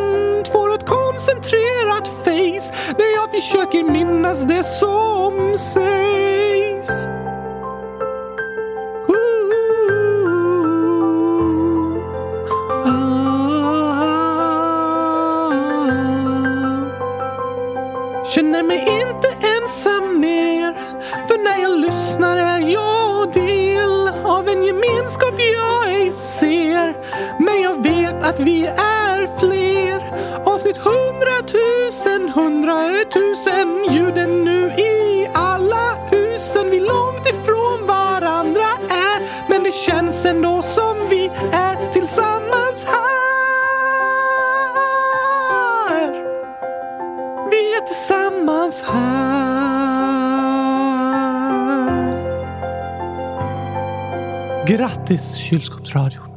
Face 2.08 2.74
när 2.98 3.14
jag 3.14 3.30
försöker 3.30 3.82
minnas 3.82 4.42
det 4.42 4.64
som 4.64 5.58
sägs. 5.58 6.31
Det 40.22 40.32
då 40.32 40.62
som 40.62 41.08
vi 41.10 41.30
är 41.52 41.90
tillsammans 41.92 42.84
här 42.84 43.22
vi 47.52 47.74
är 47.74 47.86
tillsammans 47.86 48.82
här. 48.82 49.42
Grattis 54.66 55.34
kylskåpsradion. 55.36 56.32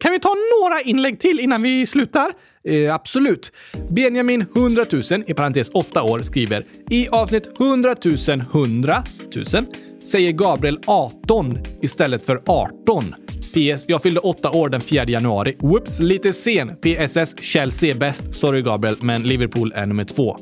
Kan 0.00 0.12
vi 0.12 0.20
ta 0.20 0.34
några 0.60 0.80
inlägg 0.80 1.20
till 1.20 1.40
innan 1.40 1.62
vi 1.62 1.86
slutar? 1.86 2.32
Eh, 2.64 2.94
absolut. 2.94 3.52
Benjamin 3.90 4.46
100 4.56 4.84
000 4.92 5.02
i 5.26 5.34
parentes 5.34 5.70
8 5.74 6.02
år 6.02 6.18
skriver 6.18 6.64
i 6.90 7.08
avsnitt 7.08 7.60
100 7.60 7.94
000 8.04 8.16
100 8.52 9.04
000 9.36 9.66
säger 10.02 10.32
Gabriel 10.32 10.78
18 10.86 11.58
istället 11.80 12.26
för 12.26 12.42
18. 12.46 13.14
PS. 13.52 13.84
Jag 13.86 14.02
fyllde 14.02 14.20
åtta 14.20 14.50
år 14.50 14.68
den 14.68 14.80
4 14.80 15.04
januari. 15.04 15.56
Whoops, 15.58 16.00
lite 16.00 16.32
sen. 16.32 16.68
PSS. 16.68 17.42
Chelsea 17.42 17.94
är 17.94 17.98
bäst. 17.98 18.34
Sorry 18.34 18.62
Gabriel, 18.62 18.96
men 19.00 19.22
Liverpool 19.22 19.72
är 19.74 19.86
nummer 19.86 20.04
två. 20.04 20.36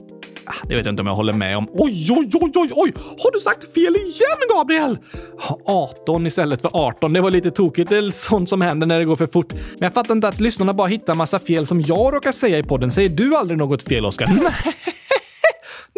Ah, 0.49 0.53
det 0.68 0.76
vet 0.76 0.87
jag 0.87 0.93
inte 0.93 1.03
om 1.03 1.09
jag 1.09 1.14
håller 1.14 1.32
med 1.32 1.57
om. 1.57 1.68
Oj, 1.72 2.09
oj, 2.11 2.30
oj, 2.34 2.51
oj, 2.55 2.70
oj! 2.74 2.93
Har 2.97 3.32
du 3.32 3.41
sagt 3.41 3.74
fel 3.74 3.97
igen, 3.97 4.57
Gabriel? 4.57 4.99
18 5.64 6.26
istället 6.26 6.62
för 6.62 6.70
18. 6.72 7.12
Det 7.12 7.20
var 7.20 7.30
lite 7.30 7.51
tokigt. 7.51 7.91
Det 7.91 7.97
är 7.97 8.11
sånt 8.11 8.49
som 8.49 8.61
händer 8.61 8.87
när 8.87 8.99
det 8.99 9.05
går 9.05 9.16
för 9.16 9.26
fort. 9.26 9.53
Men 9.53 9.62
jag 9.78 9.95
fattar 9.95 10.14
inte 10.14 10.28
att 10.28 10.41
lyssnarna 10.41 10.72
bara 10.72 10.87
hittar 10.87 11.14
massa 11.14 11.39
fel 11.39 11.66
som 11.66 11.80
jag 11.80 12.14
råkar 12.14 12.32
säga 12.32 12.59
i 12.59 12.62
podden. 12.62 12.91
Säger 12.91 13.09
du 13.09 13.37
aldrig 13.37 13.59
något 13.59 13.82
fel, 13.82 14.07
Oskar? 14.07 14.26
Nej. 14.26 14.74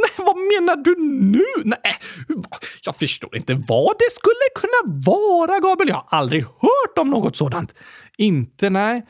Nej, 0.02 0.26
vad 0.26 0.36
menar 0.36 0.76
du 0.76 0.96
nu? 1.00 1.44
Nej, 1.64 1.94
jag 2.82 2.96
förstår 2.96 3.36
inte 3.36 3.54
vad 3.54 3.92
det 3.98 4.12
skulle 4.12 4.34
kunna 4.54 5.00
vara, 5.06 5.60
Gabriel. 5.60 5.88
Jag 5.88 6.04
har 6.06 6.18
aldrig 6.18 6.42
hört 6.42 6.98
om 6.98 7.10
något 7.10 7.36
sådant. 7.36 7.74
Inte, 8.18 8.70
nej. 8.70 9.02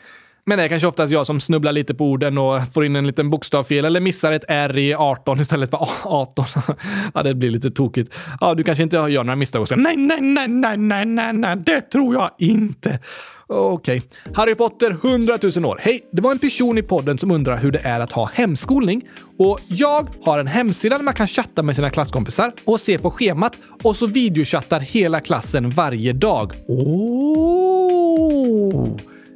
Men 0.48 0.58
det 0.58 0.64
är 0.64 0.68
kanske 0.68 0.88
oftast 0.88 1.12
jag 1.12 1.26
som 1.26 1.40
snubblar 1.40 1.72
lite 1.72 1.94
på 1.94 2.04
orden 2.04 2.38
och 2.38 2.72
får 2.72 2.84
in 2.84 2.96
en 2.96 3.06
liten 3.06 3.30
bokstavfel 3.30 3.84
eller 3.84 4.00
missar 4.00 4.32
ett 4.32 4.44
R 4.48 4.78
i 4.78 4.94
18 4.94 5.40
istället 5.40 5.70
för 5.70 5.88
18. 6.04 6.44
ja, 7.14 7.22
det 7.22 7.34
blir 7.34 7.50
lite 7.50 7.70
tokigt. 7.70 8.18
Ja, 8.40 8.54
du 8.54 8.64
kanske 8.64 8.82
inte 8.82 8.96
gör 8.96 9.24
några 9.24 9.36
misstag 9.36 9.62
och 9.62 9.68
säger 9.68 9.82
nej, 9.82 9.96
nej, 9.96 10.20
nej, 10.20 10.48
nej, 10.48 10.76
nej, 10.76 11.04
nej, 11.06 11.32
nej, 11.32 11.56
det 11.56 11.80
tror 11.80 12.14
jag 12.14 12.30
inte. 12.38 12.98
Okej. 13.50 14.02
Harry 14.34 14.54
Potter, 14.54 14.90
100 14.90 15.38
000 15.56 15.64
år. 15.64 15.80
Hej! 15.82 16.02
Det 16.12 16.22
var 16.22 16.32
en 16.32 16.38
person 16.38 16.78
i 16.78 16.82
podden 16.82 17.18
som 17.18 17.30
undrar 17.30 17.58
hur 17.58 17.72
det 17.72 17.78
är 17.78 18.00
att 18.00 18.12
ha 18.12 18.30
hemskolning. 18.34 19.08
Och 19.38 19.60
jag 19.66 20.08
har 20.24 20.38
en 20.38 20.46
hemsida 20.46 20.96
där 20.96 21.04
man 21.04 21.14
kan 21.14 21.28
chatta 21.28 21.62
med 21.62 21.76
sina 21.76 21.90
klasskompisar 21.90 22.52
och 22.64 22.80
se 22.80 22.98
på 22.98 23.10
schemat 23.10 23.58
och 23.82 23.96
så 23.96 24.06
videochattar 24.06 24.80
hela 24.80 25.20
klassen 25.20 25.70
varje 25.70 26.12
dag. 26.12 26.52
Oh. 26.66 27.28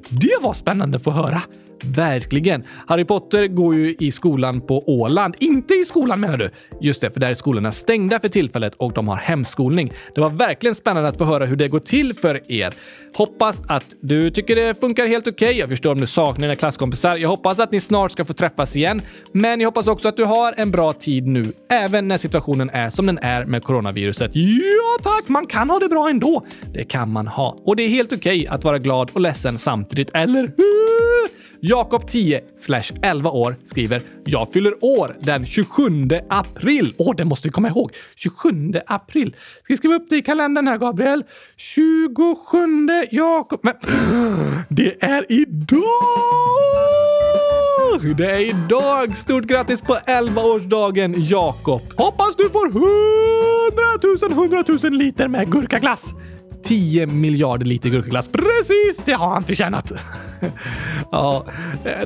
Det 0.08 0.36
var 0.42 0.52
spännande 0.52 0.96
att 0.96 1.04
få 1.04 1.10
höra. 1.10 1.42
Verkligen. 1.84 2.62
Harry 2.86 3.04
Potter 3.04 3.46
går 3.46 3.74
ju 3.74 3.96
i 3.98 4.12
skolan 4.12 4.60
på 4.60 4.82
Åland. 4.86 5.34
Inte 5.38 5.74
i 5.74 5.84
skolan 5.84 6.20
menar 6.20 6.36
du? 6.36 6.50
Just 6.80 7.00
det, 7.00 7.10
för 7.10 7.20
där 7.20 7.30
är 7.30 7.34
skolorna 7.34 7.72
stängda 7.72 8.20
för 8.20 8.28
tillfället 8.28 8.74
och 8.74 8.92
de 8.92 9.08
har 9.08 9.16
hemskolning. 9.16 9.92
Det 10.14 10.20
var 10.20 10.30
verkligen 10.30 10.74
spännande 10.74 11.08
att 11.08 11.18
få 11.18 11.24
höra 11.24 11.46
hur 11.46 11.56
det 11.56 11.68
går 11.68 11.78
till 11.78 12.14
för 12.14 12.52
er. 12.52 12.74
Hoppas 13.14 13.62
att 13.68 13.84
du 14.00 14.30
tycker 14.30 14.56
det 14.56 14.80
funkar 14.80 15.06
helt 15.06 15.26
okej. 15.26 15.48
Okay. 15.48 15.58
Jag 15.58 15.68
förstår 15.68 15.92
om 15.92 16.00
du 16.00 16.06
saknar 16.06 16.48
dina 16.48 16.54
klasskompisar. 16.54 17.16
Jag 17.16 17.28
hoppas 17.28 17.58
att 17.58 17.72
ni 17.72 17.80
snart 17.80 18.12
ska 18.12 18.24
få 18.24 18.32
träffas 18.32 18.76
igen. 18.76 19.02
Men 19.32 19.60
jag 19.60 19.66
hoppas 19.66 19.86
också 19.86 20.08
att 20.08 20.16
du 20.16 20.24
har 20.24 20.54
en 20.56 20.70
bra 20.70 20.92
tid 20.92 21.26
nu, 21.26 21.52
även 21.70 22.08
när 22.08 22.18
situationen 22.18 22.70
är 22.70 22.90
som 22.90 23.06
den 23.06 23.18
är 23.18 23.44
med 23.44 23.64
coronaviruset. 23.64 24.30
Ja 24.34 25.02
tack, 25.02 25.28
man 25.28 25.46
kan 25.46 25.70
ha 25.70 25.78
det 25.78 25.88
bra 25.88 26.10
ändå. 26.10 26.46
Det 26.74 26.84
kan 26.84 27.10
man 27.10 27.26
ha. 27.26 27.56
Och 27.64 27.76
det 27.76 27.82
är 27.82 27.88
helt 27.88 28.12
okej 28.12 28.40
okay 28.40 28.46
att 28.46 28.64
vara 28.64 28.78
glad 28.78 29.10
och 29.12 29.20
ledsen 29.20 29.58
samtidigt, 29.58 30.10
eller 30.14 30.40
hur? 30.56 30.71
Jakob 31.64 32.08
10 32.08 32.40
11 33.02 33.30
år 33.30 33.56
skriver 33.64 34.02
“Jag 34.24 34.52
fyller 34.52 34.84
år 34.84 35.16
den 35.20 35.46
27 35.46 35.84
april”. 36.30 36.94
Åh, 36.98 37.14
det 37.16 37.24
måste 37.24 37.48
vi 37.48 37.52
komma 37.52 37.68
ihåg. 37.68 37.92
27 38.16 38.72
april. 38.86 39.36
Ska 39.64 39.72
vi 39.72 39.76
skriva 39.76 39.94
upp 39.94 40.06
det 40.10 40.16
i 40.16 40.22
kalendern 40.22 40.66
här, 40.68 40.78
Gabriel? 40.78 41.24
27 41.56 42.56
Jakob... 43.10 43.60
Men 43.62 43.74
det 44.68 45.04
är 45.04 45.32
idag! 45.32 45.88
Det 48.16 48.30
är 48.30 48.40
idag! 48.40 49.16
Stort 49.16 49.44
grattis 49.44 49.82
på 49.82 49.94
11-årsdagen, 49.94 51.14
Jakob! 51.18 51.82
Hoppas 51.96 52.36
du 52.36 52.48
får 52.48 52.66
100 52.66 52.82
000, 54.22 54.32
100 54.32 54.64
000 54.82 54.92
liter 54.92 55.28
med 55.28 55.52
gurkaglass! 55.52 56.14
10 56.64 57.06
miljarder 57.06 57.66
liter 57.66 57.90
gurkaglass. 57.90 58.28
Precis! 58.28 59.04
Det 59.04 59.12
har 59.12 59.28
han 59.28 59.44
förtjänat. 59.44 59.92
ja, 61.10 61.46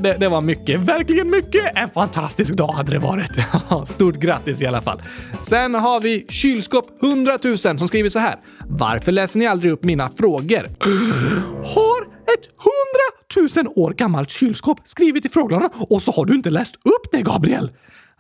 det, 0.01 0.17
det, 0.21 0.29
var 0.29 0.41
mycket. 0.41 0.81
Verkligen 0.81 1.31
mycket. 1.31 1.77
En 1.77 1.91
fantastisk 1.91 2.53
dag 2.53 2.73
hade 2.73 2.93
det 2.93 2.99
varit. 2.99 3.31
Stort 3.89 4.17
grattis 4.17 4.63
i 4.63 4.67
alla 4.67 4.81
fall. 4.81 5.03
Sen 5.43 5.75
har 5.75 6.01
vi 6.01 6.27
kylskåp 6.29 7.03
100 7.03 7.39
000 7.45 7.59
som 7.59 7.89
skriver 7.89 8.09
så 8.09 8.19
här. 8.19 8.37
Varför 8.67 9.13
läser 9.13 9.39
ni 9.39 9.47
aldrig 9.47 9.73
upp 9.73 9.85
mina 9.85 10.09
frågor? 10.09 10.67
Har 11.75 12.03
ett 12.35 12.49
100 13.37 13.63
000 13.65 13.85
år 13.85 13.93
gammalt 13.93 14.31
kylskåp 14.31 14.81
skrivit 14.85 15.25
i 15.25 15.29
frågorna 15.29 15.71
och 15.75 16.03
så 16.03 16.13
har 16.13 16.25
du 16.25 16.35
inte 16.35 16.51
läst 16.51 16.77
upp 16.77 17.13
det, 17.13 17.23
Gabriel. 17.23 17.71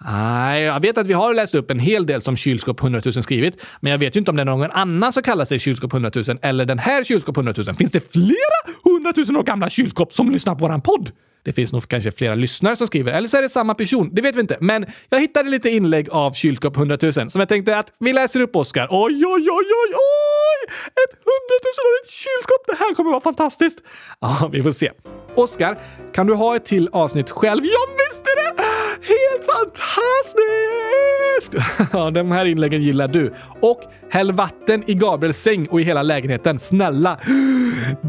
Nej, 0.04 0.62
jag 0.62 0.80
vet 0.80 0.98
att 0.98 1.06
vi 1.06 1.12
har 1.12 1.34
läst 1.34 1.54
upp 1.54 1.70
en 1.70 1.78
hel 1.78 2.06
del 2.06 2.22
som 2.22 2.36
kylskåp 2.36 2.82
100 2.82 3.00
000 3.04 3.22
skrivit, 3.22 3.64
men 3.80 3.90
jag 3.92 3.98
vet 3.98 4.16
ju 4.16 4.18
inte 4.18 4.30
om 4.30 4.36
det 4.36 4.42
är 4.42 4.44
någon 4.44 4.70
annan 4.70 5.12
som 5.12 5.22
kallar 5.22 5.44
sig 5.44 5.58
kylskåp 5.58 5.92
100 5.92 6.10
000 6.14 6.24
eller 6.42 6.64
den 6.64 6.78
här 6.78 7.04
kylskåp 7.04 7.36
100 7.36 7.54
000. 7.56 7.74
Finns 7.74 7.92
det 7.92 8.12
flera 8.12 8.60
100 8.86 9.12
000 9.16 9.36
år 9.36 9.42
gamla 9.42 9.68
kylskåp 9.70 10.12
som 10.12 10.30
lyssnar 10.30 10.54
på 10.54 10.60
våran 10.60 10.80
podd? 10.80 11.10
Det 11.44 11.52
finns 11.52 11.72
nog 11.72 11.88
kanske 11.88 12.10
flera 12.10 12.34
lyssnare 12.34 12.76
som 12.76 12.86
skriver, 12.86 13.12
eller 13.12 13.28
så 13.28 13.36
är 13.36 13.42
det 13.42 13.48
samma 13.48 13.74
person. 13.74 14.10
Det 14.12 14.22
vet 14.22 14.36
vi 14.36 14.40
inte. 14.40 14.56
Men 14.60 14.86
jag 15.08 15.20
hittade 15.20 15.50
lite 15.50 15.70
inlägg 15.70 16.10
av 16.10 16.32
kylskåp 16.32 16.76
100 16.76 16.98
000 17.02 17.12
som 17.12 17.30
jag 17.34 17.48
tänkte 17.48 17.78
att 17.78 17.92
vi 17.98 18.12
läser 18.12 18.40
upp, 18.40 18.56
Oskar. 18.56 18.88
Oj, 18.90 19.14
oj, 19.14 19.50
oj, 19.50 19.50
oj, 19.50 19.94
oj! 19.94 20.74
Ett 20.86 21.12
hundratusenårigt 21.28 22.10
kylskåp! 22.10 22.66
Det 22.66 22.76
här 22.84 22.94
kommer 22.94 23.10
vara 23.10 23.20
fantastiskt! 23.20 23.78
Ja, 24.20 24.50
vi 24.52 24.62
får 24.62 24.70
se. 24.70 24.90
Oskar, 25.36 25.78
kan 26.14 26.26
du 26.26 26.34
ha 26.34 26.56
ett 26.56 26.64
till 26.64 26.88
avsnitt 26.92 27.30
själv? 27.30 27.64
Jag 27.64 27.86
visste 27.96 28.30
det! 28.36 28.62
Helt 29.08 29.46
fantastiskt! 29.52 30.46
Ja, 31.92 32.10
de 32.10 32.30
här 32.32 32.44
inläggen 32.46 32.82
gillar 32.82 33.08
du. 33.08 33.34
Och 33.60 33.80
häll 34.10 34.32
vatten 34.32 34.90
i 34.90 34.94
Gabriels 34.94 35.38
säng 35.38 35.66
och 35.66 35.80
i 35.80 35.84
hela 35.84 36.02
lägenheten. 36.02 36.58
Snälla! 36.58 37.18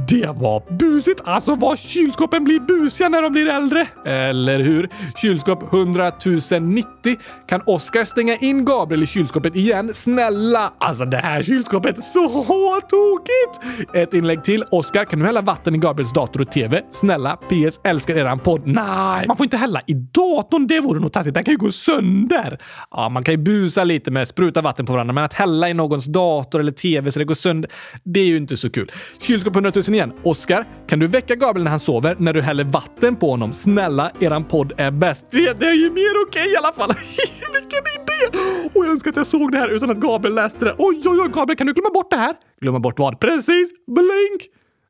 Det 0.09 0.27
var 0.27 0.77
busigt! 0.77 1.21
Alltså 1.25 1.55
vad 1.55 1.79
kylskåpen 1.79 2.43
blir 2.43 2.59
busiga 2.59 3.09
när 3.09 3.21
de 3.21 3.31
blir 3.31 3.47
äldre. 3.47 3.87
Eller 4.05 4.59
hur? 4.59 4.89
Kylskåp 5.21 5.73
100 5.73 6.11
090. 6.61 6.85
Kan 7.47 7.61
Oskar 7.65 8.03
stänga 8.03 8.35
in 8.37 8.65
Gabriel 8.65 9.03
i 9.03 9.07
kylskåpet 9.07 9.55
igen? 9.55 9.93
Snälla! 9.93 10.73
Alltså 10.77 11.05
det 11.05 11.17
här 11.17 11.43
kylskåpet 11.43 11.97
är 11.97 12.01
så 12.01 12.27
tokigt! 12.89 13.95
Ett 13.95 14.13
inlägg 14.13 14.43
till. 14.43 14.63
Oskar, 14.71 15.05
kan 15.05 15.19
du 15.19 15.25
hälla 15.25 15.41
vatten 15.41 15.75
i 15.75 15.77
Gabriels 15.77 16.13
dator 16.13 16.41
och 16.41 16.51
TV? 16.51 16.81
Snälla! 16.91 17.16
PS. 17.19 17.79
Älskar 17.83 18.15
eran 18.15 18.39
podd. 18.39 18.61
Nej, 18.65 19.27
man 19.27 19.37
får 19.37 19.43
inte 19.43 19.57
hälla 19.57 19.81
i 19.87 19.93
datorn. 19.93 20.67
Det 20.67 20.79
vore 20.79 20.99
nog 20.99 21.11
taskigt. 21.11 21.33
Den 21.33 21.43
kan 21.43 21.51
ju 21.51 21.57
gå 21.57 21.71
sönder. 21.71 22.59
Ja, 22.91 23.09
man 23.09 23.23
kan 23.23 23.33
ju 23.33 23.37
busa 23.37 23.83
lite 23.83 24.11
med 24.11 24.27
spruta 24.27 24.61
vatten 24.61 24.85
på 24.85 24.93
varandra, 24.93 25.13
men 25.13 25.23
att 25.23 25.33
hälla 25.33 25.69
i 25.69 25.73
någons 25.73 26.05
dator 26.05 26.59
eller 26.59 26.71
TV 26.71 27.11
så 27.11 27.19
det 27.19 27.25
går 27.25 27.35
sönder, 27.35 27.71
det 28.03 28.19
är 28.19 28.25
ju 28.25 28.37
inte 28.37 28.57
så 28.57 28.69
kul. 28.69 28.91
Kylskåp 29.19 29.55
100 29.55 29.71
000 29.75 29.83
igen. 29.89 30.13
Oskar, 30.23 30.67
kan 30.87 30.99
du 30.99 31.07
väcka 31.07 31.35
Gabriel 31.35 31.63
när 31.63 31.71
han 31.71 31.79
sover 31.79 32.15
när 32.19 32.33
du 32.33 32.41
häller 32.41 32.63
vatten 32.63 33.15
på 33.15 33.29
honom? 33.29 33.53
Snälla, 33.53 34.11
eran 34.19 34.43
podd 34.43 34.73
är 34.77 34.91
bäst. 34.91 35.27
Det, 35.31 35.59
det 35.59 35.65
är 35.65 35.73
ju 35.73 35.91
mer 35.91 36.27
okej 36.27 36.41
okay, 36.41 36.53
i 36.53 36.57
alla 36.57 36.73
fall. 36.73 36.89
Vilken 37.53 37.79
idé! 37.79 38.39
Och 38.75 38.85
jag 38.85 38.91
önskar 38.91 39.11
att 39.11 39.17
jag 39.17 39.27
såg 39.27 39.51
det 39.51 39.57
här 39.57 39.69
utan 39.69 39.89
att 39.89 39.97
Gabriel 39.97 40.35
läste 40.35 40.65
det. 40.65 40.75
Oj, 40.77 41.01
oj, 41.05 41.19
oj, 41.21 41.29
Gabriel, 41.33 41.57
kan 41.57 41.67
du 41.67 41.73
glömma 41.73 41.89
bort 41.89 42.09
det 42.09 42.17
här? 42.17 42.35
Glömma 42.61 42.79
bort 42.79 42.99
vad? 42.99 43.19
Precis! 43.19 43.69
Blink! 43.87 44.41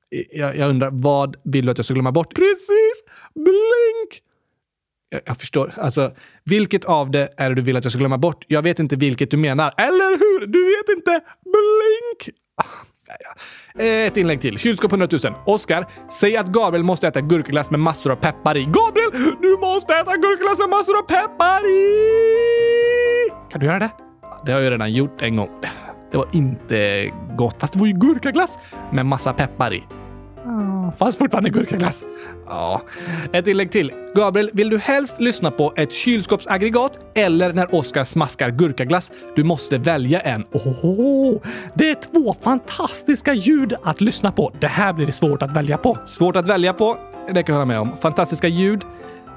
Jag, 0.10 0.58
jag 0.58 0.70
undrar, 0.70 0.90
vad 0.94 1.36
vill 1.44 1.66
du 1.66 1.72
att 1.72 1.78
jag 1.78 1.86
ska 1.86 1.94
glömma 1.94 2.12
bort? 2.12 2.34
Precis! 2.36 3.04
Blink! 3.36 4.22
Jag, 5.10 5.22
jag, 5.26 5.38
förstår. 5.38 5.74
Alltså, 5.78 6.12
vilket 6.44 6.86
av 6.86 7.12
det 7.12 7.30
är 7.38 7.50
det 7.50 7.56
du 7.56 7.62
vill 7.62 7.78
att 7.78 7.84
jag 7.86 7.92
ska 7.92 8.00
glömma 8.00 8.18
bort? 8.18 8.46
Jag 8.48 8.62
vet 8.62 8.80
inte 8.80 8.96
vilket 8.96 9.32
du 9.32 9.38
menar. 9.38 9.74
Eller 9.78 10.18
hur? 10.20 10.48
Du 10.48 10.64
vet 10.66 10.98
inte! 10.98 11.12
Blink! 11.44 12.38
Ah, 12.56 13.84
Ett 13.84 14.18
inlägg 14.18 14.42
till. 14.42 14.58
Kylskåp 14.58 14.92
100 14.92 15.08
000. 15.12 15.34
Oskar, 15.46 15.86
säg 16.12 16.38
att 16.38 16.48
Gabriel 16.48 16.84
måste 16.84 17.08
äta 17.08 17.22
gurkaglass 17.22 17.70
med 17.70 17.80
massor 17.80 18.12
av 18.12 18.16
peppar 18.16 18.58
i. 18.58 18.64
Gabriel, 18.66 19.12
du 19.42 19.58
måste 19.58 19.94
äta 19.96 20.16
gurkaglass 20.18 20.58
med 20.60 20.70
massor 20.70 20.98
av 20.98 21.02
peppar 21.02 21.66
i! 21.68 21.90
Kan 23.52 23.60
du 23.60 23.66
göra 23.66 23.80
det? 23.80 23.90
Det 24.46 24.52
har 24.52 24.60
jag 24.60 24.72
redan 24.72 24.94
gjort 24.94 25.22
en 25.22 25.36
gång. 25.36 25.50
Det 26.12 26.18
var 26.18 26.28
inte 26.32 27.12
gott, 27.36 27.56
fast 27.60 27.74
det 27.74 27.80
var 27.80 27.88
ju 27.88 27.94
gurkaglass 27.94 28.58
med 28.92 29.06
massa 29.06 29.34
peppar 29.34 29.74
i. 29.74 29.84
Fast 30.98 31.18
fortfarande 31.18 31.50
gurkaglass. 31.50 32.04
Ja. 32.46 32.82
Ett 33.34 33.48
inlägg 33.48 33.72
till. 33.72 33.92
Gabriel, 34.16 34.50
vill 34.54 34.70
du 34.70 34.78
helst 34.78 35.20
lyssna 35.20 35.52
på 35.52 35.74
ett 35.76 35.94
kylskåpsaggregat 35.94 37.00
eller 37.16 37.54
när 37.54 37.76
Oskar 37.76 38.04
smaskar 38.04 38.50
gurkaglass? 38.50 39.12
Du 39.36 39.44
måste 39.44 39.78
välja 39.78 40.20
en. 40.20 40.44
Oh, 40.52 41.38
det 41.74 41.90
är 41.90 41.96
två 41.96 42.36
fantastiska 42.42 43.34
ljud 43.34 43.74
att 43.84 44.02
lyssna 44.02 44.32
på. 44.32 44.52
Det 44.60 44.68
här 44.68 44.94
blir 44.94 45.06
det 45.06 45.12
svårt 45.12 45.42
att 45.42 45.52
välja 45.52 45.78
på. 45.78 45.98
Svårt 46.06 46.36
att 46.36 46.48
välja 46.48 46.74
på? 46.74 46.98
Det 47.28 47.44
kan 47.44 47.56
jag 47.56 47.60
hålla 47.60 47.66
med 47.66 47.80
om. 47.80 47.98
Fantastiska 48.02 48.48
ljud? 48.48 48.86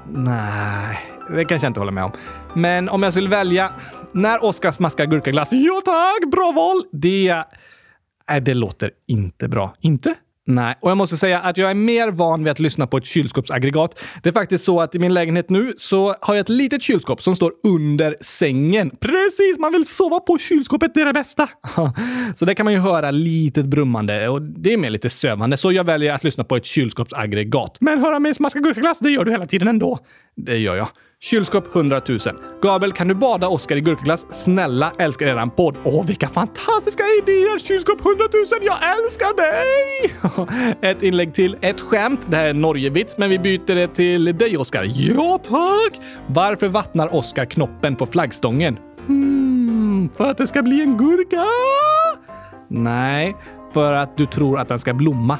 Nej, 0.09 0.99
det 1.29 1.45
kanske 1.45 1.65
jag 1.65 1.69
inte 1.69 1.79
håller 1.79 1.91
med 1.91 2.03
om. 2.03 2.11
Men 2.53 2.89
om 2.89 3.03
jag 3.03 3.13
skulle 3.13 3.29
välja 3.29 3.71
när 4.11 4.43
Oskar 4.43 4.71
smaskar 4.71 5.05
gurkaglass. 5.05 5.49
Ja 5.51 5.81
tack! 5.85 6.31
Bra 6.31 6.51
val! 6.51 6.83
Det... 6.91 7.43
Nej, 8.29 8.41
det 8.41 8.53
låter 8.53 8.91
inte 9.07 9.47
bra. 9.47 9.75
Inte? 9.79 10.15
Nej, 10.45 10.75
och 10.81 10.89
jag 10.89 10.97
måste 10.97 11.17
säga 11.17 11.39
att 11.39 11.57
jag 11.57 11.71
är 11.71 11.75
mer 11.75 12.11
van 12.11 12.43
vid 12.43 12.51
att 12.51 12.59
lyssna 12.59 12.87
på 12.87 12.97
ett 12.97 13.05
kylskåpsaggregat. 13.05 13.99
Det 14.23 14.29
är 14.29 14.33
faktiskt 14.33 14.63
så 14.63 14.81
att 14.81 14.95
i 14.95 14.99
min 14.99 15.13
lägenhet 15.13 15.49
nu 15.49 15.73
så 15.77 16.15
har 16.21 16.33
jag 16.33 16.41
ett 16.41 16.49
litet 16.49 16.81
kylskåp 16.81 17.21
som 17.21 17.35
står 17.35 17.53
under 17.63 18.15
sängen. 18.21 18.89
Precis, 18.89 19.59
man 19.59 19.71
vill 19.71 19.85
sova 19.85 20.19
på 20.19 20.37
kylskåpet, 20.37 20.93
det 20.93 21.01
är 21.01 21.05
det 21.05 21.13
bästa. 21.13 21.49
så 22.35 22.45
där 22.45 22.53
kan 22.53 22.63
man 22.63 22.73
ju 22.73 22.79
höra 22.79 23.11
litet 23.11 23.65
brummande 23.65 24.29
och 24.29 24.41
det 24.41 24.73
är 24.73 24.77
mer 24.77 24.89
lite 24.89 25.09
sövande, 25.09 25.57
så 25.57 25.71
jag 25.71 25.83
väljer 25.83 26.13
att 26.13 26.23
lyssna 26.23 26.43
på 26.43 26.55
ett 26.55 26.65
kylskåpsaggregat. 26.65 27.77
Men 27.81 27.99
höra 27.99 28.19
mig 28.19 28.35
smaska 28.35 28.59
gurkaglass, 28.59 28.99
det 28.99 29.09
gör 29.09 29.25
du 29.25 29.31
hela 29.31 29.45
tiden 29.45 29.67
ändå. 29.67 29.99
Det 30.35 30.57
gör 30.57 30.75
jag. 30.75 30.87
Kylskåp 31.23 31.75
100 31.75 32.01
000. 32.09 32.19
Gabriel, 32.61 32.93
kan 32.93 33.07
du 33.07 33.13
bada 33.13 33.47
Oskar 33.47 33.75
i 33.75 33.81
gurkaglass? 33.81 34.25
Snälla, 34.29 34.91
älskar 34.97 35.27
eran 35.27 35.49
podd. 35.49 35.77
Åh, 35.83 36.05
vilka 36.05 36.27
fantastiska 36.29 37.03
idéer! 37.03 37.59
Kylskåp 37.59 37.99
100 37.99 38.23
000, 38.33 38.45
jag 38.61 38.77
älskar 38.97 39.35
dig! 39.35 40.15
Ett 40.91 41.03
inlägg 41.03 41.33
till. 41.33 41.57
Ett 41.61 41.81
skämt. 41.81 42.19
Det 42.25 42.37
här 42.37 42.45
är 42.45 42.49
en 42.49 42.61
Norgevits, 42.61 43.17
men 43.17 43.29
vi 43.29 43.39
byter 43.39 43.75
det 43.75 43.87
till 43.87 44.37
dig, 44.37 44.57
Oskar. 44.57 44.85
Ja, 44.95 45.39
tack! 45.43 46.01
Varför 46.27 46.67
vattnar 46.67 47.15
Oskar 47.15 47.45
knoppen 47.45 47.95
på 47.95 48.05
flaggstången? 48.05 48.77
Hmm, 49.07 50.09
för 50.15 50.31
att 50.31 50.37
det 50.37 50.47
ska 50.47 50.61
bli 50.61 50.81
en 50.81 50.97
gurka? 50.97 51.45
Nej, 52.67 53.35
för 53.73 53.93
att 53.93 54.17
du 54.17 54.25
tror 54.25 54.59
att 54.59 54.67
den 54.67 54.79
ska 54.79 54.93
blomma. 54.93 55.37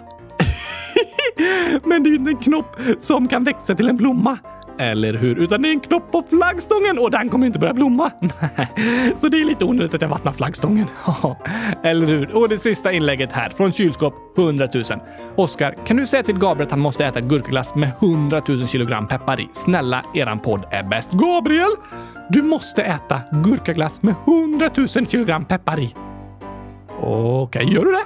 men 1.83 2.03
det 2.03 2.09
är 2.09 2.11
ju 2.11 2.17
inte 2.17 2.31
en 2.31 2.37
knopp 2.37 2.75
som 2.99 3.27
kan 3.27 3.43
växa 3.43 3.75
till 3.75 3.89
en 3.89 3.97
blomma. 3.97 4.37
Eller 4.77 5.13
hur? 5.13 5.39
Utan 5.39 5.61
det 5.61 5.67
är 5.67 5.71
en 5.71 5.79
knopp 5.79 6.11
på 6.11 6.23
flaggstången 6.29 6.99
och 6.99 7.11
den 7.11 7.29
kommer 7.29 7.47
inte 7.47 7.59
börja 7.59 7.73
blomma. 7.73 8.11
Så 9.17 9.27
det 9.29 9.41
är 9.41 9.45
lite 9.45 9.65
onödigt 9.65 9.93
att 9.93 10.01
jag 10.01 10.09
vattnar 10.09 10.31
flaggstången. 10.31 10.87
Eller 11.83 12.07
hur? 12.07 12.35
Och 12.35 12.49
det 12.49 12.57
sista 12.57 12.91
inlägget 12.91 13.31
här 13.31 13.49
från 13.49 13.71
kylskåp 13.71 14.37
100 14.37 14.67
000. 14.73 14.83
Oskar, 15.35 15.75
kan 15.85 15.97
du 15.97 16.05
säga 16.05 16.23
till 16.23 16.37
Gabriel 16.37 16.67
att 16.67 16.71
han 16.71 16.79
måste 16.79 17.05
äta 17.05 17.21
gurkaglass 17.21 17.75
med 17.75 17.91
100 18.01 18.41
000 18.47 18.67
kilogram 18.67 19.07
peppar 19.07 19.39
i? 19.39 19.49
Snälla, 19.53 20.05
eran 20.13 20.39
podd 20.39 20.65
är 20.71 20.83
bäst. 20.83 21.11
Gabriel! 21.11 21.71
Du 22.29 22.41
måste 22.41 22.83
äta 22.83 23.21
gurkaglass 23.31 24.01
med 24.01 24.15
100 24.27 24.69
000 24.77 24.87
kilogram 24.87 25.45
peppar 25.45 25.79
i. 25.79 25.95
Okej, 27.01 27.63
okay, 27.63 27.75
gör 27.75 27.85
du 27.85 27.91
det? 27.91 28.05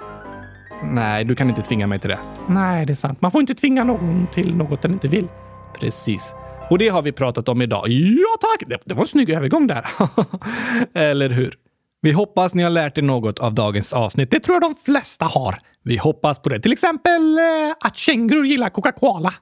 Nej, 0.84 1.24
du 1.24 1.36
kan 1.36 1.50
inte 1.50 1.62
tvinga 1.62 1.88
mig 1.88 2.00
till 2.00 2.10
det. 2.10 2.20
Nej, 2.48 2.86
det 2.86 2.94
är 2.94 2.96
sant. 2.96 3.22
Man 3.22 3.32
får 3.32 3.42
inte 3.42 3.56
tvinga 3.56 3.84
någon 3.84 4.28
till 4.32 4.56
något 4.56 4.82
den 4.82 4.94
inte 4.94 5.08
vill. 5.08 5.28
Precis. 5.80 6.36
Och 6.70 6.78
det 6.78 6.90
har 6.90 7.02
vi 7.02 7.12
pratat 7.12 7.50
om 7.50 7.62
idag. 7.62 7.88
Ja 7.90 8.38
tack! 8.40 8.70
Det, 8.70 8.78
det 8.86 8.94
var 8.94 9.02
en 9.02 9.08
snygg 9.08 9.30
övergång 9.30 9.68
där. 9.68 9.86
Eller 10.94 11.30
hur? 11.30 11.56
Vi 12.02 12.12
hoppas 12.12 12.54
ni 12.54 12.64
har 12.64 12.70
lärt 12.70 12.98
er 12.98 13.02
något 13.02 13.40
av 13.40 13.54
dagens 13.54 13.94
avsnitt. 13.94 14.32
Det 14.32 14.40
tror 14.40 14.56
jag 14.56 14.62
de 14.62 14.76
flesta 14.76 15.26
har. 15.26 15.56
Vi 15.84 15.98
hoppas 15.98 16.40
på 16.40 16.50
det. 16.50 16.60
Till 16.60 16.72
exempel 16.72 17.38
eh, 17.38 17.44
att 17.80 17.98
kängurur 17.98 18.46
gillar 18.46 18.70
Coca-Cola. 18.70 19.34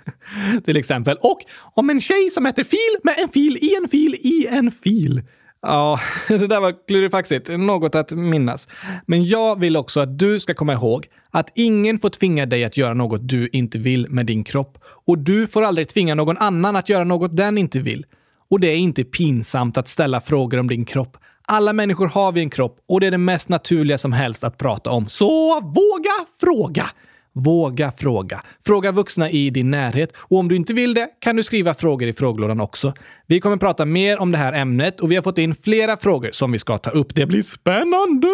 Till 0.64 0.76
exempel. 0.76 1.16
Och 1.20 1.38
om 1.74 1.90
en 1.90 2.00
tjej 2.00 2.30
som 2.30 2.46
äter 2.46 2.64
fil 2.64 3.00
med 3.02 3.14
en 3.18 3.28
fil 3.28 3.56
i 3.56 3.76
en 3.82 3.88
fil 3.88 4.14
i 4.14 4.46
en 4.50 4.70
fil. 4.70 5.22
Ja, 5.62 6.00
det 6.28 6.46
där 6.46 6.60
var 6.60 6.86
klurifaxigt. 6.86 7.48
Något 7.48 7.94
att 7.94 8.12
minnas. 8.12 8.68
Men 9.06 9.26
jag 9.26 9.60
vill 9.60 9.76
också 9.76 10.00
att 10.00 10.18
du 10.18 10.40
ska 10.40 10.54
komma 10.54 10.72
ihåg 10.72 11.06
att 11.30 11.52
ingen 11.54 11.98
får 11.98 12.08
tvinga 12.08 12.46
dig 12.46 12.64
att 12.64 12.76
göra 12.76 12.94
något 12.94 13.28
du 13.28 13.48
inte 13.52 13.78
vill 13.78 14.08
med 14.10 14.26
din 14.26 14.44
kropp. 14.44 14.78
Och 15.06 15.18
du 15.18 15.46
får 15.46 15.62
aldrig 15.62 15.88
tvinga 15.88 16.14
någon 16.14 16.38
annan 16.38 16.76
att 16.76 16.88
göra 16.88 17.04
något 17.04 17.36
den 17.36 17.58
inte 17.58 17.80
vill. 17.80 18.06
Och 18.50 18.60
det 18.60 18.68
är 18.68 18.76
inte 18.76 19.04
pinsamt 19.04 19.78
att 19.78 19.88
ställa 19.88 20.20
frågor 20.20 20.58
om 20.58 20.68
din 20.68 20.84
kropp. 20.84 21.16
Alla 21.46 21.72
människor 21.72 22.08
har 22.08 22.32
vi 22.32 22.40
en 22.40 22.50
kropp 22.50 22.78
och 22.88 23.00
det 23.00 23.06
är 23.06 23.10
det 23.10 23.18
mest 23.18 23.48
naturliga 23.48 23.98
som 23.98 24.12
helst 24.12 24.44
att 24.44 24.58
prata 24.58 24.90
om. 24.90 25.08
Så 25.08 25.60
våga 25.60 26.26
fråga! 26.40 26.86
Våga 27.32 27.92
fråga. 27.92 28.42
Fråga 28.66 28.92
vuxna 28.92 29.30
i 29.30 29.50
din 29.50 29.70
närhet. 29.70 30.12
Och 30.16 30.38
om 30.38 30.48
du 30.48 30.56
inte 30.56 30.72
vill 30.72 30.94
det 30.94 31.08
kan 31.20 31.36
du 31.36 31.42
skriva 31.42 31.74
frågor 31.74 32.08
i 32.08 32.12
frågelådan 32.12 32.60
också. 32.60 32.92
Vi 33.26 33.40
kommer 33.40 33.56
prata 33.56 33.84
mer 33.84 34.20
om 34.20 34.32
det 34.32 34.38
här 34.38 34.52
ämnet 34.52 35.00
och 35.00 35.10
vi 35.10 35.16
har 35.16 35.22
fått 35.22 35.38
in 35.38 35.54
flera 35.54 35.96
frågor 35.96 36.30
som 36.32 36.52
vi 36.52 36.58
ska 36.58 36.78
ta 36.78 36.90
upp. 36.90 37.14
Det 37.14 37.26
blir 37.26 37.42
spännande! 37.42 38.28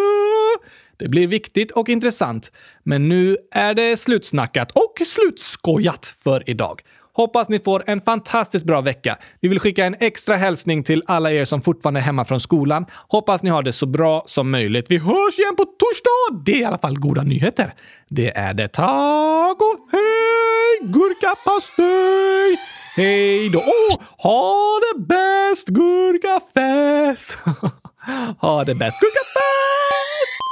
Det 0.97 1.07
blir 1.07 1.27
viktigt 1.27 1.71
och 1.71 1.89
intressant. 1.89 2.51
Men 2.83 3.09
nu 3.09 3.37
är 3.51 3.73
det 3.73 3.97
slutsnackat 3.97 4.71
och 4.71 4.93
slutskojat 5.05 6.05
för 6.05 6.49
idag. 6.49 6.81
Hoppas 7.17 7.49
ni 7.49 7.59
får 7.59 7.83
en 7.87 8.01
fantastiskt 8.01 8.65
bra 8.65 8.81
vecka. 8.81 9.17
Vi 9.39 9.47
vill 9.47 9.59
skicka 9.59 9.85
en 9.85 9.95
extra 9.99 10.35
hälsning 10.35 10.83
till 10.83 11.03
alla 11.07 11.31
er 11.31 11.45
som 11.45 11.61
fortfarande 11.61 11.99
är 11.99 12.03
hemma 12.03 12.25
från 12.25 12.39
skolan. 12.39 12.85
Hoppas 13.07 13.43
ni 13.43 13.49
har 13.49 13.63
det 13.63 13.73
så 13.73 13.85
bra 13.85 14.23
som 14.25 14.51
möjligt. 14.51 14.85
Vi 14.89 14.97
hörs 14.97 15.39
igen 15.39 15.55
på 15.55 15.65
torsdag! 15.65 16.43
Det 16.45 16.51
är 16.51 16.61
i 16.61 16.65
alla 16.65 16.77
fall 16.77 16.99
goda 16.99 17.23
nyheter. 17.23 17.73
Det 18.09 18.37
är 18.37 18.53
det. 18.53 18.67
Tack 18.67 19.61
och 19.61 19.79
hej! 19.91 20.91
Gurkapastej! 20.91 22.57
Hej 22.95 23.49
då! 23.49 23.59
Oh, 23.59 24.03
ha 24.17 24.79
det 24.79 24.99
bäst, 24.99 25.67
gurkafest! 25.67 27.37
ha 28.41 28.63
det 28.63 28.75
bäst, 28.75 28.99
gurkafest! 29.01 30.46